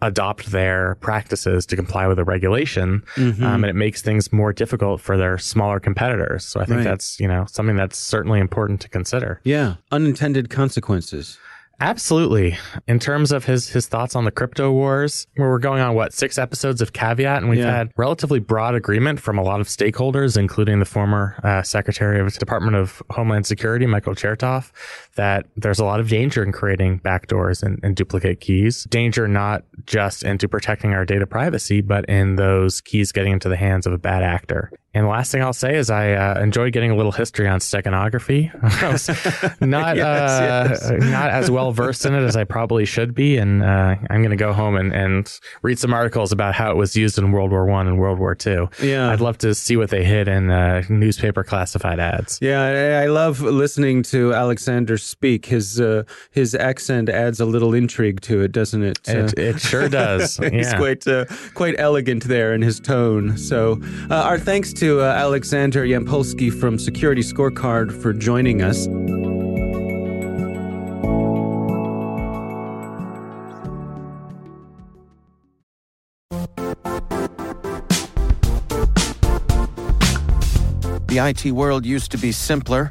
adopt 0.00 0.46
their 0.50 0.94
practices 0.96 1.66
to 1.66 1.76
comply 1.76 2.06
with 2.06 2.16
the 2.16 2.24
regulation, 2.24 3.04
Mm-hmm. 3.16 3.44
um, 3.44 3.64
and 3.64 3.70
it 3.70 3.76
makes 3.76 4.00
things 4.00 4.32
more 4.32 4.52
difficult 4.54 5.02
for 5.02 5.18
their 5.18 5.36
smaller 5.36 5.78
competitors. 5.78 6.42
So 6.44 6.58
I 6.58 6.64
think 6.64 6.78
Right. 6.78 6.84
that's 6.84 7.20
you 7.20 7.28
know 7.28 7.44
something 7.50 7.76
that's 7.76 7.98
certainly 7.98 8.40
important 8.40 8.80
to 8.80 8.88
consider. 8.88 9.40
yeah. 9.44 9.74
Unintended 9.92 10.48
consequences. 10.48 11.38
Absolutely. 11.82 12.56
In 12.86 13.00
terms 13.00 13.32
of 13.32 13.44
his 13.44 13.68
his 13.68 13.88
thoughts 13.88 14.14
on 14.14 14.24
the 14.24 14.30
crypto 14.30 14.70
wars, 14.70 15.26
where 15.34 15.48
we're 15.50 15.58
going 15.58 15.82
on 15.82 15.96
what 15.96 16.12
six 16.12 16.38
episodes 16.38 16.80
of 16.80 16.92
caveat, 16.92 17.38
and 17.42 17.50
we've 17.50 17.58
Yeah. 17.58 17.74
had 17.76 17.90
relatively 17.96 18.38
broad 18.38 18.76
agreement 18.76 19.18
from 19.18 19.36
a 19.36 19.42
lot 19.42 19.60
of 19.60 19.66
stakeholders, 19.66 20.36
including 20.38 20.78
the 20.78 20.84
former 20.84 21.34
uh, 21.42 21.62
Secretary 21.62 22.20
of 22.20 22.32
the 22.32 22.38
Department 22.38 22.76
of 22.76 23.02
Homeland 23.10 23.46
Security, 23.46 23.84
Michael 23.86 24.14
Chertoff, 24.14 24.70
that 25.16 25.46
there's 25.56 25.78
a 25.78 25.84
lot 25.84 26.00
of 26.00 26.08
danger 26.08 26.42
in 26.42 26.52
creating 26.52 27.00
backdoors 27.00 27.62
and, 27.62 27.78
and 27.82 27.96
duplicate 27.96 28.40
keys. 28.40 28.84
Danger 28.84 29.28
not 29.28 29.64
just 29.86 30.22
into 30.22 30.48
protecting 30.48 30.92
our 30.94 31.04
data 31.04 31.26
privacy, 31.26 31.80
but 31.80 32.04
in 32.06 32.36
those 32.36 32.80
keys 32.80 33.12
getting 33.12 33.32
into 33.32 33.48
the 33.48 33.56
hands 33.56 33.86
of 33.86 33.92
a 33.92 33.98
bad 33.98 34.22
actor. 34.22 34.70
And 34.94 35.06
the 35.06 35.08
last 35.08 35.32
thing 35.32 35.42
I'll 35.42 35.54
say 35.54 35.76
is 35.76 35.88
I 35.88 36.12
uh, 36.12 36.38
enjoyed 36.40 36.74
getting 36.74 36.90
a 36.90 36.96
little 36.96 37.12
history 37.12 37.48
on 37.48 37.60
steganography. 37.60 38.50
I 38.82 38.92
was 38.92 39.08
not 39.60 39.96
Yes, 40.02 40.82
uh, 40.82 40.96
not 41.00 41.30
as 41.30 41.50
well 41.50 41.72
versed 41.72 42.04
in 42.04 42.14
it 42.14 42.22
as 42.22 42.36
I 42.36 42.44
probably 42.44 42.84
should 42.84 43.14
be, 43.14 43.38
and 43.38 43.62
uh, 43.62 43.96
I'm 44.10 44.20
going 44.20 44.30
to 44.30 44.36
go 44.36 44.52
home 44.52 44.76
and, 44.76 44.92
and 44.92 45.38
read 45.62 45.78
some 45.78 45.94
articles 45.94 46.30
about 46.30 46.54
how 46.54 46.70
it 46.70 46.76
was 46.76 46.94
used 46.94 47.18
in 47.18 47.32
World 47.32 47.50
War 47.50 47.64
One 47.64 47.86
and 47.86 47.98
World 47.98 48.18
War 48.18 48.34
Two. 48.34 48.68
Yeah. 48.82 49.10
I'd 49.10 49.20
love 49.20 49.38
to 49.38 49.54
see 49.54 49.76
what 49.78 49.88
they 49.88 50.04
hid 50.04 50.28
in 50.28 50.50
uh, 50.50 50.82
newspaper 50.90 51.42
classified 51.42 51.98
ads. 51.98 52.38
Yeah, 52.42 52.60
I, 52.60 53.04
I 53.04 53.06
love 53.06 53.40
listening 53.40 54.02
to 54.04 54.34
Alexander 54.34 54.98
speak. 55.02 55.46
His 55.46 55.80
uh, 55.80 56.04
his 56.30 56.54
accent 56.54 57.08
adds 57.08 57.40
a 57.40 57.46
little 57.46 57.74
intrigue 57.74 58.20
to 58.22 58.40
it, 58.42 58.52
doesn't 58.52 58.82
it? 58.82 58.98
It, 59.06 59.38
it 59.38 59.60
sure 59.60 59.88
does. 59.88 60.36
He's 60.52 60.72
yeah. 60.72 60.76
quite 60.76 61.06
uh, 61.06 61.24
quite 61.54 61.74
elegant 61.78 62.24
there 62.24 62.54
in 62.54 62.62
his 62.62 62.80
tone. 62.80 63.36
So, 63.36 63.80
uh, 64.10 64.14
our 64.14 64.38
thanks 64.38 64.72
to 64.74 65.00
uh, 65.00 65.04
Alexander 65.04 65.84
Yampolskiy 65.84 66.52
from 66.58 66.78
Security 66.78 67.22
Scorecard 67.22 67.92
for 67.92 68.12
joining 68.12 68.62
us. 68.62 68.86
The 81.12 81.18
IT 81.18 81.52
world 81.52 81.84
used 81.84 82.10
to 82.12 82.16
be 82.16 82.32
simpler. 82.32 82.90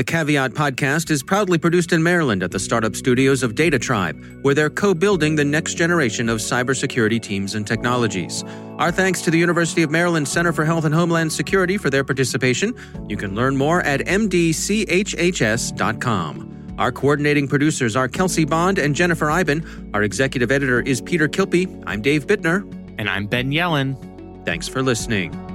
The 0.00 0.04
Caveat 0.04 0.52
podcast 0.52 1.10
is 1.10 1.22
proudly 1.22 1.58
produced 1.58 1.92
in 1.92 2.02
Maryland 2.02 2.42
at 2.42 2.50
the 2.50 2.58
startup 2.58 2.96
studios 2.96 3.42
of 3.42 3.54
Data 3.54 3.78
Tribe, 3.78 4.18
where 4.40 4.54
they're 4.54 4.70
co 4.70 4.94
building 4.94 5.36
the 5.36 5.44
next 5.44 5.74
generation 5.74 6.30
of 6.30 6.38
cybersecurity 6.38 7.20
teams 7.20 7.54
and 7.54 7.66
technologies. 7.66 8.42
Our 8.78 8.90
thanks 8.90 9.20
to 9.20 9.30
the 9.30 9.36
University 9.36 9.82
of 9.82 9.90
Maryland 9.90 10.26
Center 10.26 10.54
for 10.54 10.64
Health 10.64 10.86
and 10.86 10.94
Homeland 10.94 11.34
Security 11.34 11.76
for 11.76 11.90
their 11.90 12.02
participation. 12.02 12.74
You 13.10 13.18
can 13.18 13.34
learn 13.34 13.58
more 13.58 13.82
at 13.82 14.00
mdchhs.com. 14.00 14.46
Our 16.78 16.92
coordinating 16.92 17.46
producers 17.46 17.94
are 17.94 18.08
Kelsey 18.08 18.46
Bond 18.46 18.78
and 18.78 18.94
Jennifer 18.94 19.30
Eiben. 19.30 19.90
Our 19.92 20.02
executive 20.02 20.50
editor 20.50 20.80
is 20.80 21.02
Peter 21.02 21.28
Kilpe. 21.28 21.84
I'm 21.86 22.00
Dave 22.00 22.26
Bittner. 22.26 22.62
And 22.98 23.06
I'm 23.06 23.26
Ben 23.26 23.50
Yelin. 23.50 24.46
Thanks 24.46 24.66
for 24.66 24.82
listening. 24.82 25.49